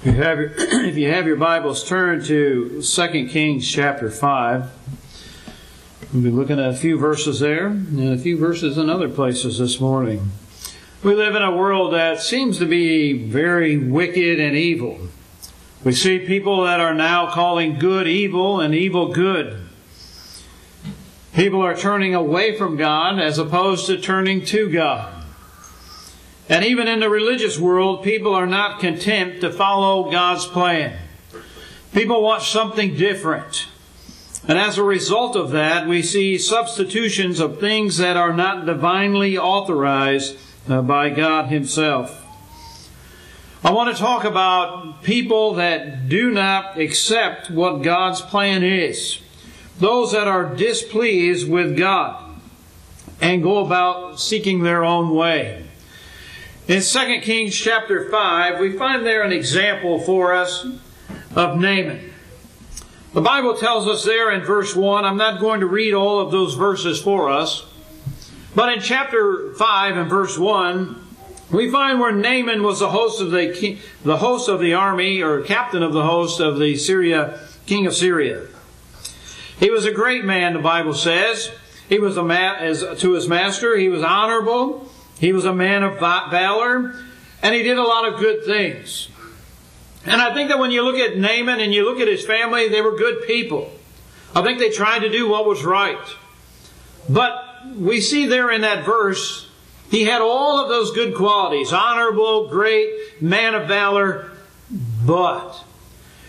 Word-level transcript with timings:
If 0.00 0.06
you 0.06 0.22
have 0.22 0.38
your, 0.38 0.52
if 0.86 0.96
you 0.96 1.10
have 1.10 1.26
your 1.26 1.34
Bibles, 1.34 1.82
turn 1.82 2.22
to 2.26 2.80
2 2.80 3.28
Kings 3.28 3.68
chapter 3.68 4.08
5. 4.12 4.70
We'll 6.12 6.22
be 6.22 6.30
looking 6.30 6.60
at 6.60 6.70
a 6.70 6.76
few 6.76 6.96
verses 6.96 7.40
there 7.40 7.66
and 7.66 8.12
a 8.12 8.16
few 8.16 8.38
verses 8.38 8.78
in 8.78 8.88
other 8.88 9.08
places 9.08 9.58
this 9.58 9.80
morning. 9.80 10.30
We 11.02 11.16
live 11.16 11.34
in 11.34 11.42
a 11.42 11.50
world 11.50 11.94
that 11.94 12.20
seems 12.20 12.58
to 12.58 12.66
be 12.66 13.12
very 13.12 13.76
wicked 13.76 14.38
and 14.38 14.54
evil. 14.54 15.00
We 15.82 15.94
see 15.94 16.20
people 16.20 16.62
that 16.62 16.78
are 16.78 16.94
now 16.94 17.28
calling 17.32 17.80
good 17.80 18.06
evil 18.06 18.60
and 18.60 18.76
evil 18.76 19.12
good. 19.12 19.64
People 21.34 21.60
are 21.60 21.76
turning 21.76 22.14
away 22.14 22.56
from 22.56 22.76
God 22.76 23.18
as 23.18 23.36
opposed 23.36 23.86
to 23.86 24.00
turning 24.00 24.44
to 24.44 24.70
God. 24.70 25.17
And 26.48 26.64
even 26.64 26.88
in 26.88 27.00
the 27.00 27.10
religious 27.10 27.58
world, 27.58 28.02
people 28.02 28.34
are 28.34 28.46
not 28.46 28.80
content 28.80 29.42
to 29.42 29.52
follow 29.52 30.10
God's 30.10 30.46
plan. 30.46 30.98
People 31.92 32.22
want 32.22 32.42
something 32.42 32.96
different. 32.96 33.66
And 34.46 34.58
as 34.58 34.78
a 34.78 34.82
result 34.82 35.36
of 35.36 35.50
that, 35.50 35.86
we 35.86 36.00
see 36.02 36.38
substitutions 36.38 37.38
of 37.38 37.60
things 37.60 37.98
that 37.98 38.16
are 38.16 38.32
not 38.32 38.64
divinely 38.64 39.36
authorized 39.36 40.38
uh, 40.68 40.80
by 40.80 41.10
God 41.10 41.50
Himself. 41.50 42.24
I 43.62 43.72
want 43.72 43.94
to 43.94 44.00
talk 44.00 44.24
about 44.24 45.02
people 45.02 45.54
that 45.54 46.08
do 46.08 46.30
not 46.30 46.78
accept 46.78 47.50
what 47.50 47.82
God's 47.82 48.22
plan 48.22 48.62
is. 48.62 49.20
Those 49.78 50.12
that 50.12 50.28
are 50.28 50.54
displeased 50.54 51.48
with 51.48 51.76
God 51.76 52.40
and 53.20 53.42
go 53.42 53.64
about 53.64 54.18
seeking 54.18 54.62
their 54.62 54.84
own 54.84 55.14
way. 55.14 55.67
In 56.68 56.82
2 56.82 57.20
Kings 57.22 57.56
chapter 57.56 58.10
5, 58.10 58.60
we 58.60 58.76
find 58.76 59.06
there 59.06 59.22
an 59.22 59.32
example 59.32 60.00
for 60.00 60.34
us 60.34 60.66
of 61.34 61.58
Naaman. 61.58 62.12
The 63.14 63.22
Bible 63.22 63.56
tells 63.56 63.88
us 63.88 64.04
there 64.04 64.30
in 64.32 64.42
verse 64.42 64.76
1, 64.76 65.02
I'm 65.02 65.16
not 65.16 65.40
going 65.40 65.60
to 65.60 65.66
read 65.66 65.94
all 65.94 66.20
of 66.20 66.30
those 66.30 66.52
verses 66.52 67.00
for 67.00 67.30
us, 67.30 67.64
but 68.54 68.70
in 68.70 68.80
chapter 68.80 69.54
5 69.54 69.96
and 69.96 70.10
verse 70.10 70.36
1, 70.36 71.02
we 71.50 71.70
find 71.70 72.00
where 72.00 72.12
Naaman 72.12 72.62
was 72.62 72.80
the 72.80 72.90
host 72.90 73.22
of 73.22 73.30
the, 73.30 73.78
the 74.04 74.18
host 74.18 74.50
of 74.50 74.60
the 74.60 74.74
army, 74.74 75.22
or 75.22 75.40
captain 75.40 75.82
of 75.82 75.94
the 75.94 76.04
host 76.04 76.38
of 76.38 76.58
the 76.58 76.76
Syria, 76.76 77.40
king 77.64 77.86
of 77.86 77.96
Syria. 77.96 78.46
He 79.58 79.70
was 79.70 79.86
a 79.86 79.90
great 79.90 80.26
man, 80.26 80.52
the 80.52 80.58
Bible 80.58 80.92
says. 80.92 81.50
He 81.88 81.98
was 81.98 82.18
a 82.18 82.22
man, 82.22 82.56
as 82.56 82.84
to 82.98 83.12
his 83.14 83.26
master. 83.26 83.74
He 83.78 83.88
was 83.88 84.02
honorable. 84.02 84.92
He 85.18 85.32
was 85.32 85.44
a 85.44 85.52
man 85.52 85.82
of 85.82 85.98
valor, 85.98 86.94
and 87.42 87.54
he 87.54 87.62
did 87.62 87.78
a 87.78 87.82
lot 87.82 88.06
of 88.06 88.20
good 88.20 88.44
things. 88.44 89.08
And 90.04 90.22
I 90.22 90.32
think 90.32 90.48
that 90.48 90.58
when 90.58 90.70
you 90.70 90.82
look 90.82 90.96
at 90.96 91.18
Naaman 91.18 91.60
and 91.60 91.74
you 91.74 91.84
look 91.84 92.00
at 92.00 92.08
his 92.08 92.24
family, 92.24 92.68
they 92.68 92.80
were 92.80 92.96
good 92.96 93.26
people. 93.26 93.72
I 94.34 94.42
think 94.42 94.58
they 94.58 94.70
tried 94.70 95.00
to 95.00 95.10
do 95.10 95.28
what 95.28 95.46
was 95.46 95.64
right. 95.64 95.98
But 97.08 97.44
we 97.76 98.00
see 98.00 98.26
there 98.26 98.50
in 98.50 98.60
that 98.60 98.84
verse, 98.84 99.48
he 99.90 100.04
had 100.04 100.22
all 100.22 100.60
of 100.60 100.68
those 100.68 100.92
good 100.92 101.14
qualities 101.14 101.72
honorable, 101.72 102.48
great, 102.48 103.20
man 103.20 103.54
of 103.54 103.66
valor, 103.66 104.30
but 105.04 105.64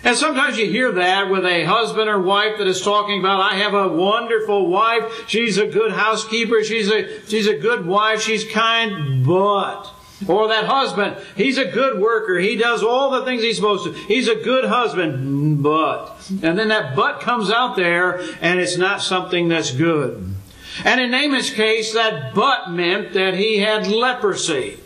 and 0.03 0.15
sometimes 0.15 0.57
you 0.57 0.69
hear 0.69 0.91
that 0.93 1.29
with 1.29 1.45
a 1.45 1.65
husband 1.65 2.09
or 2.09 2.21
wife 2.21 2.57
that 2.57 2.67
is 2.67 2.81
talking 2.81 3.19
about, 3.19 3.41
I 3.41 3.55
have 3.55 3.73
a 3.73 3.87
wonderful 3.87 4.67
wife. 4.67 5.27
She's 5.27 5.57
a 5.57 5.67
good 5.67 5.91
housekeeper. 5.91 6.63
She's 6.63 6.89
a, 6.89 7.25
she's 7.27 7.47
a 7.47 7.57
good 7.57 7.85
wife. 7.85 8.21
She's 8.21 8.45
kind, 8.45 9.25
but. 9.25 9.91
Or 10.27 10.49
that 10.49 10.65
husband, 10.65 11.17
he's 11.37 11.57
a 11.57 11.65
good 11.65 12.01
worker. 12.01 12.37
He 12.39 12.57
does 12.57 12.83
all 12.83 13.11
the 13.11 13.23
things 13.23 13.41
he's 13.41 13.55
supposed 13.55 13.85
to. 13.85 13.93
He's 13.93 14.27
a 14.27 14.35
good 14.35 14.65
husband, 14.65 15.63
but. 15.63 16.13
And 16.41 16.59
then 16.59 16.67
that 16.69 16.95
but 16.95 17.21
comes 17.21 17.49
out 17.49 17.75
there 17.75 18.19
and 18.41 18.59
it's 18.59 18.77
not 18.77 19.01
something 19.01 19.47
that's 19.47 19.71
good. 19.71 20.35
And 20.83 21.01
in 21.01 21.11
Naaman's 21.11 21.49
case, 21.49 21.93
that 21.93 22.33
but 22.33 22.71
meant 22.71 23.13
that 23.13 23.33
he 23.33 23.59
had 23.59 23.87
leprosy. 23.87 24.79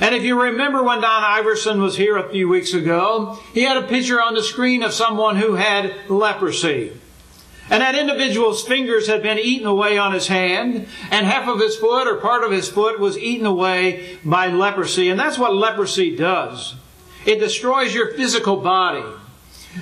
And 0.00 0.14
if 0.14 0.22
you 0.22 0.40
remember 0.40 0.82
when 0.82 1.00
Don 1.00 1.24
Iverson 1.24 1.80
was 1.80 1.96
here 1.96 2.16
a 2.16 2.28
few 2.28 2.48
weeks 2.48 2.72
ago, 2.72 3.38
he 3.52 3.62
had 3.62 3.76
a 3.76 3.86
picture 3.86 4.22
on 4.22 4.34
the 4.34 4.42
screen 4.42 4.82
of 4.82 4.92
someone 4.92 5.36
who 5.36 5.54
had 5.54 5.94
leprosy. 6.08 6.92
And 7.70 7.80
that 7.80 7.94
individual's 7.94 8.66
fingers 8.66 9.06
had 9.06 9.22
been 9.22 9.38
eaten 9.38 9.66
away 9.66 9.96
on 9.96 10.12
his 10.12 10.26
hand, 10.26 10.88
and 11.10 11.26
half 11.26 11.48
of 11.48 11.60
his 11.60 11.76
foot 11.76 12.06
or 12.06 12.16
part 12.16 12.44
of 12.44 12.50
his 12.52 12.68
foot 12.68 12.98
was 12.98 13.16
eaten 13.16 13.46
away 13.46 14.18
by 14.24 14.48
leprosy. 14.48 15.08
And 15.08 15.18
that's 15.18 15.38
what 15.38 15.54
leprosy 15.54 16.14
does. 16.16 16.74
It 17.24 17.38
destroys 17.38 17.94
your 17.94 18.14
physical 18.14 18.56
body. 18.56 19.04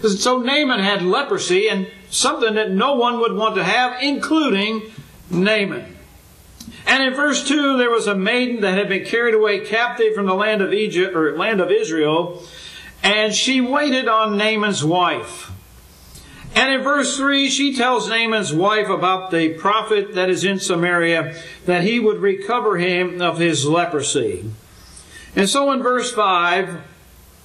So 0.02 0.38
Naaman 0.38 0.80
had 0.80 1.02
leprosy 1.02 1.68
and 1.68 1.88
something 2.10 2.54
that 2.54 2.70
no 2.70 2.94
one 2.94 3.18
would 3.20 3.34
want 3.34 3.56
to 3.56 3.64
have, 3.64 4.02
including 4.02 4.82
Naaman. 5.30 5.96
And 6.86 7.02
in 7.02 7.14
verse 7.14 7.46
2, 7.46 7.78
there 7.78 7.90
was 7.90 8.06
a 8.06 8.14
maiden 8.14 8.62
that 8.62 8.76
had 8.76 8.88
been 8.88 9.04
carried 9.04 9.34
away 9.34 9.60
captive 9.60 10.14
from 10.14 10.26
the 10.26 10.34
land 10.34 10.62
of 10.62 10.72
Egypt, 10.72 11.14
or 11.14 11.36
land 11.36 11.60
of 11.60 11.70
Israel, 11.70 12.42
and 13.02 13.34
she 13.34 13.60
waited 13.60 14.08
on 14.08 14.36
Naaman's 14.36 14.84
wife. 14.84 15.50
And 16.54 16.72
in 16.72 16.82
verse 16.82 17.16
3, 17.16 17.48
she 17.48 17.76
tells 17.76 18.08
Naaman's 18.08 18.52
wife 18.52 18.88
about 18.88 19.30
the 19.30 19.50
prophet 19.50 20.14
that 20.14 20.28
is 20.28 20.44
in 20.44 20.58
Samaria, 20.58 21.36
that 21.64 21.84
he 21.84 22.00
would 22.00 22.18
recover 22.18 22.76
him 22.76 23.22
of 23.22 23.38
his 23.38 23.64
leprosy. 23.66 24.50
And 25.36 25.48
so 25.48 25.70
in 25.70 25.82
verse 25.82 26.12
5, 26.12 26.82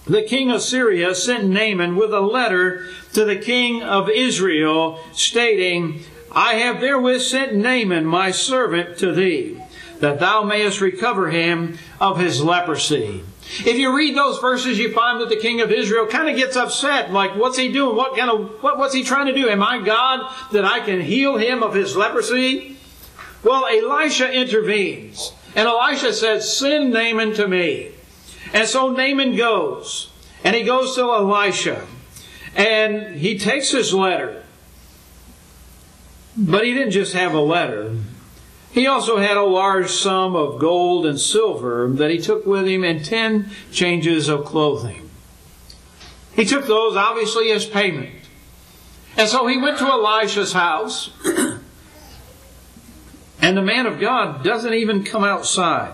the 0.05 0.23
king 0.23 0.51
of 0.51 0.61
Syria 0.61 1.13
sent 1.13 1.45
Naaman 1.45 1.95
with 1.95 2.13
a 2.13 2.21
letter 2.21 2.87
to 3.13 3.25
the 3.25 3.35
king 3.35 3.83
of 3.83 4.09
Israel 4.09 4.99
stating, 5.11 6.03
I 6.35 6.55
have 6.55 6.81
therewith 6.81 7.21
sent 7.21 7.55
Naaman 7.55 8.05
my 8.05 8.31
servant 8.31 8.97
to 8.99 9.13
thee, 9.13 9.61
that 9.99 10.19
thou 10.19 10.43
mayest 10.43 10.81
recover 10.81 11.29
him 11.31 11.77
of 12.01 12.19
his 12.19 12.43
leprosy. 12.43 13.23
If 13.59 13.77
you 13.77 13.95
read 13.95 14.17
those 14.17 14.39
verses, 14.39 14.77
you 14.77 14.91
find 14.91 15.21
that 15.21 15.29
the 15.29 15.37
king 15.37 15.61
of 15.61 15.71
Israel 15.71 16.07
kind 16.07 16.29
of 16.29 16.35
gets 16.35 16.57
upset. 16.57 17.11
Like, 17.11 17.35
what's 17.35 17.57
he 17.57 17.71
doing? 17.71 17.95
What 17.95 18.17
kind 18.17 18.29
of, 18.29 18.61
what, 18.61 18.77
what's 18.77 18.93
he 18.93 19.03
trying 19.03 19.27
to 19.27 19.33
do? 19.33 19.47
Am 19.47 19.63
I 19.63 19.81
God 19.81 20.29
that 20.51 20.65
I 20.65 20.79
can 20.79 20.99
heal 20.99 21.37
him 21.37 21.63
of 21.63 21.73
his 21.73 21.95
leprosy? 21.95 22.77
Well, 23.43 23.65
Elisha 23.67 24.31
intervenes. 24.31 25.31
And 25.55 25.67
Elisha 25.69 26.11
says, 26.11 26.57
send 26.57 26.91
Naaman 26.91 27.33
to 27.35 27.47
me. 27.47 27.91
And 28.51 28.67
so 28.67 28.89
Naaman 28.89 29.35
goes. 29.35 30.11
And 30.43 30.55
he 30.55 30.63
goes 30.63 30.95
to 30.95 31.03
Elisha. 31.03 31.85
And 32.55 33.15
he 33.15 33.37
takes 33.37 33.71
his 33.71 33.93
letter. 33.93 34.43
But 36.37 36.65
he 36.65 36.73
didn't 36.73 36.91
just 36.91 37.13
have 37.13 37.33
a 37.33 37.39
letter. 37.39 37.95
He 38.71 38.87
also 38.87 39.17
had 39.17 39.37
a 39.37 39.43
large 39.43 39.89
sum 39.89 40.35
of 40.35 40.59
gold 40.59 41.05
and 41.05 41.17
silver 41.19 41.87
that 41.93 42.11
he 42.11 42.17
took 42.17 42.45
with 42.45 42.67
him 42.67 42.83
and 42.83 43.03
ten 43.05 43.49
changes 43.71 44.27
of 44.27 44.43
clothing. 44.43 45.09
He 46.35 46.43
took 46.43 46.65
those 46.65 46.97
obviously 46.97 47.51
as 47.51 47.65
payment. 47.65 48.09
And 49.15 49.29
so 49.29 49.47
he 49.47 49.57
went 49.57 49.77
to 49.77 49.85
Elisha's 49.85 50.51
house, 50.51 51.09
and 53.41 53.55
the 53.55 53.61
man 53.61 53.85
of 53.85 54.01
God 54.01 54.43
doesn't 54.43 54.73
even 54.73 55.05
come 55.05 55.23
outside. 55.23 55.93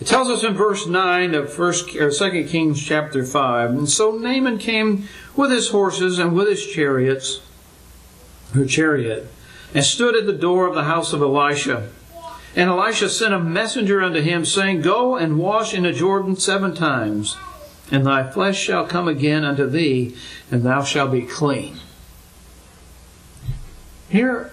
It 0.00 0.06
tells 0.06 0.28
us 0.28 0.44
in 0.44 0.54
verse 0.54 0.86
9 0.86 1.34
of 1.34 1.52
first 1.52 1.96
or 1.96 2.12
2 2.12 2.44
Kings 2.44 2.80
chapter 2.80 3.24
5. 3.24 3.70
And 3.70 3.88
so 3.88 4.12
Naaman 4.12 4.58
came 4.58 5.08
with 5.34 5.50
his 5.50 5.70
horses 5.70 6.20
and 6.20 6.32
with 6.32 6.48
his 6.48 6.64
chariots 6.64 7.40
her 8.56 8.66
chariot, 8.66 9.26
and 9.74 9.84
stood 9.84 10.16
at 10.16 10.26
the 10.26 10.32
door 10.32 10.66
of 10.66 10.74
the 10.74 10.84
house 10.84 11.12
of 11.12 11.22
Elisha. 11.22 11.88
And 12.54 12.70
Elisha 12.70 13.08
sent 13.08 13.34
a 13.34 13.38
messenger 13.38 14.02
unto 14.02 14.20
him, 14.20 14.44
saying, 14.44 14.80
Go 14.80 15.16
and 15.16 15.38
wash 15.38 15.74
in 15.74 15.82
the 15.82 15.92
Jordan 15.92 16.36
seven 16.36 16.74
times, 16.74 17.36
and 17.90 18.06
thy 18.06 18.30
flesh 18.30 18.58
shall 18.58 18.86
come 18.86 19.08
again 19.08 19.44
unto 19.44 19.66
thee, 19.68 20.16
and 20.50 20.62
thou 20.62 20.82
shalt 20.82 21.12
be 21.12 21.22
clean. 21.22 21.76
Here, 24.08 24.52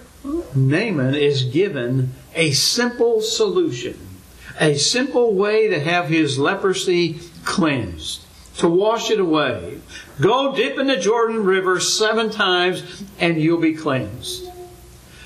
Naaman 0.54 1.14
is 1.14 1.44
given 1.44 2.12
a 2.34 2.52
simple 2.52 3.20
solution, 3.20 3.98
a 4.60 4.74
simple 4.76 5.34
way 5.34 5.68
to 5.68 5.80
have 5.80 6.08
his 6.08 6.38
leprosy 6.38 7.20
cleansed 7.44 8.24
to 8.58 8.68
wash 8.68 9.10
it 9.10 9.20
away. 9.20 9.80
Go 10.20 10.54
dip 10.54 10.78
in 10.78 10.86
the 10.86 10.96
Jordan 10.96 11.44
River 11.44 11.80
seven 11.80 12.30
times 12.30 13.04
and 13.18 13.40
you'll 13.40 13.60
be 13.60 13.74
cleansed. 13.74 14.48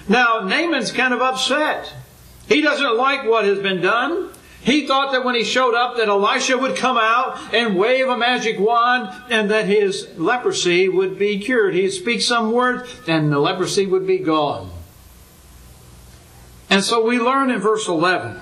Now, 0.08 0.40
Naaman's 0.40 0.92
kind 0.92 1.12
of 1.12 1.20
upset. 1.20 1.92
He 2.48 2.62
doesn't 2.62 2.96
like 2.96 3.24
what 3.24 3.44
has 3.44 3.58
been 3.58 3.82
done. 3.82 4.30
He 4.60 4.86
thought 4.86 5.12
that 5.12 5.24
when 5.24 5.34
he 5.34 5.44
showed 5.44 5.74
up 5.74 5.96
that 5.96 6.08
Elisha 6.08 6.56
would 6.56 6.76
come 6.76 6.96
out 6.96 7.38
and 7.54 7.76
wave 7.76 8.08
a 8.08 8.16
magic 8.16 8.58
wand 8.58 9.10
and 9.30 9.50
that 9.50 9.66
his 9.66 10.08
leprosy 10.16 10.88
would 10.88 11.18
be 11.18 11.38
cured. 11.38 11.74
He'd 11.74 11.90
speak 11.90 12.22
some 12.22 12.52
words 12.52 12.88
and 13.06 13.30
the 13.30 13.38
leprosy 13.38 13.86
would 13.86 14.06
be 14.06 14.18
gone. 14.18 14.70
And 16.70 16.82
so 16.82 17.04
we 17.04 17.18
learn 17.18 17.50
in 17.50 17.60
verse 17.60 17.88
11. 17.88 18.40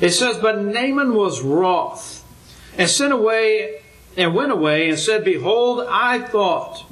It 0.00 0.10
says, 0.10 0.38
But 0.38 0.60
Naaman 0.60 1.14
was 1.14 1.42
wroth 1.42 2.24
and 2.76 2.88
sent 2.88 3.12
away 3.12 3.77
and 4.18 4.34
went 4.34 4.52
away 4.52 4.88
and 4.88 4.98
said, 4.98 5.24
Behold, 5.24 5.86
I 5.88 6.18
thought 6.18 6.84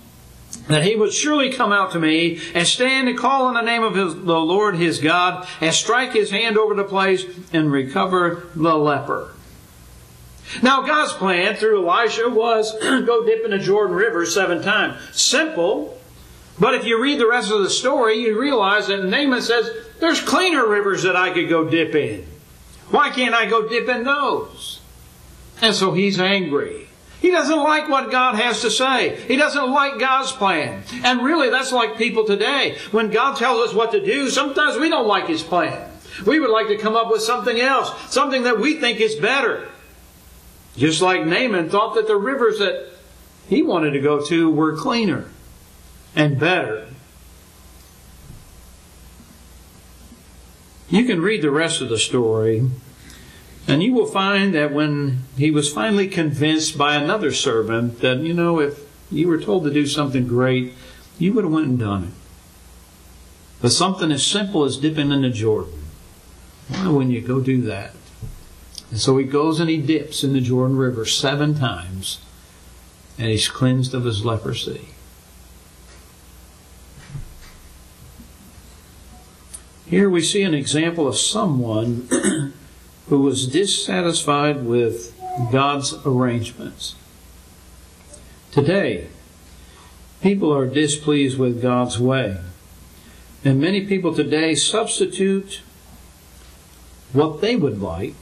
that 0.69 0.85
he 0.85 0.97
would 0.97 1.13
surely 1.13 1.51
come 1.51 1.73
out 1.73 1.93
to 1.93 1.99
me 1.99 2.41
and 2.55 2.67
stand 2.67 3.09
and 3.09 3.19
call 3.19 3.47
on 3.47 3.55
the 3.55 3.61
name 3.61 3.83
of 3.83 3.95
his, 3.95 4.15
the 4.15 4.41
Lord 4.41 4.77
his 4.77 5.01
God 5.01 5.47
and 5.61 5.75
strike 5.75 6.13
his 6.13 6.31
hand 6.31 6.57
over 6.57 6.75
the 6.75 6.85
place 6.85 7.25
and 7.53 7.71
recover 7.71 8.47
the 8.55 8.77
leper. 8.77 9.33
Now, 10.63 10.83
God's 10.83 11.13
plan 11.13 11.57
through 11.57 11.89
Elisha 11.89 12.31
was 12.31 12.73
go 12.81 13.27
dip 13.27 13.45
in 13.45 13.51
the 13.51 13.59
Jordan 13.59 13.97
River 13.97 14.25
seven 14.25 14.63
times. 14.63 14.97
Simple, 15.13 16.01
but 16.59 16.75
if 16.75 16.85
you 16.85 17.03
read 17.03 17.19
the 17.19 17.29
rest 17.29 17.51
of 17.51 17.63
the 17.63 17.71
story, 17.71 18.19
you 18.19 18.41
realize 18.41 18.87
that 18.87 19.05
Naaman 19.05 19.43
says, 19.43 19.69
There's 19.99 20.21
cleaner 20.21 20.67
rivers 20.67 21.03
that 21.03 21.17
I 21.17 21.33
could 21.33 21.49
go 21.49 21.69
dip 21.69 21.95
in. 21.95 22.25
Why 22.91 23.11
can't 23.11 23.35
I 23.35 23.47
go 23.47 23.69
dip 23.69 23.89
in 23.89 24.05
those? 24.05 24.81
And 25.61 25.75
so 25.75 25.93
he's 25.93 26.21
angry. 26.21 26.86
He 27.27 27.33
doesn't 27.33 27.59
like 27.59 27.89
what 27.89 28.13
God 28.13 28.37
has 28.37 28.61
to 28.61 28.71
say. 28.71 29.21
He 29.27 29.35
doesn't 29.35 29.73
like 29.73 29.99
God's 29.99 30.31
plan. 30.31 30.85
And 31.03 31.25
really, 31.25 31.51
that's 31.51 31.73
like 31.73 31.99
people 31.99 32.25
today. 32.25 32.77
When 32.93 33.11
God 33.11 33.37
tells 33.37 33.69
us 33.69 33.75
what 33.75 33.91
to 33.91 34.05
do, 34.05 34.31
sometimes 34.31 34.79
we 34.79 34.89
don't 34.89 35.09
like 35.09 35.27
His 35.27 35.43
plan. 35.43 35.91
We 36.25 36.39
would 36.39 36.51
like 36.51 36.69
to 36.69 36.79
come 36.79 36.95
up 36.95 37.11
with 37.11 37.23
something 37.23 37.59
else, 37.59 37.91
something 38.15 38.45
that 38.45 38.61
we 38.61 38.75
think 38.75 39.01
is 39.01 39.17
better. 39.17 39.67
Just 40.77 41.03
like 41.03 41.27
Naaman 41.27 41.69
thought 41.69 41.97
that 41.97 42.07
the 42.07 42.15
rivers 42.15 42.61
that 42.61 42.93
he 43.49 43.61
wanted 43.61 43.91
to 43.91 44.01
go 44.01 44.25
to 44.27 44.49
were 44.49 44.77
cleaner 44.77 45.29
and 46.15 46.39
better. 46.39 46.87
You 50.89 51.05
can 51.05 51.21
read 51.21 51.43
the 51.43 51.51
rest 51.51 51.81
of 51.81 51.89
the 51.89 51.99
story, 51.99 52.71
and 53.69 53.83
you 53.83 53.93
will 53.93 54.07
find 54.07 54.55
that 54.55 54.73
when 54.73 55.21
he 55.37 55.51
was 55.51 55.73
finally 55.73 56.07
convinced 56.09 56.79
by 56.79 56.95
another 56.95 57.33
servant 57.33 58.01
that, 58.01 58.19
you 58.19 58.33
know, 58.33 58.61
if 58.61 58.81
you 59.11 59.29
were 59.29 59.41
told 59.41 59.65
to 59.65 59.73
do 59.73 59.87
something 59.87 60.27
great, 60.27 60.73
you 61.19 61.33
would 61.33 61.45
have 61.45 61.53
went 61.53 61.67
and 61.67 61.79
done 61.79 62.05
it. 62.05 62.15
But 63.61 63.73
something 63.73 64.13
as 64.13 64.25
simple 64.25 64.65
as 64.65 64.77
dipping 64.77 65.11
in 65.11 65.23
the 65.23 65.31
Jordan, 65.31 65.85
why 66.69 66.89
wouldn't 66.89 67.15
you 67.15 67.21
go 67.21 67.41
do 67.41 67.63
that? 67.63 67.93
And 68.91 69.01
so 69.01 69.17
he 69.19 69.25
goes 69.25 69.59
and 69.59 69.69
he 69.69 69.79
dips 69.79 70.23
in 70.23 70.33
the 70.33 70.41
Jordan 70.41 70.77
River 70.77 71.05
seven 71.05 71.55
times, 71.55 72.21
and 73.19 73.29
he's 73.29 73.49
cleansed 73.49 73.95
of 73.95 74.05
his 74.05 74.25
leprosy. 74.25 74.89
Here 79.87 80.11
we 80.11 80.21
see 80.21 80.43
an 80.43 80.55
example 80.55 81.07
of 81.07 81.17
someone 81.17 82.53
who 83.09 83.21
was 83.21 83.47
dissatisfied 83.47 84.65
with 84.65 85.15
God's 85.53 85.95
arrangements. 86.05 86.97
Today, 88.51 89.09
people 90.21 90.53
are 90.53 90.67
displeased 90.67 91.39
with 91.39 91.63
God's 91.63 92.01
way. 92.01 92.39
And 93.45 93.61
many 93.61 93.87
people 93.87 94.15
today 94.15 94.55
substitute 94.55 95.61
what 97.13 97.41
they 97.41 97.55
would 97.55 97.81
like, 97.81 98.15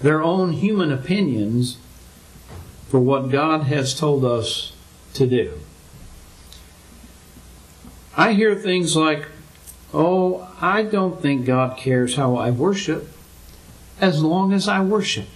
their 0.00 0.22
own 0.22 0.52
human 0.52 0.92
opinions, 0.92 1.78
for 2.88 3.00
what 3.00 3.30
God 3.30 3.64
has 3.64 3.98
told 3.98 4.24
us 4.24 4.72
to 5.14 5.26
do. 5.26 5.58
I 8.16 8.34
hear 8.34 8.54
things 8.54 8.94
like, 8.94 9.26
Oh, 9.92 10.48
I 10.60 10.82
don't 10.82 11.20
think 11.20 11.46
God 11.46 11.76
cares 11.76 12.16
how 12.16 12.36
I 12.36 12.50
worship 12.50 13.15
as 14.00 14.22
long 14.22 14.52
as 14.52 14.68
I 14.68 14.80
worship. 14.80 15.28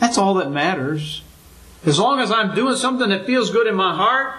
That's 0.00 0.18
all 0.18 0.34
that 0.34 0.50
matters. 0.50 1.22
As 1.84 1.98
long 1.98 2.20
as 2.20 2.30
I'm 2.30 2.54
doing 2.54 2.76
something 2.76 3.08
that 3.10 3.26
feels 3.26 3.50
good 3.50 3.66
in 3.66 3.74
my 3.74 3.94
heart, 3.94 4.34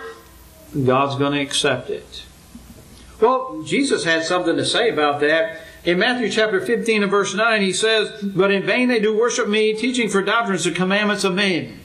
God's 0.86 1.16
going 1.16 1.34
to 1.34 1.42
accept 1.42 1.90
it. 1.90 2.24
Well, 3.22 3.64
Jesus 3.64 4.04
had 4.04 4.24
something 4.24 4.56
to 4.56 4.66
say 4.66 4.90
about 4.90 5.20
that. 5.22 5.62
In 5.84 6.00
Matthew 6.00 6.30
chapter 6.30 6.60
15 6.60 7.04
and 7.04 7.12
verse 7.12 7.34
9, 7.34 7.62
he 7.62 7.74
says, 7.74 8.22
But 8.24 8.52
in 8.52 8.66
vain 8.66 8.88
they 8.88 9.00
do 9.00 9.18
worship 9.18 9.48
me, 9.48 9.74
teaching 9.74 10.10
for 10.10 10.22
doctrines 10.22 10.64
the 10.64 10.72
commandments 10.72 11.24
of 11.24 11.34
men. 11.34 11.80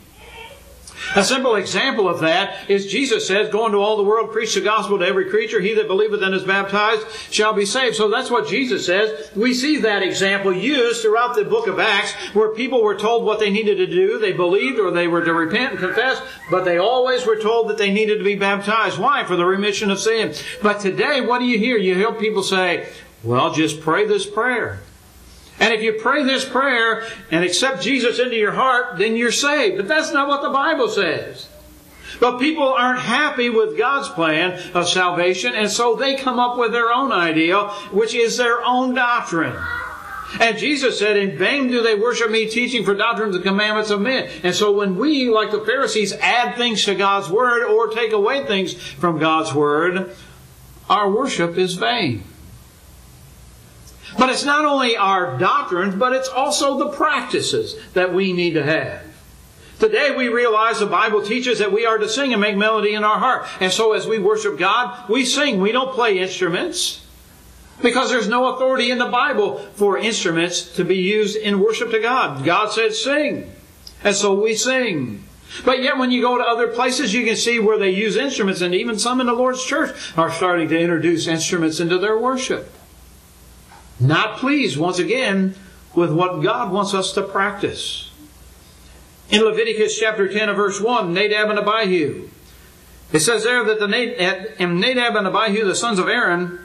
A 1.17 1.25
simple 1.25 1.55
example 1.55 2.09
of 2.09 2.21
that 2.21 2.69
is 2.71 2.87
Jesus 2.87 3.27
says, 3.27 3.49
Go 3.49 3.67
into 3.67 3.79
all 3.79 3.97
the 3.97 4.03
world, 4.03 4.33
preach 4.33 4.55
the 4.55 4.61
gospel 4.61 4.99
to 4.99 5.07
every 5.07 5.31
creature. 5.31 5.61
He 5.61 5.75
that 5.75 5.89
believeth 5.89 6.23
and 6.23 6.35
is 6.35 6.45
baptized 6.45 7.07
shall 7.33 7.55
be 7.55 7.65
saved. 7.65 7.97
So 7.97 8.09
that's 8.09 8.31
what 8.31 8.49
Jesus 8.49 8.87
says. 8.87 9.31
We 9.35 9.55
see 9.55 9.79
that 9.79 10.03
example 10.03 10.53
used 10.53 11.03
throughout 11.03 11.35
the 11.35 11.45
book 11.45 11.67
of 11.67 11.79
Acts 11.79 12.13
where 12.35 12.55
people 12.55 12.83
were 12.83 12.97
told 12.97 13.25
what 13.25 13.39
they 13.39 13.51
needed 13.51 13.77
to 13.77 13.87
do. 13.87 14.19
They 14.19 14.33
believed 14.33 14.79
or 14.79 14.91
they 14.91 15.09
were 15.09 15.25
to 15.25 15.33
repent 15.33 15.73
and 15.73 15.81
confess, 15.81 16.21
but 16.51 16.65
they 16.65 16.79
always 16.79 17.27
were 17.27 17.41
told 17.41 17.69
that 17.69 17.79
they 17.79 17.93
needed 17.93 18.19
to 18.19 18.25
be 18.25 18.37
baptized. 18.37 18.99
Why? 18.99 19.25
For 19.25 19.37
the 19.37 19.47
remission 19.47 19.91
of 19.91 19.99
sin. 19.99 20.35
But 20.63 20.81
today, 20.81 21.21
what 21.21 21.39
do 21.39 21.47
you 21.47 21.59
hear? 21.59 21.79
You 21.79 21.95
hear 21.95 22.13
people 22.13 22.43
say, 22.43 22.89
well, 23.23 23.53
just 23.53 23.81
pray 23.81 24.07
this 24.07 24.27
prayer. 24.27 24.81
And 25.61 25.75
if 25.75 25.83
you 25.83 25.95
pray 25.95 26.23
this 26.25 26.45
prayer 26.45 27.05
and 27.31 27.45
accept 27.45 27.83
Jesus 27.83 28.19
into 28.19 28.37
your 28.37 28.53
heart, 28.53 28.99
then 28.99 29.17
you're 29.17 29.33
saved. 29.33 29.77
But 29.77 29.89
that's 29.89 30.13
not 30.13 30.29
what 30.29 30.43
the 30.43 30.51
Bible 30.51 30.89
says. 30.89 31.49
But 32.21 32.39
people 32.39 32.69
aren't 32.69 33.01
happy 33.01 33.51
with 33.51 33.77
God's 33.77 34.09
plan 34.09 34.61
of 34.75 34.89
salvation, 34.89 35.55
and 35.55 35.71
so 35.71 35.95
they 35.95 36.17
come 36.17 36.39
up 36.39 36.59
with 36.59 36.73
their 36.73 36.93
own 36.93 37.13
idea, 37.13 37.69
which 37.93 38.15
is 38.15 38.37
their 38.37 38.65
own 38.65 38.95
doctrine. 38.95 39.57
And 40.41 40.59
Jesus 40.59 40.99
said, 40.99 41.17
In 41.17 41.39
vain 41.39 41.69
do 41.69 41.83
they 41.83 41.95
worship 41.95 42.31
me, 42.31 42.49
teaching 42.49 42.85
for 42.85 42.95
doctrines 42.95 43.35
and 43.35 43.45
commandments 43.45 43.91
of 43.91 44.01
men. 44.01 44.29
And 44.43 44.55
so 44.55 44.73
when 44.73 44.97
we, 44.97 45.29
like 45.31 45.51
the 45.51 45.65
Pharisees, 45.65 46.13
add 46.13 46.57
things 46.57 46.85
to 46.85 46.95
God's 46.95 47.31
Word 47.31 47.65
or 47.65 47.89
take 47.89 48.13
away 48.13 48.45
things 48.45 48.75
from 48.75 49.19
God's 49.19 49.55
Word, 49.55 50.15
our 50.91 51.11
worship 51.11 51.57
is 51.57 51.75
vain. 51.75 52.25
But 54.17 54.31
it's 54.31 54.45
not 54.45 54.65
only 54.65 54.97
our 54.97 55.37
doctrines, 55.39 55.95
but 55.95 56.13
it's 56.13 56.29
also 56.29 56.79
the 56.79 56.89
practices 56.89 57.77
that 57.95 58.15
we 58.15 58.33
need 58.33 58.55
to 58.55 58.65
have. 58.65 59.03
Today 59.79 60.15
we 60.17 60.29
realize 60.29 60.81
the 60.81 60.87
Bible 60.87 61.23
teaches 61.23 61.61
that 61.61 61.73
we 61.73 61.87
are 61.87 61.99
to 61.99 62.09
sing 62.09 62.33
and 62.33 62.41
make 62.41 62.57
melody 62.57 62.95
in 62.95 63.05
our 63.05 63.19
heart. 63.19 63.47
And 63.61 63.73
so 63.73 63.93
as 63.93 64.07
we 64.07 64.19
worship 64.19 64.59
God, 64.59 65.09
we 65.09 65.25
sing. 65.25 65.61
We 65.61 65.73
don't 65.73 65.95
play 65.95 66.19
instruments. 66.19 67.05
Because 67.81 68.11
there's 68.11 68.29
no 68.29 68.55
authority 68.55 68.91
in 68.91 68.99
the 68.99 69.07
Bible 69.07 69.59
for 69.75 69.97
instruments 69.97 70.75
to 70.75 70.85
be 70.85 70.97
used 70.97 71.37
in 71.37 71.61
worship 71.61 71.93
to 71.93 72.01
God. 72.01 72.45
God 72.45 72.73
said 72.73 72.93
sing. 72.93 73.53
And 74.03 74.17
so 74.17 74.35
we 74.35 74.55
sing. 74.55 75.23
But 75.65 75.81
yet 75.81 75.97
when 75.97 76.11
you 76.11 76.21
go 76.21 76.37
to 76.37 76.45
other 76.45 76.69
places, 76.69 77.15
you 77.15 77.25
can 77.25 77.37
see 77.37 77.61
where 77.61 77.79
they 77.79 77.91
use 77.91 78.17
instruments, 78.17 78.61
and 78.61 78.75
even 78.75 78.99
some 78.99 79.21
in 79.21 79.29
the 79.29 79.33
Lord's 79.33 79.65
church 79.65 79.97
are 80.17 80.33
starting 80.33 80.69
to 80.69 80.79
introduce 80.79 81.29
instruments 81.29 81.79
into 81.79 81.99
their 81.99 82.19
worship. 82.19 82.71
Not 84.01 84.39
pleased, 84.39 84.77
once 84.77 84.99
again, 84.99 85.55
with 85.95 86.13
what 86.13 86.43
God 86.43 86.73
wants 86.73 86.95
us 86.95 87.13
to 87.13 87.23
practice. 87.23 88.11
In 89.31 89.43
Leviticus 89.43 89.99
chapter 89.99 90.27
10 90.33 90.49
and 90.49 90.57
verse 90.57 90.81
1, 90.81 91.13
Nadab 91.13 91.51
and 91.51 91.59
Abihu. 91.59 92.29
It 93.13 93.21
says 93.21 93.45
there 93.45 93.65
that 93.65 93.81
the 93.81 93.89
Nadab 93.89 95.17
and 95.17 95.27
Abihu, 95.27 95.65
the 95.65 95.75
sons 95.75 95.99
of 95.99 96.09
Aaron, 96.09 96.61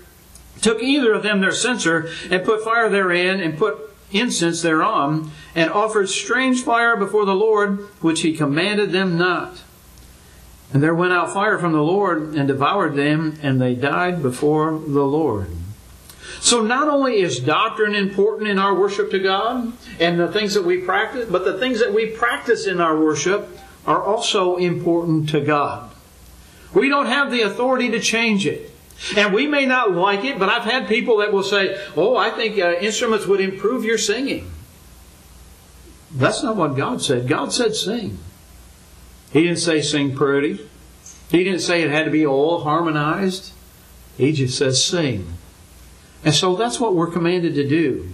took 0.61 0.81
either 0.81 1.13
of 1.13 1.23
them 1.23 1.41
their 1.41 1.51
censer 1.51 2.09
and 2.29 2.45
put 2.45 2.63
fire 2.63 2.89
therein 2.89 3.39
and 3.39 3.57
put 3.57 3.77
incense 4.11 4.61
thereon 4.61 5.31
and 5.55 5.71
offered 5.71 6.07
strange 6.07 6.61
fire 6.61 6.95
before 6.95 7.25
the 7.25 7.33
Lord, 7.33 7.79
which 8.01 8.21
he 8.21 8.37
commanded 8.37 8.91
them 8.91 9.17
not. 9.17 9.61
And 10.71 10.83
there 10.83 10.95
went 10.95 11.13
out 11.13 11.33
fire 11.33 11.57
from 11.57 11.73
the 11.73 11.81
Lord 11.83 12.33
and 12.35 12.47
devoured 12.47 12.95
them, 12.95 13.37
and 13.41 13.59
they 13.59 13.75
died 13.75 14.21
before 14.21 14.71
the 14.71 15.03
Lord. 15.03 15.47
So 16.43 16.61
not 16.61 16.89
only 16.89 17.21
is 17.21 17.39
doctrine 17.39 17.95
important 17.95 18.49
in 18.49 18.59
our 18.59 18.75
worship 18.75 19.11
to 19.11 19.19
God 19.19 19.71
and 19.97 20.19
the 20.19 20.29
things 20.29 20.53
that 20.55 20.65
we 20.65 20.79
practice, 20.79 21.29
but 21.29 21.45
the 21.45 21.57
things 21.57 21.79
that 21.79 21.93
we 21.93 22.07
practice 22.07 22.67
in 22.67 22.81
our 22.81 22.99
worship 22.99 23.57
are 23.87 24.03
also 24.03 24.57
important 24.57 25.29
to 25.29 25.39
God. 25.39 25.89
We 26.73 26.89
don't 26.89 27.05
have 27.05 27.31
the 27.31 27.43
authority 27.43 27.91
to 27.91 27.99
change 28.01 28.45
it. 28.45 28.71
And 29.15 29.33
we 29.33 29.47
may 29.47 29.65
not 29.65 29.93
like 29.93 30.25
it, 30.25 30.37
but 30.37 30.49
I've 30.49 30.69
had 30.69 30.89
people 30.89 31.15
that 31.19 31.31
will 31.31 31.43
say, 31.43 31.81
Oh, 31.95 32.17
I 32.17 32.29
think 32.29 32.59
uh, 32.59 32.73
instruments 32.73 33.25
would 33.25 33.39
improve 33.39 33.85
your 33.85 33.97
singing. 33.97 34.51
That's 36.11 36.43
not 36.43 36.57
what 36.57 36.75
God 36.75 37.01
said. 37.01 37.25
God 37.25 37.53
said 37.53 37.73
sing. 37.73 38.19
He 39.31 39.43
didn't 39.43 39.59
say 39.59 39.81
sing 39.81 40.13
pretty. 40.13 40.59
He 41.29 41.45
didn't 41.45 41.61
say 41.61 41.83
it 41.83 41.89
had 41.89 42.03
to 42.03 42.11
be 42.11 42.25
all 42.25 42.63
harmonized. 42.63 43.53
He 44.17 44.33
just 44.33 44.57
says 44.57 44.83
sing. 44.83 45.37
And 46.25 46.33
so 46.33 46.55
that's 46.55 46.79
what 46.79 46.95
we're 46.95 47.11
commanded 47.11 47.55
to 47.55 47.67
do. 47.67 48.09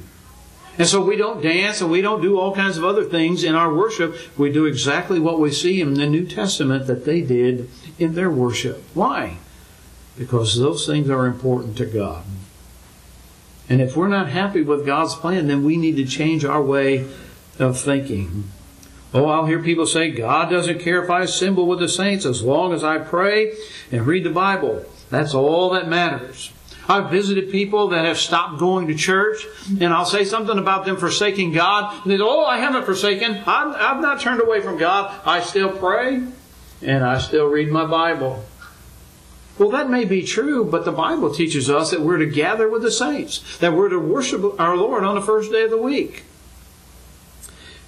And 0.77 0.87
so 0.87 1.01
we 1.01 1.17
don't 1.17 1.41
dance 1.41 1.81
and 1.81 1.91
we 1.91 2.01
don't 2.01 2.21
do 2.21 2.39
all 2.39 2.55
kinds 2.55 2.77
of 2.77 2.85
other 2.85 3.03
things 3.03 3.43
in 3.43 3.53
our 3.53 3.73
worship. 3.73 4.15
We 4.37 4.49
do 4.49 4.65
exactly 4.65 5.19
what 5.19 5.39
we 5.39 5.51
see 5.51 5.81
in 5.81 5.95
the 5.95 6.07
New 6.07 6.25
Testament 6.25 6.87
that 6.87 7.03
they 7.03 7.19
did 7.19 7.69
in 7.99 8.13
their 8.13 8.31
worship. 8.31 8.81
Why? 8.93 9.37
Because 10.17 10.57
those 10.57 10.85
things 10.85 11.09
are 11.09 11.25
important 11.25 11.77
to 11.77 11.85
God. 11.85 12.23
And 13.67 13.81
if 13.81 13.97
we're 13.97 14.07
not 14.07 14.29
happy 14.29 14.61
with 14.61 14.85
God's 14.85 15.15
plan, 15.15 15.47
then 15.47 15.65
we 15.65 15.75
need 15.75 15.97
to 15.97 16.05
change 16.05 16.45
our 16.45 16.61
way 16.61 17.05
of 17.59 17.77
thinking. 17.77 18.45
Oh, 19.13 19.25
I'll 19.25 19.45
hear 19.47 19.61
people 19.61 19.85
say, 19.85 20.11
God 20.11 20.49
doesn't 20.49 20.79
care 20.79 21.03
if 21.03 21.09
I 21.09 21.23
assemble 21.23 21.67
with 21.67 21.79
the 21.79 21.89
saints 21.89 22.25
as 22.25 22.41
long 22.41 22.73
as 22.73 22.83
I 22.83 22.99
pray 22.99 23.53
and 23.91 24.07
read 24.07 24.23
the 24.23 24.29
Bible. 24.29 24.85
That's 25.09 25.33
all 25.33 25.71
that 25.71 25.89
matters. 25.89 26.51
I've 26.89 27.11
visited 27.11 27.51
people 27.51 27.89
that 27.89 28.03
have 28.05 28.17
stopped 28.17 28.59
going 28.59 28.87
to 28.87 28.95
church, 28.95 29.45
and 29.79 29.93
I'll 29.93 30.05
say 30.05 30.25
something 30.25 30.57
about 30.57 30.85
them 30.85 30.97
forsaking 30.97 31.51
God. 31.51 32.01
And 32.03 32.11
they 32.11 32.17
go, 32.17 32.27
Oh, 32.27 32.45
I 32.45 32.57
haven't 32.57 32.83
forsaken. 32.83 33.43
I'm, 33.45 33.75
I've 33.75 34.01
not 34.01 34.19
turned 34.19 34.41
away 34.41 34.59
from 34.59 34.77
God. 34.77 35.21
I 35.23 35.41
still 35.41 35.69
pray, 35.69 36.23
and 36.81 37.03
I 37.03 37.19
still 37.19 37.45
read 37.45 37.69
my 37.69 37.85
Bible. 37.85 38.43
Well, 39.59 39.69
that 39.69 39.89
may 39.89 40.05
be 40.05 40.23
true, 40.23 40.65
but 40.65 40.83
the 40.83 40.91
Bible 40.91 41.31
teaches 41.31 41.69
us 41.69 41.91
that 41.91 42.01
we're 42.01 42.17
to 42.17 42.25
gather 42.25 42.67
with 42.67 42.81
the 42.81 42.91
saints, 42.91 43.57
that 43.59 43.73
we're 43.73 43.89
to 43.89 43.99
worship 43.99 44.59
our 44.59 44.75
Lord 44.75 45.03
on 45.03 45.15
the 45.15 45.21
first 45.21 45.51
day 45.51 45.63
of 45.63 45.69
the 45.69 45.77
week. 45.77 46.23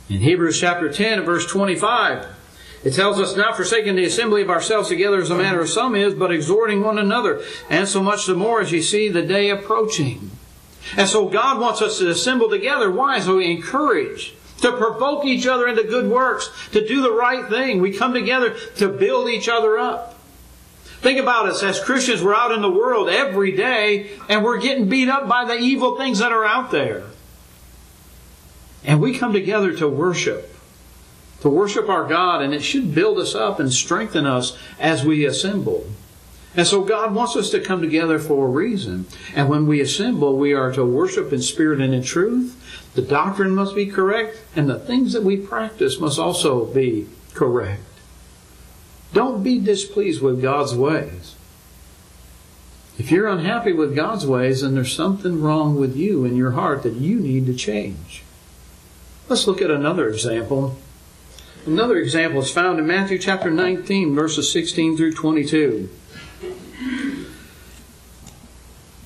In 0.10 0.20
Hebrews 0.20 0.60
chapter 0.60 0.92
10 0.92 1.20
and 1.20 1.26
verse 1.26 1.48
25, 1.48 2.28
it 2.84 2.94
tells 2.94 3.20
us 3.20 3.36
not 3.36 3.56
forsaking 3.56 3.96
the 3.96 4.06
assembly 4.06 4.42
of 4.42 4.50
ourselves 4.50 4.90
together 4.90 5.22
as 5.22 5.30
a 5.30 5.36
manner 5.36 5.62
of 5.62 5.70
some 5.70 5.96
is, 5.96 6.14
but 6.16 6.32
exhorting 6.32 6.82
one 6.82 6.98
another, 6.98 7.42
and 7.70 7.88
so 7.88 8.02
much 8.02 8.26
the 8.26 8.36
more 8.36 8.62
as 8.62 8.72
you 8.72 8.82
see 8.82 9.08
the 9.08 9.22
day 9.22 9.50
approaching. 9.50 10.32
And 10.98 11.08
so 11.08 11.30
God 11.30 11.60
wants 11.60 11.82
us 11.82 12.00
to 12.00 12.10
assemble 12.10 12.50
together. 12.50 12.90
Why? 12.90 13.20
So 13.20 13.38
we 13.38 13.52
encourage, 13.52 14.34
to 14.62 14.72
provoke 14.72 15.26
each 15.26 15.46
other 15.46 15.68
into 15.68 15.84
good 15.84 16.10
works, 16.10 16.50
to 16.72 16.86
do 16.86 17.02
the 17.04 17.12
right 17.12 17.48
thing. 17.48 17.82
We 17.82 17.94
come 17.94 18.14
together 18.14 18.56
to 18.78 18.90
build 18.90 19.30
each 19.30 19.48
other 19.48 19.78
up. 19.78 20.20
Think 21.02 21.20
about 21.20 21.48
us 21.48 21.64
as 21.64 21.80
Christians, 21.84 22.22
we're 22.22 22.36
out 22.36 22.52
in 22.52 22.62
the 22.62 22.70
world 22.70 23.10
every 23.10 23.52
day 23.54 24.12
and 24.30 24.44
we're 24.44 24.60
getting 24.60 24.88
beat 24.88 25.10
up 25.10 25.28
by 25.28 25.46
the 25.46 25.56
evil 25.56 25.98
things 25.98 26.20
that 26.20 26.32
are 26.32 26.46
out 26.46 26.70
there. 26.70 27.04
And 28.84 29.02
we 29.02 29.18
come 29.18 29.34
together 29.34 29.76
to 29.78 29.88
worship 29.88 30.51
to 31.42 31.50
worship 31.50 31.90
our 31.90 32.08
God, 32.08 32.42
and 32.42 32.54
it 32.54 32.62
should 32.62 32.96
build 32.96 33.18
us 33.18 33.36
up 33.36 33.60
and 33.60 33.74
strengthen 33.74 34.26
us 34.26 34.58
as 34.80 35.04
we 35.04 35.26
assemble. 35.26 35.86
And 36.56 36.68
so 36.68 36.84
God 36.84 37.14
wants 37.16 37.36
us 37.36 37.50
to 37.52 37.60
come 37.60 37.82
together 37.82 38.20
for 38.20 38.46
a 38.46 38.50
reason. 38.50 39.06
And 39.36 39.50
when 39.50 39.68
we 39.68 39.80
assemble, 39.80 40.38
we 40.38 40.54
are 40.54 40.72
to 40.74 40.86
worship 40.86 41.32
in 41.32 41.42
spirit 41.42 41.80
and 41.80 41.94
in 41.94 42.04
truth. 42.04 42.58
The 42.94 43.02
doctrine 43.02 43.56
must 43.56 43.74
be 43.74 43.86
correct, 43.86 44.42
and 44.56 44.70
the 44.70 44.80
things 44.80 45.14
that 45.14 45.24
we 45.24 45.38
practice 45.38 46.00
must 46.00 46.20
also 46.20 46.66
be 46.66 47.08
correct. 47.34 47.84
Don't 49.14 49.44
be 49.44 49.60
displeased 49.60 50.22
with 50.22 50.42
God's 50.42 50.76
ways. 50.76 51.36
If 53.00 53.12
you're 53.12 53.28
unhappy 53.28 53.74
with 53.74 53.96
God's 53.96 54.28
ways, 54.28 54.62
then 54.62 54.76
there's 54.76 54.96
something 54.96 55.42
wrong 55.42 55.76
with 55.76 55.96
you 55.96 56.26
in 56.26 56.36
your 56.36 56.52
heart 56.52 56.84
that 56.84 56.94
you 56.94 57.20
need 57.20 57.46
to 57.48 57.54
change. 57.54 58.24
Let's 59.28 59.48
look 59.48 59.62
at 59.62 59.72
another 59.72 60.10
example 60.10 60.78
Another 61.66 61.98
example 61.98 62.42
is 62.42 62.50
found 62.50 62.80
in 62.80 62.88
Matthew 62.88 63.20
chapter 63.20 63.52
19, 63.52 64.16
verses 64.16 64.52
16 64.52 64.98
through 64.98 65.14
22. 65.14 65.90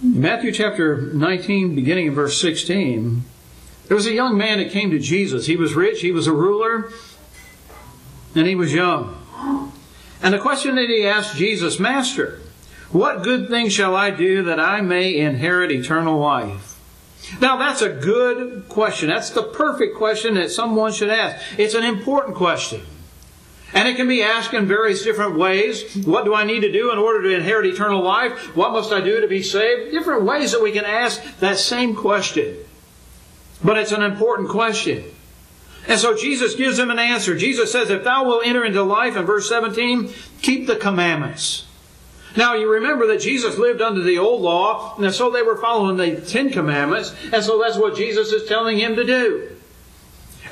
Matthew 0.02 0.54
chapter 0.54 1.02
19, 1.02 1.76
beginning 1.76 2.08
in 2.08 2.14
verse 2.14 2.40
16, 2.40 3.24
there 3.88 3.96
was 3.96 4.08
a 4.08 4.14
young 4.14 4.38
man 4.38 4.60
that 4.60 4.72
came 4.72 4.90
to 4.92 5.00
Jesus. 5.00 5.48
He 5.48 5.58
was 5.58 5.74
rich, 5.74 6.00
he 6.00 6.14
was 6.14 6.28
a 6.28 6.32
ruler, 6.32 6.92
and 8.34 8.48
he 8.48 8.56
was 8.56 8.74
young. 8.74 9.22
And 10.22 10.34
the 10.34 10.40
question 10.40 10.76
that 10.76 10.90
he 10.90 11.06
asked 11.06 11.36
Jesus, 11.36 11.78
Master, 11.78 12.40
what 12.90 13.24
good 13.24 13.50
thing 13.50 13.68
shall 13.68 13.98
I 13.98 14.12
do 14.12 14.44
that 14.44 14.62
I 14.62 14.80
may 14.80 15.18
inherit 15.18 15.72
eternal 15.72 16.18
life? 16.20 16.75
Now, 17.42 17.58
that's 17.58 17.82
a 17.82 17.90
good 17.90 18.70
question. 18.70 19.10
That's 19.10 19.32
the 19.32 19.44
perfect 19.44 19.96
question 19.98 20.36
that 20.36 20.52
someone 20.52 20.92
should 20.92 21.10
ask. 21.10 21.60
It's 21.60 21.74
an 21.74 21.84
important 21.84 22.36
question. 22.36 22.82
And 23.74 23.88
it 23.88 23.98
can 23.98 24.08
be 24.08 24.24
asked 24.24 24.54
in 24.54 24.68
various 24.68 25.04
different 25.04 25.38
ways. 25.38 25.96
What 26.06 26.24
do 26.24 26.34
I 26.34 26.46
need 26.46 26.62
to 26.62 26.72
do 26.72 26.92
in 26.92 26.98
order 26.98 27.24
to 27.24 27.36
inherit 27.36 27.66
eternal 27.66 28.02
life? 28.02 28.56
What 28.56 28.72
must 28.72 28.94
I 28.94 29.02
do 29.02 29.20
to 29.20 29.28
be 29.28 29.44
saved? 29.44 29.92
Different 29.92 30.24
ways 30.24 30.54
that 30.54 30.62
we 30.62 30.72
can 30.72 30.86
ask 30.86 31.22
that 31.40 31.58
same 31.58 31.96
question. 31.96 32.58
But 33.64 33.78
it's 33.78 33.92
an 33.92 34.04
important 34.04 34.50
question. 34.50 35.04
And 35.88 36.00
so 36.00 36.16
Jesus 36.16 36.56
gives 36.56 36.80
him 36.80 36.90
an 36.90 37.00
answer. 37.00 37.36
Jesus 37.36 37.72
says, 37.72 37.90
If 37.90 38.04
thou 38.04 38.26
wilt 38.26 38.46
enter 38.46 38.64
into 38.64 38.82
life, 38.84 39.16
in 39.16 39.26
verse 39.26 39.50
17, 39.50 40.10
keep 40.42 40.68
the 40.68 40.76
commandments. 40.76 41.65
Now 42.36 42.54
you 42.54 42.70
remember 42.70 43.08
that 43.08 43.22
Jesus 43.22 43.58
lived 43.58 43.82
under 43.82 44.02
the 44.02 44.18
old 44.18 44.42
law, 44.42 44.96
and 44.98 45.14
so 45.14 45.30
they 45.30 45.42
were 45.42 45.58
following 45.58 45.98
the 45.98 46.20
Ten 46.20 46.50
Commandments, 46.50 47.16
and 47.32 47.44
so 47.44 47.62
that's 47.62 47.78
what 47.78 47.96
Jesus 47.96 48.32
is 48.32 48.48
telling 48.48 48.78
him 48.78 48.96
to 48.96 49.06
do. 49.06 49.52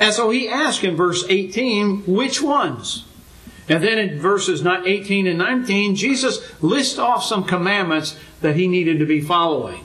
And 0.00 0.12
so 0.12 0.30
he 0.30 0.48
asked 0.48 0.82
in 0.82 0.96
verse 0.96 1.24
18, 1.28 2.04
which 2.06 2.42
ones? 2.42 3.04
And 3.68 3.82
then 3.82 3.98
in 3.98 4.18
verses 4.18 4.64
18 4.66 5.26
and 5.26 5.38
19, 5.38 5.96
Jesus 5.96 6.62
lists 6.62 6.98
off 6.98 7.24
some 7.24 7.44
commandments 7.44 8.16
that 8.40 8.56
he 8.56 8.68
needed 8.68 8.98
to 8.98 9.06
be 9.06 9.20
following. 9.20 9.84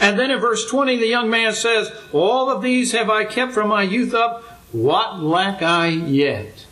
And 0.00 0.18
then 0.18 0.30
in 0.30 0.40
verse 0.40 0.68
20, 0.68 0.96
the 0.96 1.06
young 1.06 1.30
man 1.30 1.54
says, 1.54 1.92
All 2.12 2.50
of 2.50 2.62
these 2.62 2.92
have 2.92 3.10
I 3.10 3.24
kept 3.24 3.52
from 3.52 3.68
my 3.68 3.82
youth 3.82 4.14
up. 4.14 4.42
What 4.72 5.20
lack 5.20 5.62
I 5.62 5.88
yet? 5.88 6.66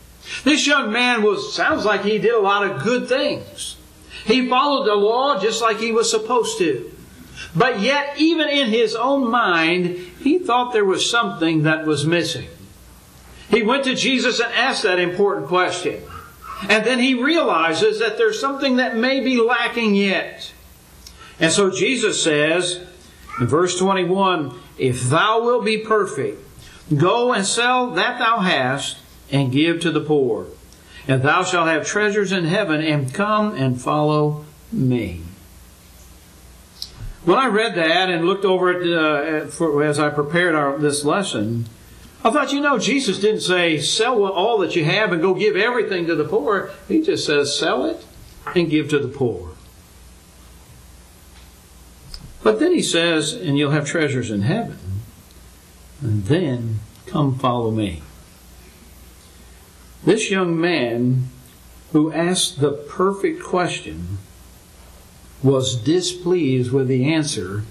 This 0.45 0.67
young 0.67 0.93
man 0.93 1.23
was, 1.23 1.55
sounds 1.55 1.85
like 1.85 2.03
he 2.03 2.19
did 2.19 2.35
a 2.35 2.41
lot 2.41 2.69
of 2.69 2.83
good 2.83 3.09
things. 3.09 3.77
He 4.29 4.47
followed 4.47 4.87
the 4.87 4.95
law 4.95 5.41
just 5.41 5.63
like 5.63 5.79
he 5.79 5.91
was 5.91 6.11
supposed 6.11 6.59
to. 6.59 6.93
But 7.57 7.81
yet, 7.81 8.19
even 8.19 8.47
in 8.51 8.69
his 8.69 8.95
own 8.95 9.31
mind, 9.31 9.87
he 10.21 10.39
thought 10.39 10.75
there 10.75 10.85
was 10.85 11.09
something 11.09 11.63
that 11.63 11.87
was 11.87 12.05
missing. 12.05 12.47
He 13.49 13.63
went 13.63 13.85
to 13.85 13.95
Jesus 13.95 14.39
and 14.39 14.53
asked 14.53 14.83
that 14.83 14.99
important 14.99 15.47
question. 15.47 16.03
And 16.69 16.85
then 16.85 16.99
he 16.99 17.15
realizes 17.15 18.01
that 18.01 18.19
there's 18.19 18.39
something 18.39 18.77
that 18.77 18.99
may 18.99 19.21
be 19.21 19.41
lacking 19.41 19.95
yet. 19.95 20.53
And 21.41 21.51
so 21.51 21.71
Jesus 21.71 22.23
says 22.23 22.85
in 23.41 23.47
verse 23.47 23.79
21 23.79 24.55
If 24.77 25.05
thou 25.05 25.43
wilt 25.43 25.65
be 25.65 25.79
perfect, 25.79 26.39
go 26.95 27.33
and 27.33 27.47
sell 27.47 27.93
that 27.93 28.19
thou 28.19 28.41
hast 28.41 28.99
and 29.33 29.51
give 29.51 29.81
to 29.81 29.91
the 29.91 30.03
poor 30.03 30.49
and 31.09 31.23
thou 31.23 31.43
shalt 31.43 31.67
have 31.67 31.87
treasures 31.87 32.31
in 32.31 32.45
heaven, 32.45 32.83
and 32.83 33.13
come 33.13 33.55
and 33.55 33.81
follow 33.81 34.45
me. 34.71 35.23
When 37.25 37.39
I 37.39 37.47
read 37.47 37.75
that 37.75 38.11
and 38.11 38.25
looked 38.25 38.45
over 38.45 38.71
it 38.71 38.93
uh, 38.93 39.47
for, 39.47 39.83
as 39.83 39.99
I 39.99 40.11
prepared 40.11 40.55
our, 40.55 40.79
this 40.79 41.05
lesson, 41.05 41.67
I 42.23 42.31
thought, 42.31 42.53
you 42.53 42.61
know, 42.61 42.79
Jesus 42.79 43.19
didn't 43.19 43.41
say, 43.41 43.79
sell 43.79 44.25
all 44.25 44.59
that 44.59 44.77
you 44.77 44.85
have 44.85 45.13
and 45.13 45.23
go 45.23 45.35
give 45.35 45.57
everything 45.57 46.07
to 46.07 46.15
the 46.15 46.25
poor. 46.25 46.71
He 46.89 47.01
just 47.01 47.25
says, 47.25 47.57
sell 47.57 47.85
it 47.87 48.05
and 48.55 48.69
give 48.69 48.89
to 48.91 48.99
the 48.99 49.09
poor. 49.09 49.51
But 52.43 52.61
then 52.61 52.73
he 52.73 52.83
says, 52.83 53.33
and 53.33 53.57
you'll 53.59 53.71
have 53.71 53.87
treasures 53.87 54.31
in 54.31 54.43
heaven. 54.43 54.79
And 56.01 56.25
then 56.25 56.81
come 57.07 57.39
follow 57.39 57.71
me. 57.71 58.03
This 60.05 60.31
young 60.31 60.61
man 60.61 61.29
who 61.93 62.13
asked 62.13 62.61
the 62.61 62.73
perfect 62.73 63.43
question 63.43 64.19
was 65.43 65.77
displeased 65.77 66.73
with 66.73 66.89
the 66.89 67.13
answer 67.13 67.63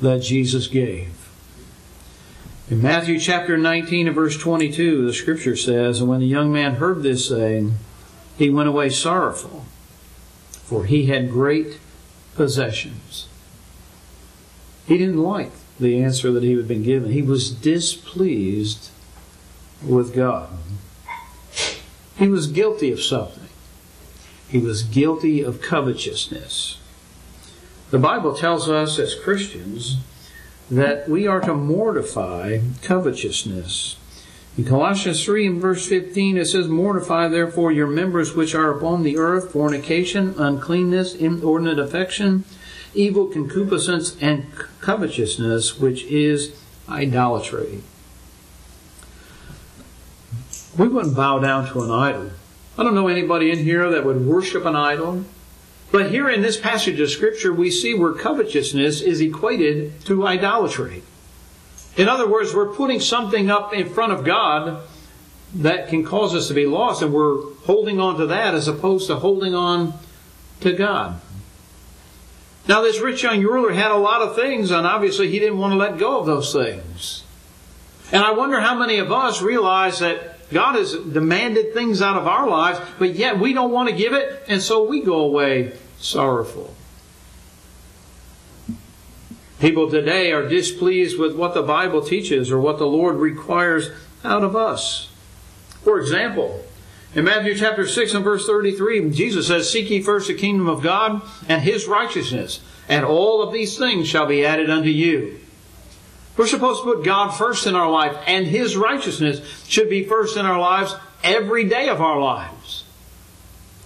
that 0.00 0.22
Jesus 0.22 0.66
gave. 0.66 1.12
In 2.68 2.82
Matthew 2.82 3.20
chapter 3.20 3.56
19 3.56 4.08
and 4.08 4.14
verse 4.14 4.36
22, 4.36 5.06
the 5.06 5.12
scripture 5.12 5.56
says, 5.56 6.00
And 6.00 6.10
when 6.10 6.20
the 6.20 6.26
young 6.26 6.52
man 6.52 6.76
heard 6.76 7.02
this 7.02 7.28
saying, 7.28 7.76
he 8.36 8.50
went 8.50 8.68
away 8.68 8.90
sorrowful, 8.90 9.64
for 10.64 10.84
he 10.84 11.06
had 11.06 11.30
great 11.30 11.78
possessions. 12.34 13.28
He 14.86 14.98
didn't 14.98 15.22
like 15.22 15.52
the 15.78 16.02
answer 16.02 16.30
that 16.32 16.42
he 16.42 16.56
had 16.56 16.68
been 16.68 16.82
given. 16.82 17.12
He 17.12 17.22
was 17.22 17.50
displeased 17.50 18.90
with 19.84 20.14
God. 20.14 20.50
He 22.16 22.28
was 22.28 22.46
guilty 22.46 22.92
of 22.92 23.02
something. 23.02 23.48
He 24.48 24.58
was 24.58 24.82
guilty 24.82 25.42
of 25.42 25.60
covetousness. 25.60 26.78
The 27.90 27.98
Bible 27.98 28.34
tells 28.34 28.68
us 28.68 28.98
as 28.98 29.14
Christians 29.14 29.98
that 30.70 31.08
we 31.08 31.26
are 31.26 31.40
to 31.40 31.54
mortify 31.54 32.60
covetousness. 32.82 33.96
In 34.56 34.64
Colossians 34.64 35.22
3 35.24 35.46
and 35.46 35.60
verse 35.60 35.86
15 35.86 36.38
it 36.38 36.46
says, 36.46 36.68
Mortify 36.68 37.28
therefore 37.28 37.70
your 37.70 37.86
members 37.86 38.34
which 38.34 38.54
are 38.54 38.70
upon 38.70 39.02
the 39.02 39.18
earth, 39.18 39.52
fornication, 39.52 40.34
uncleanness, 40.38 41.14
inordinate 41.14 41.78
affection, 41.78 42.44
evil 42.94 43.26
concupiscence, 43.26 44.16
and 44.22 44.46
covetousness, 44.80 45.78
which 45.78 46.04
is 46.04 46.58
idolatry 46.88 47.82
we 50.78 50.88
wouldn't 50.88 51.16
bow 51.16 51.38
down 51.38 51.66
to 51.68 51.82
an 51.82 51.90
idol. 51.90 52.30
I 52.78 52.82
don't 52.82 52.94
know 52.94 53.08
anybody 53.08 53.50
in 53.50 53.58
here 53.58 53.90
that 53.90 54.04
would 54.04 54.26
worship 54.26 54.64
an 54.64 54.76
idol. 54.76 55.24
But 55.92 56.10
here 56.10 56.28
in 56.28 56.42
this 56.42 56.58
passage 56.58 57.00
of 57.00 57.10
Scripture, 57.10 57.52
we 57.52 57.70
see 57.70 57.94
where 57.94 58.12
covetousness 58.12 59.00
is 59.00 59.20
equated 59.20 60.00
to 60.06 60.26
idolatry. 60.26 61.02
In 61.96 62.08
other 62.08 62.28
words, 62.28 62.54
we're 62.54 62.74
putting 62.74 63.00
something 63.00 63.50
up 63.50 63.72
in 63.72 63.88
front 63.88 64.12
of 64.12 64.24
God 64.24 64.82
that 65.54 65.88
can 65.88 66.04
cause 66.04 66.34
us 66.34 66.48
to 66.48 66.54
be 66.54 66.66
lost, 66.66 67.02
and 67.02 67.12
we're 67.12 67.54
holding 67.64 68.00
on 68.00 68.18
to 68.18 68.26
that 68.26 68.54
as 68.54 68.68
opposed 68.68 69.06
to 69.06 69.16
holding 69.16 69.54
on 69.54 69.94
to 70.60 70.72
God. 70.72 71.20
Now, 72.68 72.82
this 72.82 73.00
rich 73.00 73.22
young 73.22 73.42
ruler 73.42 73.72
had 73.72 73.92
a 73.92 73.96
lot 73.96 74.22
of 74.22 74.34
things, 74.34 74.72
and 74.72 74.86
obviously 74.86 75.30
he 75.30 75.38
didn't 75.38 75.58
want 75.58 75.72
to 75.72 75.78
let 75.78 75.98
go 75.98 76.18
of 76.18 76.26
those 76.26 76.52
things. 76.52 77.22
And 78.12 78.22
I 78.22 78.32
wonder 78.32 78.60
how 78.60 78.74
many 78.74 78.98
of 78.98 79.12
us 79.12 79.40
realize 79.40 80.00
that 80.00 80.35
God 80.50 80.76
has 80.76 80.94
demanded 80.94 81.74
things 81.74 82.00
out 82.00 82.16
of 82.16 82.26
our 82.26 82.48
lives, 82.48 82.80
but 82.98 83.14
yet 83.14 83.38
we 83.38 83.52
don't 83.52 83.72
want 83.72 83.88
to 83.88 83.94
give 83.94 84.12
it, 84.12 84.44
and 84.48 84.62
so 84.62 84.84
we 84.84 85.00
go 85.00 85.18
away 85.20 85.72
sorrowful. 85.98 86.74
People 89.58 89.90
today 89.90 90.32
are 90.32 90.46
displeased 90.46 91.18
with 91.18 91.34
what 91.34 91.54
the 91.54 91.62
Bible 91.62 92.02
teaches 92.02 92.50
or 92.50 92.60
what 92.60 92.78
the 92.78 92.86
Lord 92.86 93.16
requires 93.16 93.90
out 94.22 94.44
of 94.44 94.54
us. 94.54 95.08
For 95.82 95.98
example, 95.98 96.62
in 97.14 97.24
Matthew 97.24 97.56
chapter 97.56 97.86
6 97.86 98.14
and 98.14 98.24
verse 98.24 98.46
33, 98.46 99.10
Jesus 99.10 99.46
says, 99.46 99.70
Seek 99.70 99.88
ye 99.88 100.02
first 100.02 100.28
the 100.28 100.34
kingdom 100.34 100.68
of 100.68 100.82
God 100.82 101.22
and 101.48 101.62
his 101.62 101.86
righteousness, 101.86 102.60
and 102.88 103.04
all 103.04 103.42
of 103.42 103.52
these 103.52 103.78
things 103.78 104.06
shall 104.06 104.26
be 104.26 104.44
added 104.44 104.68
unto 104.68 104.90
you. 104.90 105.40
We're 106.36 106.46
supposed 106.46 106.82
to 106.82 106.94
put 106.94 107.04
God 107.04 107.30
first 107.30 107.66
in 107.66 107.74
our 107.74 107.90
life, 107.90 108.16
and 108.26 108.46
his 108.46 108.76
righteousness 108.76 109.40
should 109.68 109.88
be 109.88 110.04
first 110.04 110.36
in 110.36 110.44
our 110.44 110.60
lives 110.60 110.94
every 111.24 111.64
day 111.64 111.88
of 111.88 112.00
our 112.00 112.20
lives. 112.20 112.84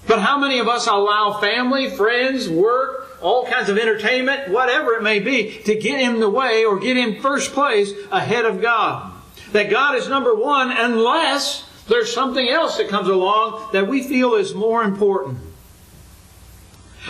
But 0.07 0.21
how 0.21 0.38
many 0.38 0.59
of 0.59 0.69
us 0.69 0.87
allow 0.87 1.38
family, 1.40 1.90
friends, 1.90 2.49
work, 2.49 3.00
all 3.21 3.47
kinds 3.47 3.69
of 3.69 3.78
entertainment, 3.78 4.49
whatever 4.50 4.95
it 4.95 5.02
may 5.02 5.21
be, 5.21 5.59
to 5.64 5.75
get 5.75 6.00
in 6.00 6.21
the 6.21 6.30
way 6.30 6.64
or 6.64 6.78
get 6.78 6.97
in 6.97 7.21
first 7.21 7.52
place 7.52 7.92
ahead 8.11 8.45
of 8.45 8.61
God. 8.61 9.12
That 9.52 9.71
God 9.71 9.97
is 9.97 10.09
number 10.09 10.35
one 10.35 10.71
unless 10.71 11.69
there's 11.88 12.12
something 12.12 12.49
else 12.49 12.78
that 12.78 12.88
comes 12.88 13.09
along 13.09 13.71
that 13.73 13.88
we 13.88 14.02
feel 14.02 14.35
is 14.35 14.54
more 14.54 14.83
important. 14.83 15.38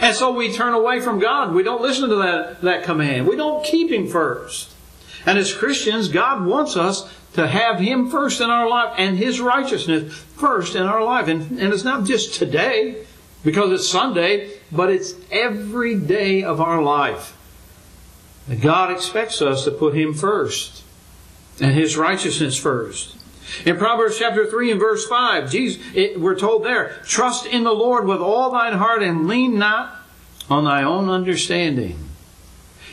And 0.00 0.14
so 0.16 0.32
we 0.32 0.52
turn 0.52 0.72
away 0.72 1.00
from 1.00 1.18
God. 1.18 1.52
We 1.52 1.62
don't 1.62 1.82
listen 1.82 2.08
to 2.08 2.16
that, 2.16 2.62
that 2.62 2.84
command. 2.84 3.26
We 3.26 3.36
don't 3.36 3.64
keep 3.64 3.90
Him 3.90 4.08
first. 4.08 4.74
And 5.26 5.38
as 5.38 5.52
Christians, 5.52 6.08
God 6.08 6.44
wants 6.44 6.76
us 6.76 7.12
to 7.34 7.46
have 7.46 7.78
Him 7.78 8.10
first 8.10 8.40
in 8.40 8.50
our 8.50 8.68
life 8.68 8.94
and 8.98 9.16
His 9.16 9.40
righteousness 9.40 10.12
first 10.14 10.74
in 10.74 10.82
our 10.82 11.04
life. 11.04 11.28
And, 11.28 11.60
and 11.60 11.72
it's 11.72 11.84
not 11.84 12.04
just 12.04 12.34
today 12.34 13.04
because 13.44 13.72
it's 13.72 13.88
Sunday, 13.88 14.58
but 14.72 14.90
it's 14.90 15.14
every 15.30 15.96
day 15.96 16.42
of 16.42 16.60
our 16.60 16.82
life. 16.82 17.36
God 18.60 18.90
expects 18.90 19.40
us 19.40 19.64
to 19.64 19.70
put 19.70 19.94
Him 19.94 20.14
first 20.14 20.82
and 21.60 21.72
His 21.72 21.96
righteousness 21.96 22.56
first. 22.56 23.16
In 23.66 23.76
Proverbs 23.76 24.18
chapter 24.18 24.46
3 24.46 24.72
and 24.72 24.80
verse 24.80 25.06
5, 25.06 25.50
Jesus, 25.50 25.82
it, 25.94 26.20
we're 26.20 26.38
told 26.38 26.64
there, 26.64 27.00
trust 27.04 27.46
in 27.46 27.64
the 27.64 27.72
Lord 27.72 28.06
with 28.06 28.20
all 28.20 28.50
thine 28.50 28.74
heart 28.74 29.02
and 29.02 29.26
lean 29.26 29.58
not 29.58 29.96
on 30.48 30.64
thy 30.64 30.82
own 30.82 31.08
understanding. 31.08 32.09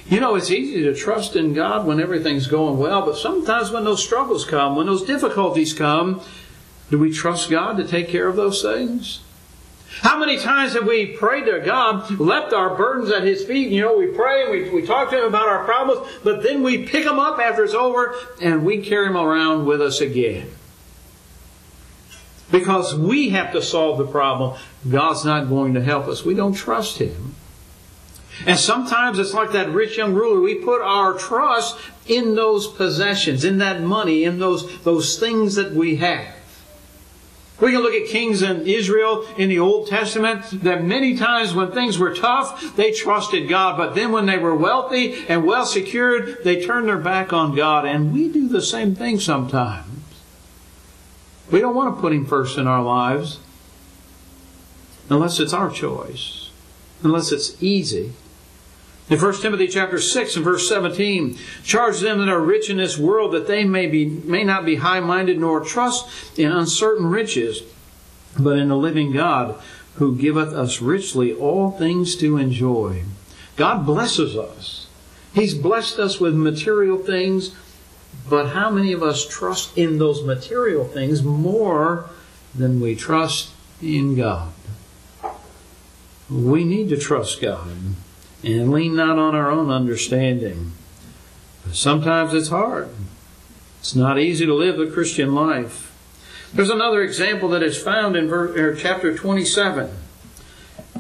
You 0.10 0.22
know, 0.22 0.36
it's 0.36 0.52
easy 0.52 0.84
to 0.84 0.96
trust 0.96 1.36
in 1.36 1.54
God 1.54 1.86
when 1.86 2.00
everything's 2.00 2.48
going 2.48 2.78
well, 2.78 3.06
but 3.06 3.18
sometimes 3.18 3.72
when 3.72 3.84
those 3.84 4.04
struggles 4.04 4.46
come, 4.46 4.78
when 4.78 4.86
those 4.86 5.04
difficulties 5.04 5.74
come, 5.74 6.22
do 6.90 6.98
we 6.98 7.12
trust 7.12 7.50
God 7.50 7.76
to 7.78 7.86
take 7.86 8.08
care 8.08 8.28
of 8.28 8.38
those 8.38 8.62
things? 8.62 9.20
How 10.02 10.18
many 10.18 10.38
times 10.38 10.74
have 10.74 10.86
we 10.86 11.08
prayed 11.08 11.46
to 11.46 11.60
God, 11.60 12.20
left 12.20 12.54
our 12.54 12.76
burdens 12.76 13.12
at 13.12 13.24
His 13.24 13.44
feet? 13.44 13.70
You 13.70 13.82
know, 13.82 13.98
we 13.98 14.08
pray 14.08 14.44
and 14.44 14.52
we, 14.52 14.70
we 14.70 14.88
talk 14.88 15.10
to 15.10 15.20
Him 15.20 15.26
about 15.26 15.50
our 15.50 15.66
problems, 15.66 16.08
but 16.24 16.44
then 16.44 16.64
we 16.64 16.86
pick 16.86 17.04
them 17.04 17.20
up 17.20 17.40
after 17.40 17.64
it's 17.64 17.74
over 17.74 18.16
and 18.42 18.64
we 18.64 18.82
carry 18.82 19.08
them 19.08 19.18
around 19.18 19.66
with 19.66 19.82
us 19.82 20.00
again. 20.00 20.50
Because 22.52 22.96
we 22.96 23.30
have 23.30 23.52
to 23.54 23.62
solve 23.62 23.98
the 23.98 24.08
problem. 24.08 24.58
God's 24.90 25.25
not 25.25 25.50
going 25.50 25.74
to 25.74 25.84
help 25.84 26.08
us. 26.08 26.24
We 26.24 26.34
don't 26.34 26.53
trust 26.53 27.00
Him. 27.00 27.36
And 28.46 28.60
sometimes 28.60 29.20
it's 29.20 29.34
like 29.34 29.52
that 29.52 29.70
rich 29.70 29.98
young 29.98 30.14
ruler. 30.14 30.40
We 30.40 30.56
put 30.56 30.82
our 30.82 31.14
trust 31.14 31.78
in 32.08 32.36
those 32.36 32.68
possessions, 32.68 33.44
in 33.44 33.58
that 33.58 33.82
money, 33.82 34.24
in 34.24 34.40
those, 34.40 34.82
those 34.84 35.20
things 35.20 35.56
that 35.56 35.74
we 35.74 35.98
have. 35.98 36.36
We 37.60 37.72
can 37.72 37.82
look 37.82 37.94
at 37.94 38.08
kings 38.08 38.44
in 38.44 38.68
Israel 38.68 39.26
in 39.36 39.50
the 39.50 39.58
Old 39.60 39.88
Testament 39.88 40.46
that 40.64 40.84
many 40.84 41.18
times 41.18 41.56
when 41.56 41.72
things 41.72 41.98
were 41.98 42.14
tough, 42.14 42.76
they 42.76 42.92
trusted 42.92 43.50
God. 43.50 43.78
But 43.78 43.96
then 43.96 44.12
when 44.12 44.28
they 44.28 44.38
were 44.38 44.56
wealthy 44.56 45.26
and 45.28 45.44
well 45.44 45.66
secured, 45.66 46.44
they 46.44 46.64
turned 46.64 46.88
their 46.88 47.00
back 47.00 47.34
on 47.34 47.56
God. 47.56 47.86
And 47.86 48.14
we 48.14 48.32
do 48.32 48.48
the 48.48 48.62
same 48.62 48.94
thing 48.94 49.20
sometimes. 49.20 49.86
We 51.50 51.60
don't 51.60 51.76
want 51.76 51.96
to 51.96 52.02
put 52.02 52.14
Him 52.14 52.26
first 52.26 52.60
in 52.60 52.68
our 52.68 52.84
lives 52.84 53.40
unless 55.10 55.40
it's 55.40 55.54
our 55.54 55.72
choice, 55.72 56.52
unless 57.02 57.32
it's 57.32 57.62
easy. 57.64 58.14
In 59.09 59.22
1 59.22 59.41
Timothy 59.41 59.67
chapter 59.67 60.01
6 60.01 60.35
and 60.35 60.43
verse 60.43 60.67
17, 60.67 61.37
charge 61.63 62.01
them 62.01 62.20
that 62.20 62.27
are 62.27 62.41
rich 62.41 62.70
in 62.70 62.75
this 62.75 62.98
world 62.98 63.31
that 63.33 63.48
they 63.48 63.63
may 63.63 63.87
be 63.87 64.05
may 64.05 64.43
not 64.43 64.65
be 64.65 64.75
high-minded 64.75 65.39
nor 65.39 65.61
trust 65.61 66.37
in 66.37 66.51
uncertain 66.51 67.05
riches, 67.05 67.63
but 68.37 68.57
in 68.57 68.67
the 68.67 68.75
living 68.75 69.13
God, 69.13 69.55
who 69.96 70.17
giveth 70.17 70.53
us 70.53 70.81
richly 70.81 71.33
all 71.33 71.72
things 71.72 72.17
to 72.17 72.37
enjoy. 72.37 73.03
God 73.55 73.85
blesses 73.85 74.35
us. 74.35 74.87
He's 75.33 75.53
blessed 75.53 76.00
us 76.00 76.20
with 76.20 76.35
material 76.35 76.98
things, 76.98 77.55
but 78.29 78.50
how 78.50 78.70
many 78.70 78.91
of 78.91 79.01
us 79.01 79.25
trust 79.25 79.77
in 79.77 80.00
those 80.00 80.22
material 80.22 80.83
things 80.83 81.24
more 81.24 82.09
than 82.53 82.81
we 82.81 82.93
trust 82.93 83.51
in 83.81 84.15
God? 84.15 84.51
We 86.29 86.65
need 86.65 86.89
to 86.89 86.98
trust 86.98 87.41
God 87.41 87.72
and 88.44 88.72
lean 88.72 88.96
not 88.96 89.18
on 89.18 89.36
our 89.36 89.52
own 89.52 89.70
understanding. 89.70 90.74
Sometimes 91.72 92.34
it's 92.34 92.50
hard. 92.50 92.90
It's 93.80 93.96
not 93.96 94.20
easy 94.20 94.46
to 94.46 94.54
live 94.54 94.78
the 94.78 94.92
Christian 94.92 95.34
life. 95.34 95.94
There's 96.54 96.70
another 96.70 97.02
example 97.02 97.50
that 97.50 97.64
is 97.64 97.82
found 97.82 98.16
in 98.16 98.32
er, 98.32 98.76
chapter 98.76 99.16
27, 99.16 99.90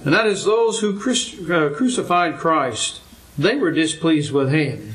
and 0.03 0.13
that 0.13 0.27
is 0.27 0.45
those 0.45 0.79
who 0.79 0.95
uh, 0.97 1.69
crucified 1.69 2.37
Christ. 2.37 3.01
They 3.37 3.55
were 3.55 3.71
displeased 3.71 4.31
with 4.31 4.51
him. 4.51 4.93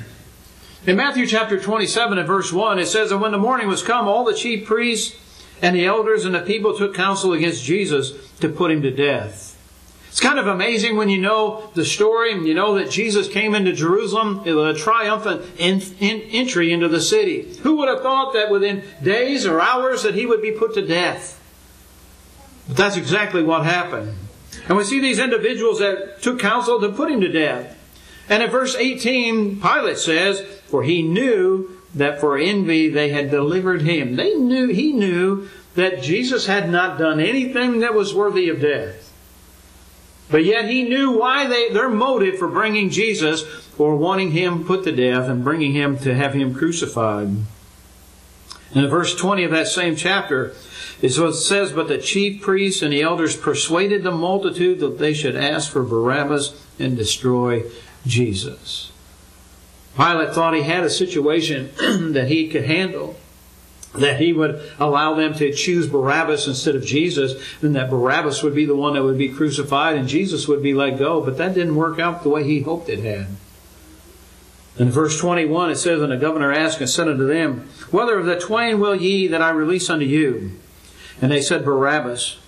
In 0.87 0.97
Matthew 0.97 1.27
chapter 1.27 1.61
27 1.61 2.19
and 2.19 2.27
verse 2.27 2.53
1, 2.53 2.79
it 2.79 2.87
says, 2.87 3.13
And 3.13 3.21
when 3.21 3.33
the 3.33 3.39
morning 3.39 3.69
was 3.69 3.83
come, 3.83 4.09
all 4.09 4.25
the 4.25 4.35
chief 4.35 4.67
priests 4.67 5.17
and 5.63 5.77
the 5.77 5.87
elders 5.87 6.25
and 6.25 6.35
the 6.35 6.41
people 6.41 6.77
took 6.77 6.95
counsel 6.95 7.33
against 7.33 7.65
Jesus 7.65 8.13
to 8.41 8.49
put 8.49 8.71
him 8.71 8.83
to 8.83 8.91
death. 8.91 9.52
It's 10.13 10.21
kind 10.21 10.39
of 10.39 10.47
amazing 10.47 10.97
when 10.97 11.09
you 11.09 11.19
know 11.19 11.71
the 11.73 11.87
story 11.87 12.35
and 12.35 12.47
you 12.47 12.53
know 12.53 12.75
that 12.75 12.91
Jesus 12.91 13.29
came 13.29 13.55
into 13.55 13.73
Jerusalem, 13.73 14.45
with 14.45 14.59
a 14.59 14.79
triumphant 14.79 15.43
in, 15.57 15.81
in, 16.01 16.21
entry 16.31 16.71
into 16.71 16.87
the 16.87 17.01
city. 17.01 17.57
Who 17.63 17.77
would 17.77 17.89
have 17.89 18.03
thought 18.03 18.35
that 18.35 18.51
within 18.51 18.85
days 19.03 19.47
or 19.47 19.59
hours 19.59 20.03
that 20.03 20.15
he 20.15 20.27
would 20.27 20.43
be 20.43 20.53
put 20.53 20.75
to 20.75 20.87
death? 20.87 21.41
But 22.69 22.77
that's 22.77 22.99
exactly 22.99 23.43
what 23.43 23.65
happened. 23.65 24.15
And 24.69 24.77
we 24.77 24.85
see 24.85 25.01
these 25.01 25.19
individuals 25.19 25.79
that 25.79 26.21
took 26.21 26.39
counsel 26.39 26.79
to 26.83 26.91
put 26.93 27.11
him 27.11 27.23
to 27.23 27.33
death. 27.33 27.79
And 28.29 28.43
in 28.43 28.51
verse 28.51 28.77
18, 28.77 29.63
Pilate 29.63 29.97
says, 29.97 30.43
For 30.67 30.83
he 30.83 31.01
knew 31.01 31.81
that 31.95 32.21
for 32.21 32.37
envy 32.37 32.91
they 32.91 33.09
had 33.09 33.31
delivered 33.31 33.81
him. 33.81 34.17
They 34.17 34.35
knew, 34.35 34.69
he 34.69 34.93
knew 34.93 35.49
that 35.75 36.03
Jesus 36.03 36.45
had 36.45 36.69
not 36.69 36.99
done 36.99 37.19
anything 37.19 37.81
that 37.81 37.95
was 37.95 38.15
worthy 38.15 38.51
of 38.51 38.61
death. 38.61 39.02
But 40.33 40.47
yet 40.47 40.69
he 40.69 40.83
knew 40.83 41.13
why 41.13 41.47
they, 41.47 41.69
their 41.69 41.91
motive 41.91 42.39
for 42.39 42.49
bringing 42.49 42.89
Jesus 42.89 43.45
or 43.79 43.95
wanting 43.97 44.31
him 44.31 44.65
put 44.65 44.83
to 44.85 44.91
death 44.91 45.29
and 45.29 45.45
bringing 45.45 45.75
him 45.75 45.99
to 45.99 46.15
have 46.15 46.33
him 46.33 46.55
crucified. 46.55 47.37
In 48.75 48.89
verse 48.89 49.15
20 49.15 49.45
of 49.45 49.51
that 49.51 49.69
same 49.69 49.95
chapter, 49.95 50.55
it 51.03 51.11
says, 51.11 51.73
But 51.73 51.89
the 51.89 51.99
chief 51.99 52.41
priests 52.41 52.81
and 52.81 52.95
the 52.95 53.03
elders 53.03 53.37
persuaded 53.37 54.03
the 54.03 54.11
multitude 54.11 54.81
that 54.81 54.99
they 54.99 55.13
should 55.13 55.37
ask 55.37 55.71
for 55.71 55.83
Barabbas 55.83 56.59
and 56.79 56.97
destroy 56.97 57.65
Jesus. 58.07 58.91
Pilate 59.95 60.35
thought 60.35 60.55
he 60.55 60.63
had 60.63 60.85
a 60.85 60.91
situation 60.91 61.71
that 62.15 62.29
he 62.29 62.49
could 62.49 62.65
handle 62.65 63.17
that 63.95 64.21
he 64.21 64.33
would 64.33 64.63
allow 64.79 65.15
them 65.15 65.35
to 65.35 65.53
choose 65.53 65.87
Barabbas 65.89 66.47
instead 66.47 66.75
of 66.75 66.85
Jesus, 66.85 67.43
and 67.63 67.77
that 67.77 67.91
Barabbas 67.91 68.43
would 68.43 68.55
be 68.55 68.65
the 68.65 68.77
one 68.77 68.95
that 68.95 69.03
would 69.03 69.19
be 69.19 69.29
crucified 69.29 69.97
and 69.97 70.09
Jesus 70.09 70.49
would 70.49 70.63
be 70.63 70.75
let 70.75 70.99
go. 70.99 71.21
But 71.21 71.37
that 71.39 71.55
didn't 71.55 71.77
work 71.77 71.99
out 71.99 72.23
the 72.23 72.31
way 72.31 72.45
he 72.45 72.61
hoped 72.61 72.89
it 72.89 73.01
had. 73.01 73.27
In 74.79 74.91
verse 74.91 75.19
21, 75.19 75.71
it 75.71 75.77
says, 75.77 76.01
And 76.01 76.13
the 76.13 76.17
governor 76.17 76.53
asked 76.53 76.81
and 76.81 76.89
said 76.89 77.09
unto 77.09 77.27
them, 77.27 77.69
Whether 77.91 78.19
of 78.19 78.27
the 78.27 78.41
twain 78.41 78.81
will 78.81 78.97
ye 78.97 79.27
that 79.29 79.43
I 79.43 79.51
release 79.51 79.91
unto 79.91 80.07
you? 80.07 80.53
And 81.21 81.31
they 81.31 81.43
said, 81.43 81.65
Barabbas. 81.65 82.39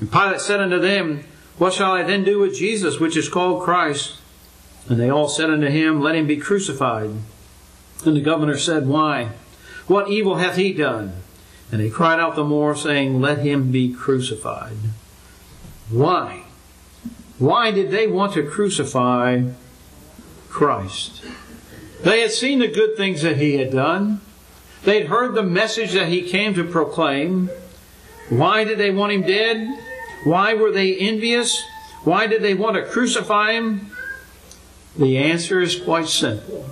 And 0.00 0.12
Pilate 0.12 0.40
said 0.40 0.60
unto 0.60 0.78
them, 0.78 1.24
What 1.56 1.72
shall 1.72 1.92
I 1.92 2.02
then 2.02 2.24
do 2.24 2.38
with 2.38 2.54
Jesus, 2.54 3.00
which 3.00 3.16
is 3.16 3.30
called 3.30 3.62
Christ? 3.62 4.18
And 4.88 5.00
they 5.00 5.08
all 5.08 5.28
said 5.28 5.48
unto 5.48 5.68
him, 5.68 6.02
Let 6.02 6.14
him 6.14 6.26
be 6.26 6.36
crucified. 6.36 7.10
And 8.04 8.16
the 8.16 8.20
governor 8.20 8.58
said, 8.58 8.86
Why? 8.86 9.30
What 9.86 10.08
evil 10.08 10.36
hath 10.36 10.56
he 10.56 10.72
done? 10.72 11.14
And 11.70 11.80
they 11.80 11.90
cried 11.90 12.20
out 12.20 12.36
the 12.36 12.44
more, 12.44 12.76
saying, 12.76 13.20
Let 13.20 13.38
him 13.38 13.72
be 13.72 13.92
crucified. 13.92 14.76
Why? 15.90 16.44
Why 17.38 17.70
did 17.70 17.90
they 17.90 18.06
want 18.06 18.34
to 18.34 18.42
crucify 18.42 19.42
Christ? 20.48 21.24
They 22.02 22.20
had 22.20 22.30
seen 22.30 22.58
the 22.58 22.68
good 22.68 22.96
things 22.96 23.22
that 23.22 23.36
he 23.36 23.58
had 23.58 23.72
done. 23.72 24.20
They 24.84 25.00
had 25.00 25.08
heard 25.08 25.34
the 25.34 25.42
message 25.42 25.92
that 25.92 26.08
he 26.08 26.22
came 26.22 26.54
to 26.54 26.64
proclaim. 26.64 27.50
Why 28.28 28.64
did 28.64 28.78
they 28.78 28.90
want 28.90 29.12
him 29.12 29.22
dead? 29.22 29.78
Why 30.24 30.54
were 30.54 30.72
they 30.72 30.96
envious? 30.96 31.62
Why 32.04 32.26
did 32.26 32.42
they 32.42 32.54
want 32.54 32.76
to 32.76 32.84
crucify 32.84 33.52
him? 33.52 33.90
The 34.96 35.18
answer 35.18 35.60
is 35.60 35.80
quite 35.80 36.08
simple. 36.08 36.66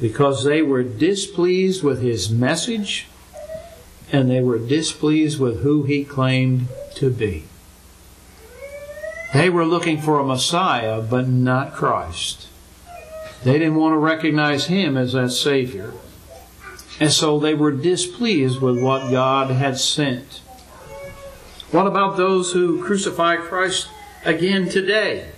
Because 0.00 0.44
they 0.44 0.62
were 0.62 0.82
displeased 0.82 1.82
with 1.82 2.02
his 2.02 2.30
message 2.30 3.06
and 4.10 4.30
they 4.30 4.40
were 4.40 4.58
displeased 4.58 5.40
with 5.40 5.62
who 5.62 5.84
he 5.84 6.04
claimed 6.04 6.68
to 6.96 7.10
be. 7.10 7.44
They 9.32 9.48
were 9.48 9.64
looking 9.64 10.00
for 10.00 10.18
a 10.18 10.24
Messiah, 10.24 11.00
but 11.00 11.28
not 11.28 11.72
Christ. 11.72 12.48
They 13.44 13.54
didn't 13.54 13.76
want 13.76 13.94
to 13.94 13.98
recognize 13.98 14.66
him 14.66 14.96
as 14.96 15.14
that 15.14 15.30
Savior. 15.30 15.94
And 17.00 17.10
so 17.10 17.38
they 17.38 17.54
were 17.54 17.72
displeased 17.72 18.60
with 18.60 18.80
what 18.80 19.10
God 19.10 19.50
had 19.50 19.78
sent. 19.78 20.40
What 21.70 21.86
about 21.86 22.18
those 22.18 22.52
who 22.52 22.84
crucify 22.84 23.36
Christ 23.36 23.88
again 24.26 24.68
today? 24.68 25.30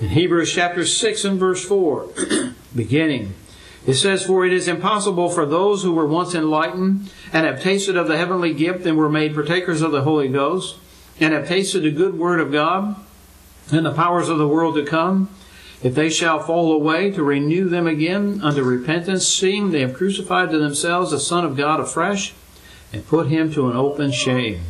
In 0.00 0.08
Hebrews 0.08 0.52
chapter 0.52 0.84
6 0.84 1.24
and 1.24 1.38
verse 1.38 1.64
4, 1.64 2.08
beginning, 2.74 3.34
it 3.86 3.94
says, 3.94 4.24
For 4.24 4.46
it 4.46 4.52
is 4.52 4.66
impossible 4.66 5.28
for 5.28 5.44
those 5.44 5.82
who 5.82 5.92
were 5.92 6.06
once 6.06 6.34
enlightened 6.34 7.10
and 7.32 7.46
have 7.46 7.62
tasted 7.62 7.96
of 7.96 8.08
the 8.08 8.16
heavenly 8.16 8.54
gift 8.54 8.86
and 8.86 8.96
were 8.96 9.10
made 9.10 9.34
partakers 9.34 9.82
of 9.82 9.92
the 9.92 10.02
Holy 10.02 10.28
Ghost 10.28 10.76
and 11.20 11.34
have 11.34 11.48
tasted 11.48 11.82
the 11.82 11.90
good 11.90 12.18
word 12.18 12.40
of 12.40 12.50
God 12.50 12.96
and 13.70 13.84
the 13.84 13.92
powers 13.92 14.28
of 14.28 14.38
the 14.38 14.48
world 14.48 14.74
to 14.76 14.84
come, 14.84 15.28
if 15.82 15.94
they 15.94 16.08
shall 16.08 16.40
fall 16.40 16.72
away, 16.72 17.10
to 17.10 17.22
renew 17.22 17.68
them 17.68 17.86
again 17.86 18.40
unto 18.42 18.62
repentance, 18.62 19.26
seeing 19.26 19.70
they 19.70 19.80
have 19.80 19.94
crucified 19.94 20.50
to 20.50 20.58
themselves 20.58 21.10
the 21.10 21.20
Son 21.20 21.44
of 21.44 21.56
God 21.56 21.80
afresh, 21.80 22.32
and 22.92 23.06
put 23.06 23.28
him 23.28 23.52
to 23.52 23.68
an 23.68 23.76
open 23.76 24.10
shame. 24.10 24.62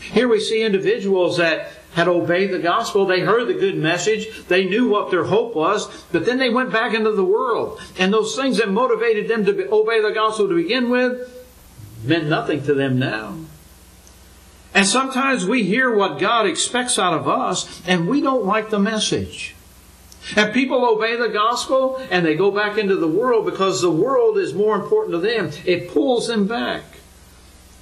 Here 0.00 0.28
we 0.28 0.40
see 0.40 0.62
individuals 0.62 1.36
that 1.38 1.70
had 1.92 2.08
obeyed 2.08 2.50
the 2.50 2.58
gospel. 2.58 3.06
They 3.06 3.20
heard 3.20 3.48
the 3.48 3.54
good 3.54 3.76
message. 3.76 4.46
They 4.46 4.64
knew 4.64 4.88
what 4.88 5.10
their 5.10 5.24
hope 5.24 5.54
was. 5.54 6.04
But 6.10 6.24
then 6.24 6.38
they 6.38 6.50
went 6.50 6.72
back 6.72 6.94
into 6.94 7.12
the 7.12 7.24
world. 7.24 7.80
And 7.98 8.12
those 8.12 8.34
things 8.34 8.58
that 8.58 8.70
motivated 8.70 9.28
them 9.28 9.44
to 9.44 9.70
obey 9.70 10.00
the 10.00 10.12
gospel 10.12 10.48
to 10.48 10.54
begin 10.54 10.90
with 10.90 11.46
meant 12.04 12.26
nothing 12.26 12.62
to 12.64 12.74
them 12.74 12.98
now. 12.98 13.36
And 14.74 14.86
sometimes 14.86 15.46
we 15.46 15.64
hear 15.64 15.94
what 15.94 16.18
God 16.18 16.46
expects 16.46 16.98
out 16.98 17.12
of 17.12 17.28
us 17.28 17.82
and 17.86 18.08
we 18.08 18.22
don't 18.22 18.46
like 18.46 18.70
the 18.70 18.78
message. 18.78 19.54
And 20.34 20.54
people 20.54 20.86
obey 20.86 21.16
the 21.16 21.28
gospel 21.28 22.00
and 22.10 22.24
they 22.24 22.36
go 22.36 22.50
back 22.50 22.78
into 22.78 22.96
the 22.96 23.08
world 23.08 23.44
because 23.44 23.82
the 23.82 23.90
world 23.90 24.38
is 24.38 24.54
more 24.54 24.74
important 24.76 25.12
to 25.12 25.18
them. 25.18 25.50
It 25.66 25.90
pulls 25.90 26.28
them 26.28 26.46
back 26.46 26.84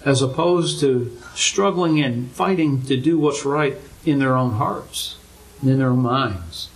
as 0.04 0.20
opposed 0.20 0.80
to 0.80 1.16
struggling 1.34 2.02
and 2.02 2.30
fighting 2.32 2.82
to 2.82 2.96
do 2.96 3.18
what's 3.18 3.44
right 3.44 3.76
in 4.04 4.18
their 4.18 4.36
own 4.36 4.52
hearts 4.52 5.16
and 5.60 5.70
in 5.70 5.78
their 5.78 5.88
own 5.88 6.02
minds. 6.02 6.70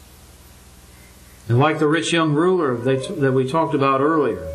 And 1.49 1.59
like 1.59 1.79
the 1.79 1.87
rich 1.87 2.13
young 2.13 2.33
ruler 2.33 2.77
that 2.77 3.33
we 3.33 3.49
talked 3.49 3.75
about 3.75 4.01
earlier, 4.01 4.49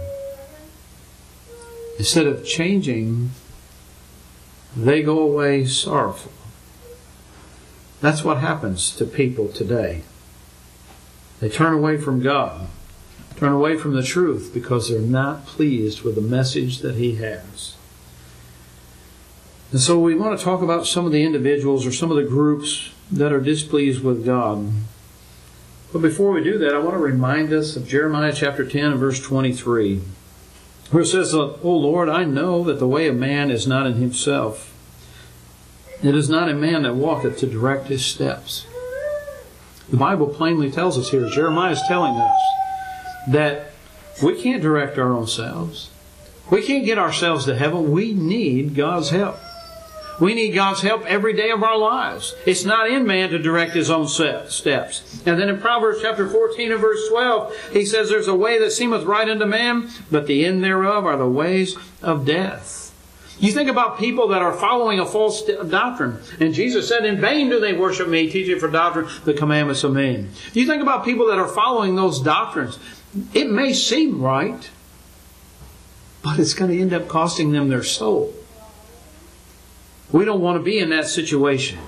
instead 1.98 2.26
of 2.28 2.46
changing, 2.46 3.32
they 4.76 5.04
go 5.04 5.20
away 5.20 5.66
sorrowful. 5.66 6.32
That's 8.02 8.24
what 8.24 8.38
happens 8.38 8.96
to 8.96 9.06
people 9.06 9.50
today. 9.50 10.04
They 11.40 11.50
turn 11.50 11.74
away 11.74 11.98
from 11.98 12.22
God, 12.22 12.68
turn 13.36 13.54
away 13.54 13.78
from 13.78 13.94
the 13.94 14.04
truth 14.04 14.52
because 14.54 14.90
they're 14.90 15.00
not 15.00 15.46
pleased 15.46 16.02
with 16.02 16.16
the 16.16 16.22
message 16.22 16.80
that 16.80 16.96
He 16.96 17.16
has. 17.16 17.76
And 19.72 19.80
so 19.80 20.00
we 20.00 20.16
want 20.16 20.38
to 20.38 20.44
talk 20.44 20.62
about 20.62 20.88
some 20.88 21.06
of 21.06 21.12
the 21.12 21.24
individuals 21.24 21.86
or 21.86 21.92
some 21.92 22.10
of 22.10 22.18
the 22.18 22.24
groups 22.24 22.92
that 23.12 23.32
are 23.32 23.40
displeased 23.40 24.04
with 24.04 24.26
God. 24.26 24.72
But 25.94 26.02
before 26.02 26.32
we 26.32 26.44
do 26.44 26.58
that, 26.58 26.76
I 26.76 26.80
want 26.80 26.96
to 26.96 27.00
remind 27.00 27.54
us 27.54 27.76
of 27.76 27.88
Jeremiah 27.88 28.34
chapter 28.34 28.68
10 28.68 28.92
and 28.92 29.00
verse 29.00 29.20
23, 29.20 30.02
where 30.92 31.04
it 31.04 31.08
says, 31.08 31.34
O 31.34 31.58
Lord, 31.64 32.10
I 32.10 32.24
know 32.24 32.64
that 32.64 32.80
the 32.80 32.88
way 32.88 33.08
of 33.08 33.16
man 33.16 33.52
is 33.52 33.68
not 33.68 33.86
in 33.86 33.94
himself. 33.94 34.74
It 36.02 36.16
is 36.16 36.30
not 36.30 36.50
a 36.50 36.54
man 36.54 36.84
that 36.84 36.96
walketh 36.96 37.38
to 37.40 37.48
direct 37.48 37.88
his 37.88 38.06
steps. 38.06 38.66
The 39.90 39.98
Bible 39.98 40.28
plainly 40.28 40.72
tells 40.72 40.98
us 40.98 41.12
here, 41.12 41.28
Jeremiah 41.30 41.74
is 41.74 41.82
telling 41.88 42.16
us 42.16 42.42
that 43.28 43.72
we 44.24 44.40
can't 44.42 44.62
direct 44.62 44.98
our 44.98 45.12
own 45.12 45.28
selves. 45.28 45.90
We 46.52 46.64
can't 46.66 46.86
get 46.86 46.98
ourselves 46.98 47.46
to 47.46 47.56
heaven. 47.56 47.92
We 47.92 48.14
need 48.14 48.76
God's 48.76 49.10
help. 49.10 49.38
We 50.20 50.34
need 50.34 50.52
God's 50.52 50.82
help 50.82 51.06
every 51.06 51.34
day 51.34 51.50
of 51.52 51.64
our 51.64 51.78
lives. 51.78 52.36
It's 52.46 52.66
not 52.66 52.90
in 52.90 53.06
man 53.06 53.30
to 53.30 53.40
direct 53.40 53.74
his 53.74 53.90
own 53.90 54.08
steps. 54.08 55.24
And 55.26 55.40
then 55.40 55.50
in 55.50 55.60
Proverbs 55.60 56.00
chapter 56.02 56.28
14 56.28 56.72
and 56.72 56.82
verse 56.82 57.08
12, 57.10 57.70
he 57.72 57.86
says, 57.86 58.10
There's 58.10 58.28
a 58.28 58.36
way 58.36 58.60
that 58.60 58.72
seemeth 58.72 59.04
right 59.04 59.30
unto 59.30 59.46
man, 59.46 59.90
but 60.12 60.28
the 60.28 60.46
end 60.46 60.64
thereof 60.64 61.06
are 61.06 61.18
the 61.18 61.30
ways 61.30 61.78
of 62.02 62.26
death. 62.26 62.80
You 63.40 63.54
think 63.54 63.70
about 63.70 63.98
people 63.98 64.28
that 64.30 64.42
are 64.42 64.54
following 64.54 65.00
a 65.00 65.06
false 65.06 65.44
doctrine. 65.44 66.20
And 66.42 66.54
Jesus 66.54 66.90
said, 66.90 67.06
In 67.06 67.22
vain 67.22 67.50
do 67.50 67.60
they 67.60 67.74
worship 67.74 68.10
me, 68.10 68.30
teaching 68.30 68.60
for 68.60 68.68
doctrine 68.68 69.08
the 69.24 69.34
commandments 69.34 69.84
of 69.86 69.94
men. 69.94 70.32
You 70.54 70.68
think 70.68 70.82
about 70.82 71.06
people 71.06 71.28
that 71.28 71.40
are 71.40 71.48
following 71.48 71.96
those 71.96 72.22
doctrines. 72.22 72.78
It 73.34 73.50
may 73.50 73.72
seem 73.72 74.22
right, 74.22 74.70
but 76.22 76.38
it's 76.38 76.54
going 76.54 76.72
to 76.72 76.80
end 76.80 76.94
up 76.94 77.08
costing 77.08 77.54
them 77.54 77.70
their 77.70 77.84
soul. 77.84 78.34
We 80.12 80.26
don't 80.26 80.42
want 80.42 80.58
to 80.58 80.64
be 80.64 80.80
in 80.80 80.90
that 80.90 81.08
situation. 81.08 81.80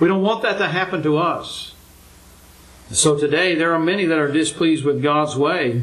We 0.00 0.08
don't 0.08 0.22
want 0.22 0.42
that 0.42 0.58
to 0.58 0.68
happen 0.68 1.02
to 1.02 1.18
us. 1.18 1.74
So 2.90 3.18
today, 3.18 3.54
there 3.54 3.72
are 3.72 3.78
many 3.78 4.04
that 4.06 4.18
are 4.18 4.30
displeased 4.30 4.84
with 4.84 5.02
God's 5.02 5.36
way, 5.36 5.82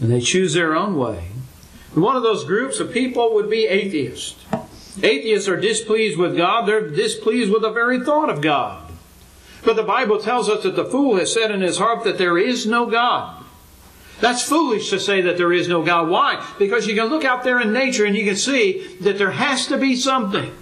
and 0.00 0.10
they 0.10 0.20
choose 0.20 0.54
their 0.54 0.74
own 0.74 0.96
way. 0.96 1.28
And 1.94 2.02
one 2.02 2.16
of 2.16 2.22
those 2.22 2.44
groups 2.44 2.80
of 2.80 2.92
people 2.92 3.34
would 3.34 3.50
be 3.50 3.66
atheists. 3.66 4.44
Atheists 5.02 5.48
are 5.48 5.60
displeased 5.60 6.18
with 6.18 6.36
God, 6.36 6.66
they're 6.66 6.88
displeased 6.88 7.52
with 7.52 7.62
the 7.62 7.70
very 7.70 8.00
thought 8.00 8.30
of 8.30 8.40
God. 8.40 8.90
But 9.64 9.76
the 9.76 9.82
Bible 9.82 10.18
tells 10.18 10.48
us 10.48 10.62
that 10.62 10.76
the 10.76 10.84
fool 10.84 11.16
has 11.16 11.32
said 11.32 11.50
in 11.50 11.60
his 11.60 11.78
heart 11.78 12.04
that 12.04 12.18
there 12.18 12.38
is 12.38 12.66
no 12.66 12.86
God. 12.86 13.37
That's 14.20 14.42
foolish 14.42 14.90
to 14.90 14.98
say 14.98 15.20
that 15.22 15.36
there 15.36 15.52
is 15.52 15.68
no 15.68 15.82
God. 15.82 16.08
Why? 16.08 16.44
Because 16.58 16.86
you 16.86 16.94
can 16.94 17.06
look 17.06 17.24
out 17.24 17.44
there 17.44 17.60
in 17.60 17.72
nature 17.72 18.04
and 18.04 18.16
you 18.16 18.24
can 18.24 18.36
see 18.36 18.96
that 19.00 19.18
there 19.18 19.30
has 19.30 19.66
to 19.68 19.78
be 19.78 19.94
something. 19.94 20.52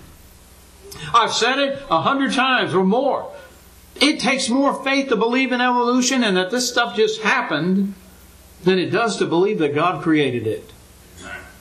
I've 1.14 1.32
said 1.32 1.58
it 1.58 1.82
a 1.90 2.02
hundred 2.02 2.32
times 2.32 2.74
or 2.74 2.84
more. 2.84 3.32
It 4.00 4.20
takes 4.20 4.50
more 4.50 4.82
faith 4.84 5.08
to 5.08 5.16
believe 5.16 5.52
in 5.52 5.60
evolution 5.60 6.22
and 6.22 6.36
that 6.36 6.50
this 6.50 6.68
stuff 6.68 6.96
just 6.96 7.22
happened 7.22 7.94
than 8.64 8.78
it 8.78 8.90
does 8.90 9.16
to 9.18 9.26
believe 9.26 9.58
that 9.60 9.74
God 9.74 10.02
created 10.02 10.46
it. 10.46 10.72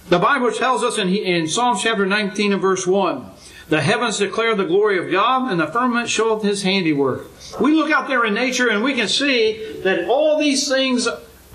The 0.10 0.20
Bible 0.20 0.52
tells 0.52 0.84
us 0.84 0.98
in, 0.98 1.10
in 1.10 1.48
Psalm 1.48 1.78
chapter 1.78 2.06
19 2.06 2.54
and 2.54 2.62
verse 2.62 2.86
1 2.86 3.32
the 3.68 3.82
heavens 3.82 4.20
declare 4.20 4.56
the 4.56 4.66
glory 4.66 5.00
of 5.00 5.12
God, 5.12 5.52
and 5.52 5.60
the 5.60 5.68
firmament 5.68 6.08
showeth 6.08 6.44
his 6.44 6.62
handiwork. 6.62 7.26
We 7.60 7.72
look 7.74 7.92
out 7.92 8.08
there 8.08 8.24
in 8.26 8.34
nature 8.34 8.70
and 8.70 8.84
we 8.84 8.94
can 8.94 9.08
see 9.08 9.80
that 9.84 10.08
all 10.08 10.38
these 10.38 10.68
things 10.68 11.08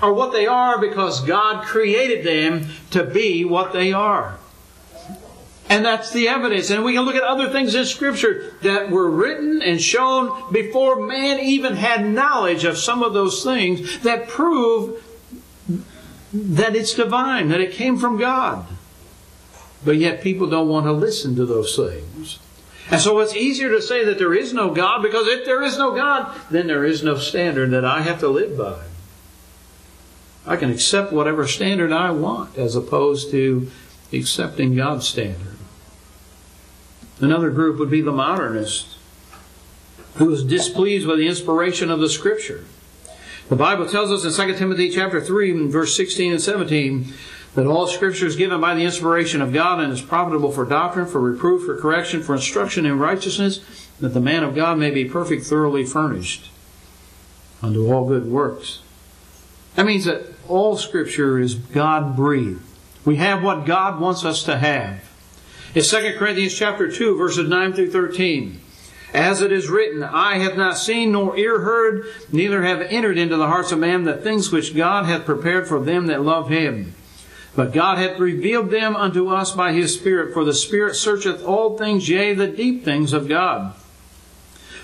are 0.02 0.12
what 0.12 0.32
they 0.32 0.46
are 0.46 0.78
because 0.78 1.24
God 1.24 1.64
created 1.64 2.24
them 2.24 2.68
to 2.90 3.04
be 3.04 3.44
what 3.44 3.72
they 3.72 3.92
are. 3.92 4.38
And 5.70 5.84
that's 5.84 6.10
the 6.10 6.26
evidence. 6.26 6.70
And 6.70 6.84
we 6.84 6.94
can 6.94 7.04
look 7.04 7.14
at 7.14 7.22
other 7.22 7.48
things 7.48 7.76
in 7.76 7.84
Scripture 7.84 8.56
that 8.62 8.90
were 8.90 9.08
written 9.08 9.62
and 9.62 9.80
shown 9.80 10.52
before 10.52 11.06
man 11.06 11.38
even 11.38 11.76
had 11.76 12.04
knowledge 12.04 12.64
of 12.64 12.76
some 12.76 13.04
of 13.04 13.14
those 13.14 13.44
things 13.44 14.00
that 14.00 14.28
prove 14.28 15.04
that 16.32 16.74
it's 16.74 16.94
divine, 16.94 17.48
that 17.50 17.60
it 17.60 17.72
came 17.72 17.98
from 17.98 18.18
God. 18.18 18.66
But 19.84 19.96
yet 19.96 20.22
people 20.22 20.48
don't 20.48 20.68
want 20.68 20.86
to 20.86 20.92
listen 20.92 21.36
to 21.36 21.46
those 21.46 21.76
things. 21.76 22.40
And 22.90 23.00
so 23.00 23.20
it's 23.20 23.36
easier 23.36 23.70
to 23.70 23.80
say 23.80 24.04
that 24.04 24.18
there 24.18 24.34
is 24.34 24.52
no 24.52 24.74
God 24.74 25.02
because 25.02 25.28
if 25.28 25.44
there 25.44 25.62
is 25.62 25.78
no 25.78 25.94
God, 25.94 26.36
then 26.50 26.66
there 26.66 26.84
is 26.84 27.04
no 27.04 27.16
standard 27.16 27.70
that 27.70 27.84
I 27.84 28.02
have 28.02 28.18
to 28.20 28.28
live 28.28 28.58
by. 28.58 28.80
I 30.46 30.56
can 30.56 30.70
accept 30.70 31.12
whatever 31.12 31.46
standard 31.46 31.92
I 31.92 32.10
want 32.10 32.56
as 32.56 32.74
opposed 32.74 33.30
to 33.30 33.70
accepting 34.12 34.74
God's 34.74 35.06
standard. 35.06 35.56
Another 37.20 37.50
group 37.50 37.78
would 37.78 37.90
be 37.90 38.00
the 38.00 38.12
modernist 38.12 38.96
who 40.14 40.32
is 40.32 40.42
displeased 40.42 41.06
with 41.06 41.18
the 41.18 41.28
inspiration 41.28 41.90
of 41.90 42.00
the 42.00 42.08
scripture. 42.08 42.64
The 43.48 43.56
Bible 43.56 43.86
tells 43.86 44.10
us 44.10 44.24
in 44.24 44.48
2 44.48 44.56
Timothy 44.56 44.90
chapter 44.90 45.20
3 45.20 45.68
verse 45.68 45.96
16 45.96 46.32
and 46.32 46.40
17 46.40 47.12
that 47.54 47.66
all 47.66 47.86
Scripture 47.86 48.26
is 48.26 48.36
given 48.36 48.60
by 48.60 48.74
the 48.74 48.84
inspiration 48.84 49.42
of 49.42 49.52
God 49.52 49.80
and 49.80 49.92
is 49.92 50.00
profitable 50.00 50.52
for 50.52 50.64
doctrine, 50.64 51.06
for 51.06 51.20
reproof, 51.20 51.66
for 51.66 51.76
correction, 51.76 52.22
for 52.22 52.34
instruction 52.34 52.86
in 52.86 52.98
righteousness, 52.98 53.60
that 53.98 54.10
the 54.10 54.20
man 54.20 54.44
of 54.44 54.54
God 54.54 54.78
may 54.78 54.90
be 54.90 55.04
perfect, 55.04 55.44
thoroughly 55.44 55.84
furnished 55.84 56.50
unto 57.62 57.92
all 57.92 58.06
good 58.06 58.26
works. 58.26 58.80
That 59.74 59.86
means 59.86 60.04
that 60.04 60.26
all 60.48 60.76
Scripture 60.76 61.38
is 61.38 61.54
God 61.54 62.16
breathed. 62.16 62.62
We 63.04 63.16
have 63.16 63.42
what 63.42 63.66
God 63.66 64.00
wants 64.00 64.24
us 64.24 64.42
to 64.44 64.58
have. 64.58 65.08
In 65.74 65.82
2 65.82 66.16
Corinthians 66.18 66.54
chapter 66.54 66.90
2, 66.90 67.16
verses 67.16 67.48
9 67.48 67.72
through 67.72 67.90
13. 67.90 68.60
As 69.14 69.40
it 69.40 69.50
is 69.50 69.68
written, 69.68 70.02
I 70.02 70.38
have 70.38 70.56
not 70.56 70.76
seen 70.76 71.12
nor 71.12 71.36
ear 71.36 71.60
heard, 71.60 72.04
neither 72.30 72.62
have 72.62 72.80
entered 72.80 73.18
into 73.18 73.36
the 73.36 73.48
hearts 73.48 73.72
of 73.72 73.78
man 73.78 74.04
the 74.04 74.16
things 74.16 74.52
which 74.52 74.76
God 74.76 75.06
hath 75.06 75.24
prepared 75.24 75.66
for 75.66 75.80
them 75.80 76.06
that 76.06 76.22
love 76.22 76.48
him. 76.48 76.94
But 77.56 77.72
God 77.72 77.98
hath 77.98 78.20
revealed 78.20 78.70
them 78.70 78.94
unto 78.94 79.28
us 79.28 79.52
by 79.52 79.72
his 79.72 79.94
Spirit, 79.94 80.32
for 80.32 80.44
the 80.44 80.54
Spirit 80.54 80.94
searcheth 80.94 81.44
all 81.44 81.76
things, 81.76 82.08
yea, 82.08 82.34
the 82.34 82.46
deep 82.46 82.84
things 82.84 83.12
of 83.12 83.28
God. 83.28 83.74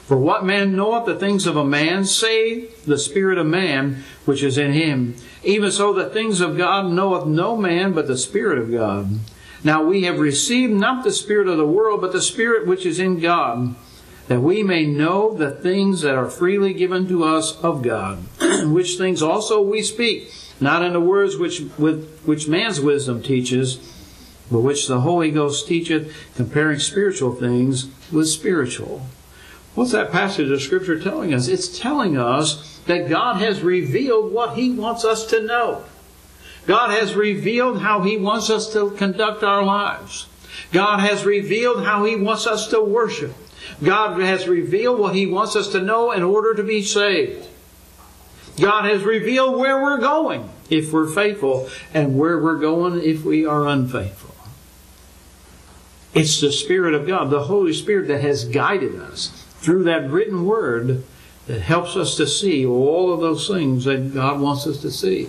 For 0.07 0.17
what 0.17 0.45
man 0.45 0.77
knoweth 0.77 1.07
the 1.07 1.17
things 1.17 1.47
of 1.47 1.57
a 1.57 1.65
man, 1.65 2.05
save 2.05 2.85
the 2.85 2.99
Spirit 2.99 3.39
of 3.39 3.47
man 3.47 4.05
which 4.25 4.43
is 4.43 4.57
in 4.57 4.73
him? 4.73 5.17
Even 5.43 5.71
so 5.73 5.93
the 5.93 6.09
things 6.09 6.41
of 6.41 6.57
God 6.57 6.93
knoweth 6.93 7.27
no 7.27 7.57
man 7.57 7.93
but 7.93 8.07
the 8.07 8.17
Spirit 8.17 8.59
of 8.59 8.71
God. 8.71 9.19
Now 9.65 9.83
we 9.83 10.05
have 10.05 10.21
received 10.21 10.73
not 10.73 11.03
the 11.03 11.11
Spirit 11.11 11.49
of 11.49 11.59
the 11.59 11.67
world, 11.67 12.01
but 12.01 12.13
the 12.13 12.23
Spirit 12.23 12.69
which 12.69 12.87
is 12.87 13.01
in 13.01 13.19
God 13.19 13.75
that 14.29 14.41
we 14.41 14.63
may 14.63 14.87
know 14.87 15.33
the 15.33 15.51
things 15.51 16.01
that 16.01 16.15
are 16.15 16.29
freely 16.29 16.75
given 16.75 17.09
to 17.09 17.25
us 17.25 17.57
of 17.63 17.83
God, 17.83 18.19
which 18.65 18.97
things 18.99 19.23
also 19.23 19.61
we 19.61 19.83
speak, 19.83 20.33
not 20.61 20.83
in 20.83 20.93
the 20.93 21.01
words 21.01 21.37
which, 21.37 21.63
with, 21.79 22.21
which 22.25 22.49
man's 22.49 22.81
wisdom 22.81 23.23
teaches, 23.23 23.77
but 24.51 24.61
which 24.61 24.89
the 24.89 25.01
Holy 25.01 25.31
Ghost 25.31 25.67
teacheth, 25.67 26.13
comparing 26.35 26.79
spiritual 26.79 27.35
things 27.35 27.89
with 28.11 28.29
spiritual. 28.29 29.07
What's 29.77 29.93
that 29.93 30.11
passage 30.11 30.51
of 30.51 30.63
Scripture 30.63 30.99
telling 30.99 31.35
us? 31.35 31.49
It's 31.49 31.79
telling 31.79 32.17
us 32.17 32.81
that 32.87 33.11
God 33.11 33.43
has 33.43 33.61
revealed 33.61 34.33
what 34.33 34.57
He 34.57 34.71
wants 34.71 35.05
us 35.05 35.27
to 35.27 35.43
know. 35.43 35.85
God 36.67 36.99
has 36.99 37.15
revealed 37.15 37.83
how 37.83 38.01
He 38.01 38.17
wants 38.17 38.49
us 38.49 38.73
to 38.73 38.93
conduct 38.93 39.45
our 39.45 39.63
lives. 39.63 40.29
God 40.73 41.01
has 41.01 41.27
revealed 41.27 41.85
how 41.85 42.07
He 42.07 42.17
wants 42.17 42.47
us 42.47 42.69
to 42.69 42.81
worship. 42.81 43.35
God 43.85 44.19
has 44.19 44.49
revealed 44.49 44.99
what 44.99 45.15
He 45.15 45.27
wants 45.27 45.55
us 45.55 45.71
to 45.73 45.83
know 45.83 46.11
in 46.11 46.23
order 46.23 46.55
to 46.55 46.63
be 46.63 46.83
saved. 46.83 47.47
God 48.59 48.87
has 48.87 49.03
revealed 49.03 49.59
where 49.59 49.83
we're 49.83 50.01
going 50.01 50.49
if 50.71 50.91
we're 50.91 51.13
faithful 51.13 51.69
and 51.93 52.19
where 52.19 52.43
we're 52.43 52.59
going 52.59 53.03
if 53.03 53.27
we 53.27 53.45
are 53.45 53.67
unfaithful. 53.69 54.35
It's 56.15 56.41
the 56.41 56.51
Spirit 56.51 56.95
of 56.95 57.07
God, 57.07 57.29
the 57.29 57.45
Holy 57.45 57.75
Spirit, 57.75 58.09
that 58.09 58.23
has 58.23 58.47
guided 58.47 58.99
us 58.99 59.46
through 59.59 59.85
that 59.85 60.11
written 60.11 60.47
word 60.47 61.05
that 61.47 61.61
helps 61.61 61.97
us 61.97 62.17
to 62.17 62.27
see 62.27 62.67
all 62.67 63.13
of 63.13 63.21
those 63.21 63.49
things 63.49 63.85
that 63.85 64.15
God 64.15 64.41
wants 64.41 64.67
us 64.67 64.81
to 64.83 64.91
see. 64.91 65.29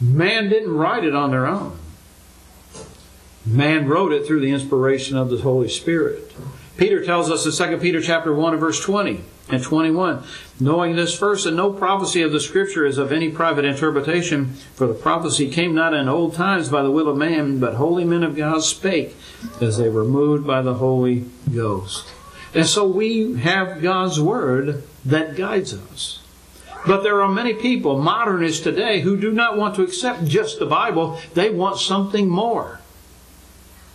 Man 0.00 0.48
didn't 0.48 0.74
write 0.74 1.04
it 1.04 1.14
on 1.14 1.30
their 1.30 1.46
own. 1.46 1.78
Man 3.46 3.88
wrote 3.88 4.12
it 4.12 4.26
through 4.26 4.40
the 4.40 4.52
inspiration 4.52 5.16
of 5.16 5.30
the 5.30 5.38
Holy 5.38 5.68
Spirit. 5.68 6.32
Peter 6.76 7.04
tells 7.04 7.30
us 7.30 7.46
in 7.46 7.70
2 7.70 7.78
Peter 7.78 8.00
chapter 8.00 8.34
1 8.34 8.54
and 8.54 8.60
verse 8.60 8.82
20 8.82 9.20
and 9.48 9.62
21, 9.62 10.24
knowing 10.58 10.96
this 10.96 11.16
first, 11.16 11.44
that 11.44 11.52
no 11.52 11.70
prophecy 11.70 12.22
of 12.22 12.32
the 12.32 12.40
Scripture 12.40 12.86
is 12.86 12.98
of 12.98 13.12
any 13.12 13.30
private 13.30 13.64
interpretation, 13.64 14.54
for 14.74 14.86
the 14.86 14.94
prophecy 14.94 15.50
came 15.50 15.74
not 15.74 15.94
in 15.94 16.08
old 16.08 16.34
times 16.34 16.68
by 16.70 16.82
the 16.82 16.90
will 16.90 17.08
of 17.08 17.16
man, 17.16 17.60
but 17.60 17.74
holy 17.74 18.04
men 18.04 18.22
of 18.24 18.36
God 18.36 18.62
spake 18.62 19.14
as 19.60 19.76
they 19.76 19.90
were 19.90 20.04
moved 20.04 20.46
by 20.46 20.62
the 20.62 20.74
Holy 20.74 21.26
Ghost. 21.54 22.10
And 22.54 22.66
so 22.66 22.86
we 22.86 23.34
have 23.40 23.82
God's 23.82 24.20
Word 24.20 24.84
that 25.04 25.36
guides 25.36 25.74
us. 25.74 26.20
But 26.86 27.02
there 27.02 27.22
are 27.22 27.28
many 27.28 27.54
people, 27.54 27.98
modernists 27.98 28.62
today, 28.62 29.00
who 29.00 29.16
do 29.16 29.32
not 29.32 29.56
want 29.56 29.74
to 29.76 29.82
accept 29.82 30.26
just 30.26 30.58
the 30.58 30.66
Bible. 30.66 31.18
They 31.32 31.50
want 31.50 31.78
something 31.78 32.28
more. 32.28 32.80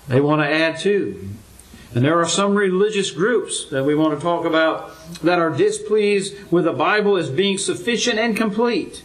They 0.08 0.20
want 0.20 0.42
to 0.42 0.50
add 0.50 0.80
to. 0.80 1.30
And 1.94 2.04
there 2.04 2.20
are 2.20 2.28
some 2.28 2.56
religious 2.56 3.12
groups 3.12 3.66
that 3.70 3.84
we 3.84 3.96
want 3.96 4.18
to 4.18 4.22
talk 4.22 4.46
about 4.46 4.92
that 5.24 5.40
are 5.40 5.50
displeased 5.50 6.36
with 6.52 6.66
the 6.66 6.74
Bible 6.74 7.18
as 7.18 7.30
being 7.30 7.58
sufficient 7.58 8.20
and 8.20 8.36
complete, 8.36 9.04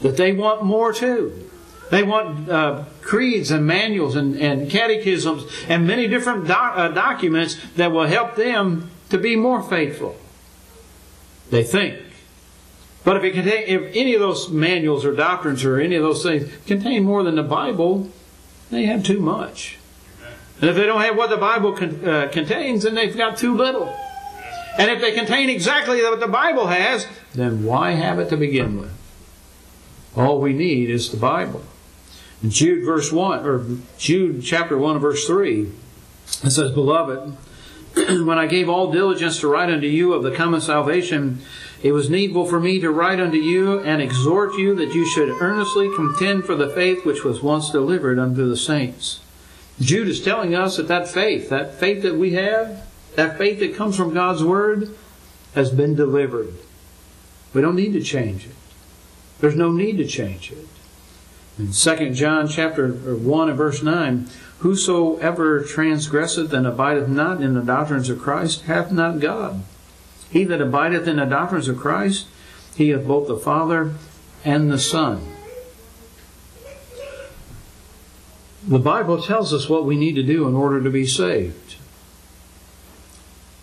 that 0.00 0.16
they 0.16 0.32
want 0.32 0.62
more 0.62 0.92
too. 0.92 1.50
They 1.90 2.02
want 2.02 2.48
uh, 2.48 2.84
creeds 3.00 3.50
and 3.50 3.66
manuals 3.66 4.16
and, 4.16 4.36
and, 4.36 4.68
catechisms 4.68 5.44
and 5.68 5.86
many 5.86 6.08
different 6.08 6.50
uh, 6.50 6.88
documents 6.88 7.56
that 7.76 7.92
will 7.92 8.06
help 8.06 8.34
them 8.34 8.90
to 9.10 9.18
be 9.18 9.36
more 9.36 9.62
faithful. 9.62 10.16
They 11.50 11.62
think. 11.62 12.00
But 13.04 13.18
if, 13.18 13.24
it 13.24 13.34
contain, 13.34 13.64
if 13.68 13.94
any 13.94 14.14
of 14.14 14.20
those 14.20 14.48
manuals 14.48 15.04
or 15.04 15.14
doctrines 15.14 15.64
or 15.64 15.78
any 15.78 15.94
of 15.94 16.02
those 16.02 16.24
things 16.24 16.50
contain 16.66 17.04
more 17.04 17.22
than 17.22 17.36
the 17.36 17.42
Bible, 17.44 18.10
they 18.70 18.84
have 18.86 19.04
too 19.04 19.20
much. 19.20 19.78
And 20.60 20.70
if 20.70 20.76
they 20.76 20.86
don't 20.86 21.00
have 21.02 21.16
what 21.16 21.30
the 21.30 21.36
Bible 21.36 21.72
con- 21.72 22.04
uh, 22.04 22.28
contains, 22.32 22.82
then 22.82 22.94
they've 22.94 23.16
got 23.16 23.36
too 23.36 23.54
little. 23.56 23.94
And 24.78 24.90
if 24.90 25.00
they 25.00 25.12
contain 25.12 25.48
exactly 25.48 26.02
what 26.02 26.20
the 26.20 26.26
Bible 26.26 26.66
has, 26.66 27.06
then 27.34 27.64
why 27.64 27.92
have 27.92 28.18
it 28.18 28.28
to 28.30 28.36
begin 28.36 28.80
with? 28.80 28.92
All 30.16 30.40
we 30.40 30.52
need 30.52 30.90
is 30.90 31.10
the 31.10 31.16
Bible. 31.16 31.62
Jude 32.46 32.84
verse 32.84 33.12
1, 33.12 33.46
or 33.46 33.64
Jude 33.98 34.42
chapter 34.42 34.76
1 34.76 34.98
verse 34.98 35.26
3, 35.26 35.72
it 36.42 36.50
says, 36.50 36.72
Beloved, 36.72 37.36
when 38.26 38.38
I 38.38 38.46
gave 38.46 38.68
all 38.68 38.92
diligence 38.92 39.40
to 39.40 39.48
write 39.48 39.70
unto 39.70 39.86
you 39.86 40.12
of 40.12 40.22
the 40.22 40.30
common 40.30 40.60
salvation, 40.60 41.40
it 41.82 41.92
was 41.92 42.10
needful 42.10 42.44
for 42.44 42.60
me 42.60 42.78
to 42.80 42.90
write 42.90 43.20
unto 43.20 43.38
you 43.38 43.80
and 43.80 44.02
exhort 44.02 44.54
you 44.54 44.74
that 44.74 44.94
you 44.94 45.06
should 45.06 45.30
earnestly 45.40 45.90
contend 45.96 46.44
for 46.44 46.54
the 46.54 46.68
faith 46.68 47.06
which 47.06 47.24
was 47.24 47.42
once 47.42 47.70
delivered 47.70 48.18
unto 48.18 48.48
the 48.48 48.56
saints. 48.56 49.20
Jude 49.80 50.08
is 50.08 50.22
telling 50.22 50.54
us 50.54 50.76
that 50.76 50.88
that 50.88 51.08
faith, 51.08 51.48
that 51.48 51.74
faith 51.74 52.02
that 52.02 52.16
we 52.16 52.32
have, 52.34 52.86
that 53.14 53.38
faith 53.38 53.60
that 53.60 53.74
comes 53.74 53.96
from 53.96 54.12
God's 54.12 54.44
Word, 54.44 54.94
has 55.54 55.70
been 55.70 55.94
delivered. 55.94 56.54
We 57.54 57.62
don't 57.62 57.76
need 57.76 57.94
to 57.94 58.02
change 58.02 58.44
it. 58.44 58.54
There's 59.40 59.56
no 59.56 59.72
need 59.72 59.96
to 59.96 60.06
change 60.06 60.52
it. 60.52 60.66
In 61.58 61.72
2 61.72 62.10
John 62.10 62.48
chapter 62.48 62.88
1 62.90 63.48
and 63.48 63.56
verse 63.56 63.82
9, 63.82 64.28
Whosoever 64.58 65.62
transgresseth 65.62 66.52
and 66.52 66.66
abideth 66.66 67.08
not 67.08 67.42
in 67.42 67.54
the 67.54 67.62
doctrines 67.62 68.10
of 68.10 68.20
Christ 68.20 68.62
hath 68.62 68.92
not 68.92 69.20
God. 69.20 69.62
He 70.30 70.44
that 70.44 70.60
abideth 70.60 71.08
in 71.08 71.16
the 71.16 71.24
doctrines 71.24 71.68
of 71.68 71.78
Christ, 71.78 72.26
he 72.74 72.90
hath 72.90 73.06
both 73.06 73.26
the 73.26 73.36
Father 73.36 73.94
and 74.44 74.70
the 74.70 74.78
Son. 74.78 75.26
The 78.66 78.78
Bible 78.78 79.22
tells 79.22 79.54
us 79.54 79.68
what 79.68 79.84
we 79.84 79.96
need 79.96 80.16
to 80.16 80.22
do 80.22 80.48
in 80.48 80.54
order 80.54 80.82
to 80.82 80.90
be 80.90 81.06
saved. 81.06 81.76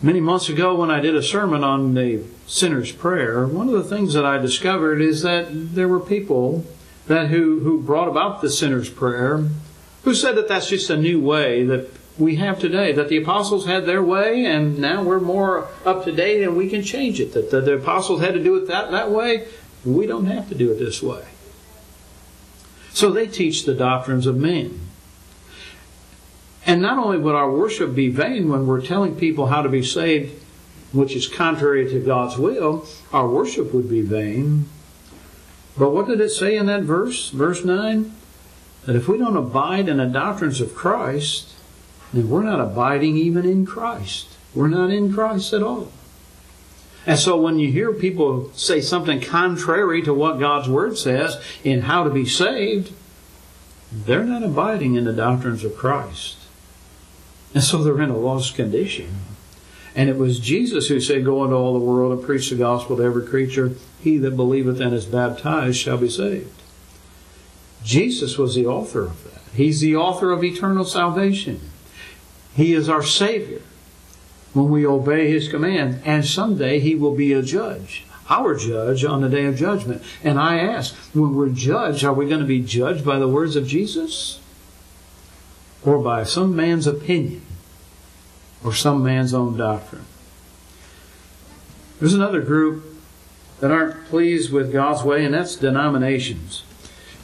Many 0.01 0.19
months 0.19 0.49
ago, 0.49 0.75
when 0.75 0.89
I 0.89 0.99
did 0.99 1.15
a 1.15 1.23
sermon 1.23 1.63
on 1.63 1.93
the 1.93 2.23
sinner's 2.47 2.91
prayer, 2.91 3.45
one 3.45 3.67
of 3.67 3.73
the 3.73 3.95
things 3.95 4.13
that 4.13 4.25
I 4.25 4.37
discovered 4.37 5.01
is 5.01 5.21
that 5.21 5.47
there 5.49 5.87
were 5.87 5.99
people 5.99 6.65
that 7.07 7.27
who, 7.27 7.59
who 7.59 7.81
brought 7.81 8.07
about 8.07 8.41
the 8.41 8.49
sinner's 8.49 8.89
prayer 8.89 9.49
who 10.03 10.13
said 10.13 10.35
that 10.35 10.47
that's 10.47 10.69
just 10.69 10.89
a 10.89 10.97
new 10.97 11.19
way 11.19 11.63
that 11.63 11.89
we 12.17 12.35
have 12.35 12.59
today, 12.59 12.91
that 12.91 13.09
the 13.09 13.17
apostles 13.17 13.65
had 13.65 13.85
their 13.85 14.03
way 14.03 14.45
and 14.45 14.77
now 14.77 15.01
we're 15.01 15.19
more 15.19 15.67
up 15.85 16.03
to 16.03 16.11
date 16.11 16.43
and 16.43 16.55
we 16.55 16.69
can 16.69 16.83
change 16.83 17.19
it. 17.19 17.33
That 17.33 17.49
the, 17.49 17.61
the 17.61 17.73
apostles 17.75 18.21
had 18.21 18.33
to 18.33 18.43
do 18.43 18.55
it 18.57 18.67
that, 18.67 18.91
that 18.91 19.09
way, 19.09 19.47
we 19.83 20.05
don't 20.05 20.25
have 20.25 20.49
to 20.49 20.55
do 20.55 20.71
it 20.71 20.77
this 20.77 21.01
way. 21.01 21.25
So 22.91 23.09
they 23.09 23.27
teach 23.27 23.65
the 23.65 23.73
doctrines 23.73 24.27
of 24.27 24.35
men. 24.35 24.79
And 26.65 26.81
not 26.81 26.97
only 26.97 27.17
would 27.17 27.35
our 27.35 27.51
worship 27.51 27.95
be 27.95 28.09
vain 28.09 28.49
when 28.49 28.67
we're 28.67 28.85
telling 28.85 29.15
people 29.15 29.47
how 29.47 29.63
to 29.63 29.69
be 29.69 29.83
saved, 29.83 30.41
which 30.91 31.15
is 31.15 31.27
contrary 31.27 31.89
to 31.89 31.99
God's 31.99 32.37
will, 32.37 32.85
our 33.11 33.27
worship 33.27 33.73
would 33.73 33.89
be 33.89 34.01
vain. 34.01 34.69
But 35.77 35.91
what 35.91 36.07
did 36.07 36.21
it 36.21 36.29
say 36.29 36.55
in 36.55 36.67
that 36.67 36.83
verse, 36.83 37.29
verse 37.29 37.63
9? 37.65 38.13
That 38.85 38.95
if 38.95 39.07
we 39.07 39.17
don't 39.17 39.37
abide 39.37 39.87
in 39.87 39.97
the 39.97 40.05
doctrines 40.05 40.61
of 40.61 40.75
Christ, 40.75 41.53
then 42.13 42.29
we're 42.29 42.43
not 42.43 42.59
abiding 42.59 43.17
even 43.17 43.45
in 43.45 43.65
Christ. 43.65 44.27
We're 44.53 44.67
not 44.67 44.91
in 44.91 45.13
Christ 45.13 45.53
at 45.53 45.63
all. 45.63 45.91
And 47.05 47.19
so 47.19 47.39
when 47.39 47.59
you 47.59 47.71
hear 47.71 47.91
people 47.91 48.51
say 48.53 48.79
something 48.79 49.19
contrary 49.19 50.01
to 50.03 50.13
what 50.13 50.39
God's 50.39 50.69
Word 50.69 50.97
says 50.97 51.41
in 51.63 51.81
how 51.81 52.03
to 52.03 52.09
be 52.09 52.25
saved, 52.25 52.93
they're 53.91 54.23
not 54.23 54.43
abiding 54.43 54.95
in 54.95 55.03
the 55.03 55.13
doctrines 55.13 55.63
of 55.63 55.75
Christ. 55.75 56.37
And 57.53 57.63
so 57.63 57.83
they're 57.83 58.01
in 58.01 58.09
a 58.09 58.17
lost 58.17 58.55
condition. 58.55 59.09
And 59.95 60.09
it 60.09 60.17
was 60.17 60.39
Jesus 60.39 60.87
who 60.87 60.99
said, 60.99 61.25
Go 61.25 61.43
into 61.43 61.55
all 61.55 61.73
the 61.73 61.85
world 61.85 62.13
and 62.13 62.23
preach 62.23 62.49
the 62.49 62.55
gospel 62.55 62.97
to 62.97 63.03
every 63.03 63.25
creature. 63.25 63.73
He 64.01 64.17
that 64.17 64.35
believeth 64.35 64.79
and 64.79 64.93
is 64.93 65.05
baptized 65.05 65.77
shall 65.77 65.97
be 65.97 66.09
saved. 66.09 66.61
Jesus 67.83 68.37
was 68.37 68.55
the 68.55 68.65
author 68.65 69.03
of 69.03 69.23
that. 69.25 69.41
He's 69.53 69.81
the 69.81 69.95
author 69.95 70.31
of 70.31 70.43
eternal 70.43 70.85
salvation. 70.85 71.59
He 72.55 72.73
is 72.73 72.89
our 72.89 73.03
Savior 73.03 73.61
when 74.53 74.69
we 74.69 74.85
obey 74.85 75.29
His 75.29 75.47
command. 75.47 76.01
And 76.05 76.25
someday 76.25 76.79
He 76.79 76.95
will 76.95 77.15
be 77.15 77.33
a 77.33 77.41
judge, 77.41 78.05
our 78.29 78.55
judge 78.55 79.03
on 79.03 79.21
the 79.21 79.29
day 79.29 79.45
of 79.45 79.57
judgment. 79.57 80.01
And 80.23 80.39
I 80.39 80.57
ask, 80.57 80.95
when 81.13 81.35
we're 81.35 81.49
judged, 81.49 82.03
are 82.03 82.13
we 82.13 82.27
going 82.27 82.41
to 82.41 82.47
be 82.47 82.61
judged 82.61 83.05
by 83.05 83.19
the 83.19 83.27
words 83.27 83.55
of 83.55 83.67
Jesus? 83.67 84.39
Or 85.85 85.99
by 85.99 86.23
some 86.23 86.55
man's 86.55 86.87
opinion? 86.87 87.45
Or 88.63 88.73
some 88.73 89.03
man's 89.03 89.33
own 89.33 89.57
doctrine? 89.57 90.05
There's 91.99 92.13
another 92.13 92.41
group 92.41 92.83
that 93.59 93.71
aren't 93.71 94.05
pleased 94.07 94.51
with 94.51 94.73
God's 94.73 95.03
way, 95.03 95.23
and 95.23 95.33
that's 95.33 95.55
denominations. 95.55 96.63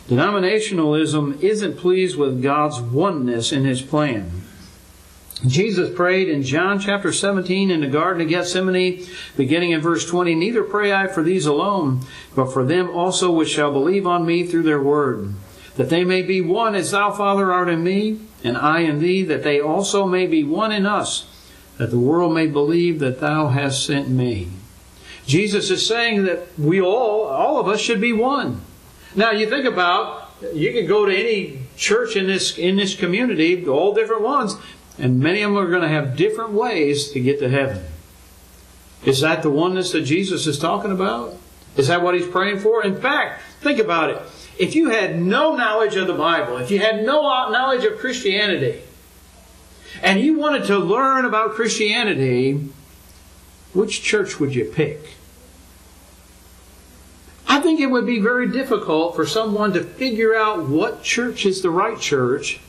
Denominationalism 0.07 1.41
isn't 1.41 1.77
pleased 1.77 2.17
with 2.17 2.41
God's 2.41 2.79
oneness 2.79 3.51
in 3.51 3.65
His 3.65 3.81
plan. 3.81 4.43
Jesus 5.45 5.95
prayed 5.95 6.27
in 6.27 6.43
John 6.43 6.79
chapter 6.79 7.13
17 7.13 7.71
in 7.71 7.81
the 7.81 7.87
Garden 7.87 8.21
of 8.23 8.27
Gethsemane, 8.27 9.05
beginning 9.37 9.71
in 9.71 9.79
verse 9.79 10.05
20, 10.05 10.35
Neither 10.35 10.63
pray 10.63 10.91
I 10.91 11.07
for 11.07 11.23
these 11.23 11.45
alone, 11.45 12.01
but 12.35 12.51
for 12.51 12.65
them 12.65 12.89
also 12.89 13.31
which 13.31 13.49
shall 13.49 13.71
believe 13.71 14.05
on 14.05 14.25
me 14.25 14.43
through 14.43 14.63
their 14.63 14.81
word, 14.81 15.33
that 15.77 15.89
they 15.89 16.03
may 16.03 16.21
be 16.21 16.41
one 16.41 16.75
as 16.75 16.91
thou, 16.91 17.11
Father, 17.11 17.53
art 17.53 17.69
in 17.69 17.83
me, 17.83 18.19
and 18.43 18.57
I 18.57 18.79
in 18.79 18.99
thee, 18.99 19.23
that 19.23 19.43
they 19.43 19.61
also 19.61 20.05
may 20.05 20.25
be 20.25 20.43
one 20.43 20.71
in 20.73 20.85
us, 20.85 21.28
that 21.79 21.91
the 21.91 21.97
world 21.97 22.33
may 22.33 22.45
believe 22.45 22.99
that 22.99 23.21
thou 23.21 23.47
hast 23.47 23.85
sent 23.85 24.09
me. 24.09 24.49
Jesus 25.25 25.71
is 25.71 25.87
saying 25.87 26.23
that 26.23 26.47
we 26.59 26.81
all, 26.81 27.23
all 27.23 27.57
of 27.57 27.69
us 27.69 27.79
should 27.79 28.01
be 28.01 28.11
one. 28.11 28.59
Now 29.15 29.31
you 29.31 29.49
think 29.49 29.63
about, 29.63 30.29
you 30.53 30.73
can 30.73 30.85
go 30.87 31.05
to 31.05 31.15
any 31.15 31.59
church 31.77 32.17
in 32.17 32.27
this, 32.27 32.57
in 32.57 32.75
this 32.75 32.95
community, 32.95 33.65
all 33.65 33.93
different 33.93 34.23
ones, 34.23 34.57
and 34.97 35.21
many 35.21 35.41
of 35.41 35.53
them 35.53 35.57
are 35.57 35.69
going 35.69 35.81
to 35.81 35.87
have 35.87 36.17
different 36.17 36.51
ways 36.51 37.11
to 37.11 37.21
get 37.21 37.39
to 37.39 37.49
heaven. 37.49 37.85
Is 39.05 39.21
that 39.21 39.41
the 39.41 39.49
oneness 39.49 39.93
that 39.93 40.01
Jesus 40.01 40.47
is 40.47 40.59
talking 40.59 40.91
about? 40.91 41.37
Is 41.77 41.87
that 41.87 42.01
what 42.01 42.13
he's 42.13 42.27
praying 42.27 42.59
for? 42.59 42.83
In 42.83 42.99
fact, 42.99 43.41
think 43.61 43.79
about 43.79 44.09
it. 44.09 44.21
If 44.57 44.75
you 44.75 44.89
had 44.89 45.17
no 45.21 45.55
knowledge 45.55 45.95
of 45.95 46.07
the 46.07 46.13
Bible, 46.13 46.57
if 46.57 46.69
you 46.69 46.79
had 46.79 47.05
no 47.05 47.25
uh, 47.25 47.49
knowledge 47.49 47.85
of 47.85 47.99
Christianity, 47.99 48.81
and 50.01 50.19
you 50.19 50.37
wanted 50.37 50.65
to 50.65 50.77
learn 50.77 51.25
about 51.25 51.51
Christianity, 51.51 52.69
which 53.73 54.01
church 54.01 54.39
would 54.39 54.55
you 54.55 54.65
pick? 54.65 55.15
I 57.47 57.59
think 57.59 57.79
it 57.79 57.87
would 57.87 58.05
be 58.05 58.19
very 58.19 58.47
difficult 58.47 59.15
for 59.15 59.25
someone 59.25 59.73
to 59.73 59.83
figure 59.83 60.35
out 60.35 60.67
what 60.67 61.03
church 61.03 61.45
is 61.45 61.61
the 61.61 61.71
right 61.71 61.99
church 61.99 62.59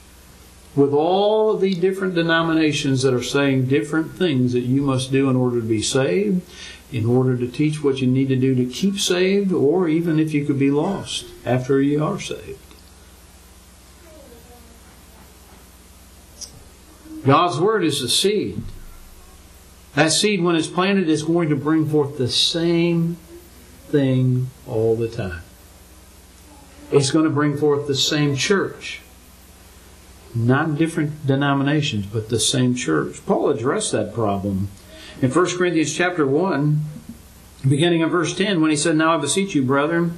with 0.75 0.93
all 0.93 1.51
of 1.51 1.61
the 1.61 1.75
different 1.75 2.15
denominations 2.15 3.03
that 3.03 3.13
are 3.13 3.23
saying 3.23 3.67
different 3.67 4.13
things 4.13 4.53
that 4.53 4.61
you 4.61 4.81
must 4.81 5.13
do 5.13 5.29
in 5.29 5.37
order 5.37 5.61
to 5.61 5.67
be 5.67 5.83
saved, 5.83 6.41
in 6.93 7.05
order 7.05 7.37
to 7.37 7.47
teach 7.47 7.83
what 7.83 8.01
you 8.01 8.07
need 8.07 8.29
to 8.29 8.37
do 8.37 8.55
to 8.55 8.67
keep 8.67 8.99
saved, 8.99 9.53
or 9.53 9.89
even 9.89 10.19
if 10.19 10.33
you 10.33 10.45
could 10.45 10.59
be 10.59 10.71
lost 10.71 11.27
after 11.45 11.83
you 11.83 12.03
are 12.03 12.21
saved. 12.21 12.59
God's 17.25 17.59
Word 17.61 17.85
is 17.85 18.01
the 18.01 18.09
seed. 18.09 18.63
That 19.95 20.13
seed, 20.13 20.43
when 20.43 20.57
it's 20.57 20.69
planted, 20.69 21.09
is 21.09 21.23
going 21.23 21.49
to 21.49 21.57
bring 21.57 21.89
forth 21.89 22.17
the 22.17 22.29
same 22.29 23.17
thing 23.89 24.51
all 24.67 24.95
the 24.97 25.09
time. 25.09 25.43
It's 26.93 27.11
going 27.11 27.25
to 27.25 27.31
bring 27.31 27.57
forth 27.57 27.87
the 27.87 27.95
same 27.95 28.37
church 28.37 29.01
not 30.35 30.77
different 30.77 31.27
denominations, 31.27 32.07
but 32.07 32.29
the 32.29 32.41
same 32.41 32.75
church. 32.75 33.25
Paul 33.27 33.51
addressed 33.51 33.93
that 33.93 34.15
problem 34.15 34.69
in 35.21 35.31
1 35.31 35.59
Corinthians 35.59 35.95
chapter 35.95 36.27
1, 36.27 36.81
beginning 37.69 38.01
in 38.01 38.09
verse 38.09 38.37
10, 38.37 38.61
when 38.61 38.71
he 38.71 38.77
said, 38.77 38.97
Now 38.97 39.17
I 39.17 39.21
beseech 39.21 39.55
you, 39.55 39.63
brethren, 39.63 40.17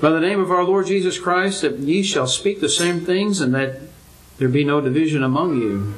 by 0.00 0.10
the 0.10 0.20
name 0.20 0.40
of 0.40 0.50
our 0.50 0.64
Lord 0.64 0.86
Jesus 0.86 1.18
Christ, 1.18 1.62
that 1.62 1.78
ye 1.78 2.02
shall 2.02 2.26
speak 2.26 2.60
the 2.60 2.68
same 2.68 3.00
things, 3.00 3.40
and 3.40 3.54
that 3.54 3.80
there 4.38 4.48
be 4.48 4.64
no 4.64 4.80
division 4.80 5.22
among 5.22 5.60
you, 5.60 5.94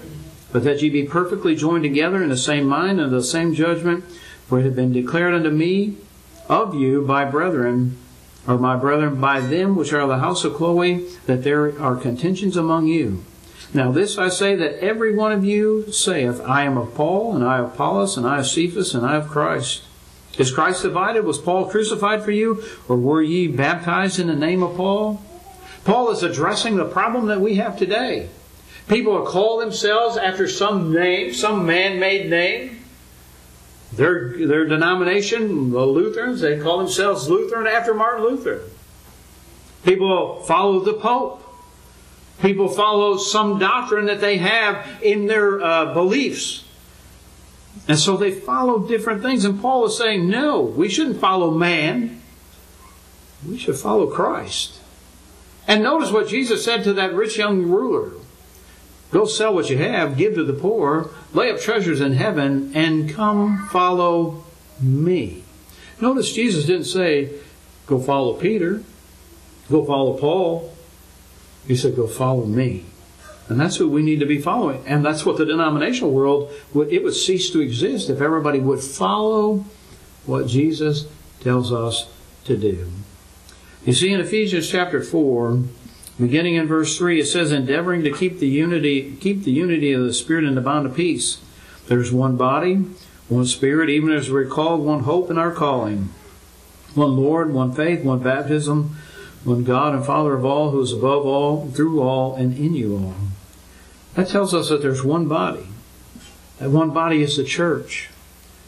but 0.53 0.65
that 0.65 0.83
ye 0.83 0.89
be 0.89 1.05
perfectly 1.05 1.55
joined 1.55 1.85
together 1.85 2.23
in 2.23 2.29
the 2.29 2.37
same 2.37 2.67
mind 2.67 3.01
and 3.01 3.13
the 3.13 3.23
same 3.23 3.55
judgment, 3.55 4.05
for 4.47 4.59
it 4.59 4.65
had 4.65 4.75
been 4.75 4.93
declared 4.93 5.35
unto 5.35 5.51
me 5.51 5.97
of 6.49 6.75
you 6.75 7.03
by 7.03 7.25
brethren 7.25 7.97
or 8.47 8.59
my 8.59 8.75
brethren, 8.77 9.21
by 9.21 9.39
them 9.39 9.77
which 9.77 9.93
are 9.93 10.01
of 10.01 10.09
the 10.09 10.19
house 10.19 10.45
of 10.45 10.55
Chloe, 10.55 11.07
that 11.27 11.45
there 11.45 11.81
are 11.81 11.95
contentions 11.95 12.57
among 12.57 12.87
you. 12.87 13.23
Now 13.73 13.93
this 13.93 14.19
I 14.19 14.29
say 14.29 14.57
that 14.57 14.83
every 14.83 15.15
one 15.15 15.31
of 15.31 15.45
you 15.45 15.93
saith, 15.93 16.41
I 16.41 16.65
am 16.65 16.77
of 16.77 16.95
Paul, 16.95 17.37
and 17.37 17.45
I 17.45 17.59
of 17.59 17.75
Apollos, 17.75 18.17
and 18.17 18.27
I 18.27 18.41
of 18.41 18.47
Cephas, 18.47 18.95
and 18.95 19.07
I 19.07 19.17
of 19.17 19.29
Christ. 19.29 19.83
Is 20.39 20.51
Christ 20.51 20.83
divided? 20.83 21.25
Was 21.25 21.39
Paul 21.39 21.67
crucified 21.67 22.25
for 22.25 22.31
you? 22.31 22.65
Or 22.89 22.97
were 22.97 23.23
ye 23.23 23.47
baptized 23.47 24.19
in 24.19 24.27
the 24.27 24.35
name 24.35 24.63
of 24.63 24.77
Paul? 24.77 25.23
Paul 25.85 26.11
is 26.11 26.23
addressing 26.23 26.77
the 26.77 26.85
problem 26.85 27.27
that 27.27 27.41
we 27.41 27.57
have 27.57 27.79
today. 27.79 28.29
People 28.89 29.25
call 29.25 29.59
themselves 29.59 30.17
after 30.17 30.49
some 30.49 30.93
name, 30.93 31.33
some 31.33 31.67
man-made 31.67 32.29
name. 32.29 32.83
Their, 33.93 34.47
their 34.47 34.67
denomination, 34.67 35.71
the 35.71 35.85
Lutherans, 35.85 36.41
they 36.41 36.59
call 36.59 36.79
themselves 36.79 37.29
Lutheran 37.29 37.67
after 37.67 37.95
Martin 37.95 38.25
Luther. 38.25 38.63
People 39.85 40.43
follow 40.43 40.81
the 40.81 40.93
Pope. 40.93 41.43
People 42.41 42.69
follow 42.69 43.17
some 43.17 43.59
doctrine 43.59 44.07
that 44.07 44.21
they 44.21 44.39
have 44.39 44.87
in 45.03 45.27
their 45.27 45.61
uh, 45.61 45.93
beliefs. 45.93 46.65
And 47.87 47.99
so 47.99 48.17
they 48.17 48.33
follow 48.33 48.87
different 48.87 49.23
things. 49.23 49.45
And 49.45 49.61
Paul 49.61 49.87
is 49.87 49.97
saying, 49.97 50.29
no, 50.29 50.61
we 50.61 50.89
shouldn't 50.89 51.21
follow 51.21 51.51
man. 51.51 52.21
We 53.47 53.59
should 53.59 53.77
follow 53.77 54.07
Christ. 54.07 54.80
And 55.67 55.83
notice 55.83 56.11
what 56.11 56.29
Jesus 56.29 56.65
said 56.65 56.85
to 56.85 56.93
that 56.95 57.15
rich 57.15 57.39
young 57.39 57.63
ruler 57.63 58.13
Go 59.11 59.25
sell 59.25 59.53
what 59.55 59.69
you 59.69 59.79
have, 59.79 60.17
give 60.17 60.35
to 60.35 60.45
the 60.45 60.53
poor, 60.53 61.11
lay 61.33 61.51
up 61.51 61.61
treasures 61.61 62.01
in 62.01 62.13
heaven, 62.13 62.71
and 62.75 63.11
come 63.11 63.69
follow 63.73 64.45
me. 64.81 65.43
Notice 66.01 66.33
Jesus 66.33 66.65
didn't 66.65 66.85
say, 66.85 67.31
Go 67.87 68.01
follow 68.01 68.35
Peter, 68.35 68.85
go 69.69 69.85
follow 69.85 70.17
Paul. 70.17 70.73
He 71.67 71.77
said, 71.77 71.97
Go 71.97 72.07
follow 72.07 72.47
me. 72.47 72.87
And 73.49 73.59
that's 73.59 73.77
who 73.77 73.89
we 73.89 74.03
need 74.03 74.21
to 74.21 74.27
be 74.27 74.41
following. 74.41 74.85
And 74.87 75.05
that's 75.05 75.27
what 75.27 75.37
the 75.37 75.45
denominational 75.45 76.13
world 76.13 76.53
would, 76.73 76.93
it 76.93 77.03
would 77.03 77.15
cease 77.15 77.51
to 77.51 77.61
exist 77.61 78.09
if 78.09 78.21
everybody 78.21 78.61
would 78.61 78.81
follow 78.81 79.65
what 80.25 80.47
Jesus 80.47 81.09
tells 81.41 81.73
us 81.73 82.09
to 82.45 82.57
do. 82.57 82.87
You 83.85 83.93
see, 83.93 84.13
in 84.13 84.21
Ephesians 84.21 84.69
chapter 84.69 85.03
4, 85.03 85.63
Beginning 86.21 86.57
in 86.57 86.67
verse 86.67 86.99
3, 86.99 87.21
it 87.21 87.27
says, 87.27 87.51
endeavoring 87.51 88.05
to 88.05 88.13
keep 88.13 88.41
the 88.41 88.47
unity, 88.47 89.17
keep 89.21 89.45
the 89.45 89.51
unity 89.51 89.93
of 89.93 90.03
the 90.03 90.13
Spirit 90.13 90.45
in 90.45 90.55
the 90.55 90.61
bond 90.61 90.85
of 90.85 90.95
peace. 90.95 91.39
There's 91.89 92.13
one 92.13 92.37
body, 92.37 92.75
one 93.31 93.47
Spirit, 93.47 93.89
even 93.89 94.13
as 94.13 94.31
we're 94.31 94.45
called, 94.45 94.85
one 94.85 95.05
hope 95.05 95.31
in 95.31 95.39
our 95.39 95.51
calling. 95.51 96.11
One 96.95 97.17
Lord, 97.17 97.55
one 97.55 97.73
faith, 97.73 98.05
one 98.05 98.19
baptism, 98.19 98.97
one 99.45 99.65
God 99.65 99.95
and 99.95 100.05
Father 100.05 100.35
of 100.35 100.45
all, 100.45 100.73
who 100.73 100.83
is 100.83 100.93
above 100.93 101.25
all, 101.25 101.71
through 101.71 102.03
all, 102.03 102.35
and 102.35 102.55
in 102.55 102.75
you 102.75 102.97
all. 102.97 103.15
That 104.15 104.29
tells 104.29 104.53
us 104.53 104.69
that 104.69 104.83
there's 104.83 105.03
one 105.03 105.27
body. 105.27 105.69
That 106.59 106.69
one 106.69 106.91
body 106.91 107.23
is 107.23 107.39
the 107.39 107.45
church. 107.45 108.11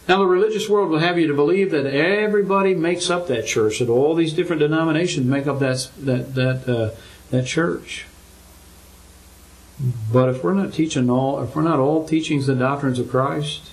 Now, 0.08 0.18
the 0.18 0.26
religious 0.26 0.68
world 0.68 0.90
will 0.90 0.98
have 0.98 1.18
you 1.18 1.28
to 1.28 1.34
believe 1.34 1.70
that 1.70 1.86
everybody 1.86 2.74
makes 2.74 3.08
up 3.08 3.28
that 3.28 3.46
church, 3.46 3.78
that 3.78 3.88
all 3.88 4.14
these 4.14 4.32
different 4.32 4.60
denominations 4.60 5.26
make 5.26 5.46
up 5.46 5.60
that, 5.60 5.88
that, 5.98 6.34
that 6.34 6.68
uh, 6.68 6.94
that 7.32 7.46
church. 7.46 8.04
But 10.12 10.28
if 10.28 10.44
we're 10.44 10.54
not 10.54 10.72
teaching 10.72 11.10
all, 11.10 11.42
if 11.42 11.56
we're 11.56 11.62
not 11.62 11.80
all 11.80 12.06
teaching 12.06 12.44
the 12.44 12.54
doctrines 12.54 13.00
of 13.00 13.10
Christ 13.10 13.70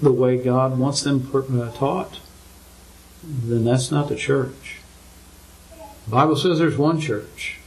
the 0.00 0.10
way 0.10 0.36
God 0.42 0.78
wants 0.78 1.02
them 1.02 1.30
uh, 1.32 1.70
taught, 1.72 2.18
then 3.22 3.64
that's 3.64 3.92
not 3.92 4.08
the 4.08 4.16
church. 4.16 4.78
The 6.06 6.10
Bible 6.10 6.36
says 6.36 6.58
there's 6.58 6.78
one 6.78 7.00
church. 7.00 7.58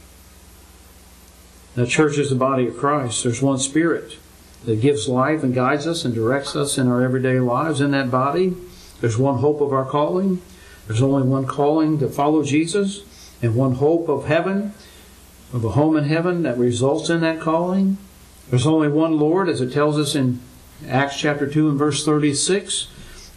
That 1.76 1.88
church 1.88 2.18
is 2.18 2.30
the 2.30 2.36
body 2.36 2.66
of 2.66 2.76
Christ. 2.76 3.22
There's 3.22 3.40
one 3.40 3.58
Spirit 3.58 4.16
that 4.64 4.80
gives 4.80 5.08
life 5.08 5.42
and 5.42 5.54
guides 5.54 5.86
us 5.86 6.04
and 6.04 6.14
directs 6.14 6.54
us 6.54 6.76
in 6.76 6.86
our 6.88 7.02
everyday 7.02 7.40
lives 7.40 7.80
in 7.80 7.90
that 7.92 8.10
body. 8.10 8.54
There's 9.00 9.16
one 9.16 9.38
hope 9.38 9.60
of 9.60 9.72
our 9.72 9.84
calling. 9.84 10.42
There's 10.86 11.02
only 11.02 11.26
one 11.26 11.46
calling 11.46 11.98
to 11.98 12.08
follow 12.08 12.42
Jesus 12.42 13.04
and 13.42 13.54
one 13.54 13.76
hope 13.76 14.08
of 14.08 14.26
heaven, 14.26 14.74
of 15.52 15.64
a 15.64 15.70
home 15.70 15.96
in 15.96 16.04
heaven 16.04 16.42
that 16.42 16.58
results 16.58 17.08
in 17.08 17.20
that 17.20 17.40
calling. 17.40 17.96
There's 18.50 18.66
only 18.66 18.88
one 18.88 19.18
Lord, 19.18 19.48
as 19.48 19.60
it 19.60 19.72
tells 19.72 19.98
us 19.98 20.14
in 20.14 20.40
Acts 20.86 21.18
chapter 21.18 21.46
2 21.46 21.70
and 21.70 21.78
verse 21.78 22.04
36. 22.04 22.88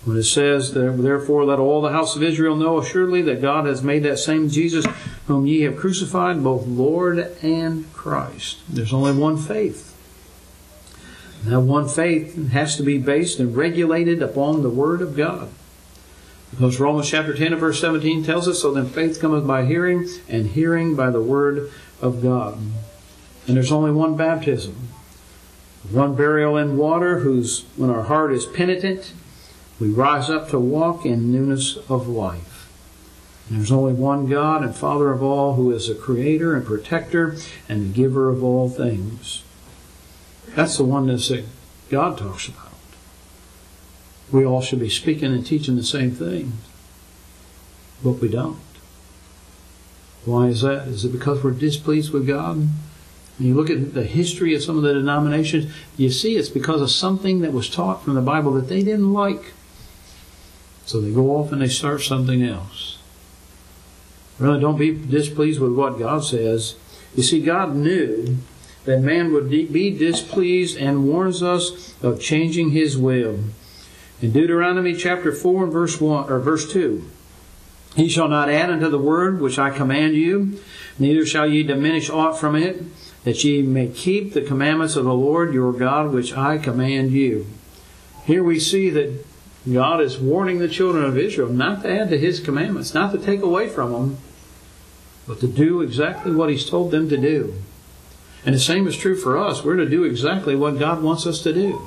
When 0.05 0.17
it 0.17 0.23
says, 0.23 0.73
Therefore 0.73 1.45
let 1.45 1.59
all 1.59 1.81
the 1.81 1.91
house 1.91 2.17
of 2.17 2.23
Israel 2.23 2.57
know 2.57 2.79
assuredly 2.79 3.21
that 3.21 3.41
God 3.41 3.65
has 3.65 3.81
made 3.81 4.03
that 4.03 4.19
same 4.19 4.49
Jesus 4.49 4.85
whom 5.27 5.45
ye 5.45 5.61
have 5.61 5.77
crucified, 5.77 6.43
both 6.43 6.67
Lord 6.67 7.19
and 7.41 7.91
Christ. 7.93 8.59
There's 8.67 8.91
only 8.91 9.13
one 9.13 9.37
faith. 9.37 9.92
And 11.43 11.51
that 11.51 11.59
one 11.59 11.89
faith 11.89 12.51
has 12.51 12.77
to 12.77 12.83
be 12.83 12.97
based 12.97 13.39
and 13.39 13.55
regulated 13.55 14.21
upon 14.21 14.63
the 14.63 14.69
Word 14.69 15.01
of 15.01 15.17
God. 15.17 15.49
Because 16.51 16.79
Romans 16.79 17.09
chapter 17.09 17.33
10 17.33 17.53
and 17.53 17.59
verse 17.59 17.81
17 17.81 18.23
tells 18.23 18.47
us, 18.47 18.61
So 18.61 18.71
then 18.71 18.87
faith 18.87 19.19
cometh 19.19 19.45
by 19.45 19.65
hearing, 19.65 20.07
and 20.29 20.47
hearing 20.47 20.95
by 20.95 21.09
the 21.09 21.21
Word 21.21 21.71
of 22.01 22.21
God. 22.21 22.59
And 23.45 23.57
there's 23.57 23.71
only 23.71 23.91
one 23.91 24.15
baptism. 24.15 24.89
One 25.91 26.15
burial 26.15 26.55
in 26.55 26.77
water, 26.77 27.19
whose 27.19 27.65
when 27.75 27.89
our 27.89 28.03
heart 28.03 28.31
is 28.31 28.45
penitent, 28.45 29.11
we 29.81 29.89
rise 29.89 30.29
up 30.29 30.49
to 30.49 30.59
walk 30.59 31.05
in 31.05 31.33
newness 31.33 31.77
of 31.89 32.07
life. 32.07 32.71
And 33.49 33.57
there's 33.57 33.71
only 33.71 33.93
one 33.93 34.29
God 34.29 34.63
and 34.63 34.73
Father 34.73 35.11
of 35.11 35.21
all, 35.21 35.55
who 35.55 35.71
is 35.71 35.89
the 35.89 35.95
creator 35.95 36.55
and 36.55 36.65
protector 36.65 37.35
and 37.67 37.81
the 37.81 37.93
giver 37.93 38.29
of 38.29 38.41
all 38.43 38.69
things. 38.69 39.43
That's 40.55 40.77
the 40.77 40.83
oneness 40.83 41.29
that 41.29 41.45
God 41.89 42.17
talks 42.17 42.47
about. 42.47 42.71
We 44.31 44.45
all 44.45 44.61
should 44.61 44.79
be 44.79 44.89
speaking 44.89 45.33
and 45.33 45.45
teaching 45.45 45.75
the 45.75 45.83
same 45.83 46.11
thing, 46.11 46.53
but 48.03 48.13
we 48.13 48.29
don't. 48.29 48.59
Why 50.25 50.47
is 50.47 50.61
that? 50.61 50.87
Is 50.87 51.05
it 51.05 51.11
because 51.11 51.43
we're 51.43 51.51
displeased 51.51 52.13
with 52.13 52.27
God? 52.27 52.67
When 53.37 53.47
you 53.47 53.55
look 53.55 53.69
at 53.69 53.93
the 53.93 54.03
history 54.03 54.55
of 54.55 54.63
some 54.63 54.77
of 54.77 54.83
the 54.83 54.93
denominations, 54.93 55.73
you 55.97 56.09
see 56.09 56.35
it's 56.35 56.49
because 56.49 56.81
of 56.81 56.91
something 56.91 57.41
that 57.41 57.51
was 57.51 57.69
taught 57.69 58.03
from 58.03 58.13
the 58.13 58.21
Bible 58.21 58.53
that 58.53 58.69
they 58.69 58.83
didn't 58.83 59.11
like. 59.11 59.53
So 60.85 61.01
they 61.01 61.11
go 61.11 61.35
off 61.35 61.51
and 61.51 61.61
they 61.61 61.67
start 61.67 62.01
something 62.01 62.43
else. 62.43 62.99
Really, 64.39 64.59
don't 64.59 64.77
be 64.77 64.91
displeased 64.91 65.59
with 65.59 65.73
what 65.73 65.99
God 65.99 66.23
says. 66.23 66.75
You 67.15 67.23
see, 67.23 67.41
God 67.41 67.75
knew 67.75 68.37
that 68.85 69.01
man 69.01 69.31
would 69.31 69.49
be 69.49 69.97
displeased 69.97 70.77
and 70.77 71.07
warns 71.07 71.41
us 71.41 71.93
of 72.03 72.19
changing 72.19 72.71
his 72.71 72.97
will. 72.97 73.39
In 74.21 74.31
Deuteronomy 74.31 74.93
chapter 74.93 75.31
4 75.31 75.65
and 75.65 75.73
verse 75.73 75.99
1 75.99 76.29
or 76.29 76.39
verse 76.39 76.71
2, 76.71 77.09
he 77.95 78.09
shall 78.09 78.27
not 78.27 78.49
add 78.49 78.69
unto 78.69 78.89
the 78.89 78.97
word 78.97 79.39
which 79.39 79.59
I 79.59 79.69
command 79.69 80.15
you, 80.15 80.59
neither 80.97 81.25
shall 81.25 81.47
ye 81.47 81.63
diminish 81.63 82.09
aught 82.09 82.39
from 82.39 82.55
it, 82.55 82.83
that 83.23 83.43
ye 83.43 83.61
may 83.61 83.87
keep 83.87 84.33
the 84.33 84.41
commandments 84.41 84.95
of 84.95 85.05
the 85.05 85.13
Lord 85.13 85.53
your 85.53 85.71
God 85.71 86.11
which 86.11 86.35
I 86.35 86.57
command 86.57 87.11
you. 87.11 87.47
Here 88.25 88.43
we 88.43 88.59
see 88.59 88.89
that 88.89 89.25
God 89.71 90.01
is 90.01 90.17
warning 90.17 90.59
the 90.59 90.67
children 90.67 91.05
of 91.05 91.17
Israel 91.17 91.49
not 91.49 91.83
to 91.83 91.89
add 91.89 92.09
to 92.09 92.17
his 92.17 92.39
commandments, 92.39 92.93
not 92.93 93.11
to 93.13 93.17
take 93.17 93.41
away 93.41 93.69
from 93.69 93.91
them, 93.93 94.17
but 95.27 95.39
to 95.39 95.47
do 95.47 95.81
exactly 95.81 96.33
what 96.33 96.49
he's 96.49 96.69
told 96.69 96.91
them 96.91 97.07
to 97.09 97.17
do. 97.17 97.53
And 98.45 98.53
the 98.53 98.59
same 98.59 98.87
is 98.87 98.97
true 98.97 99.15
for 99.15 99.37
us. 99.37 99.63
We're 99.63 99.77
to 99.77 99.89
do 99.89 100.03
exactly 100.03 100.55
what 100.55 100.79
God 100.79 101.01
wants 101.01 101.25
us 101.25 101.41
to 101.43 101.53
do. 101.53 101.81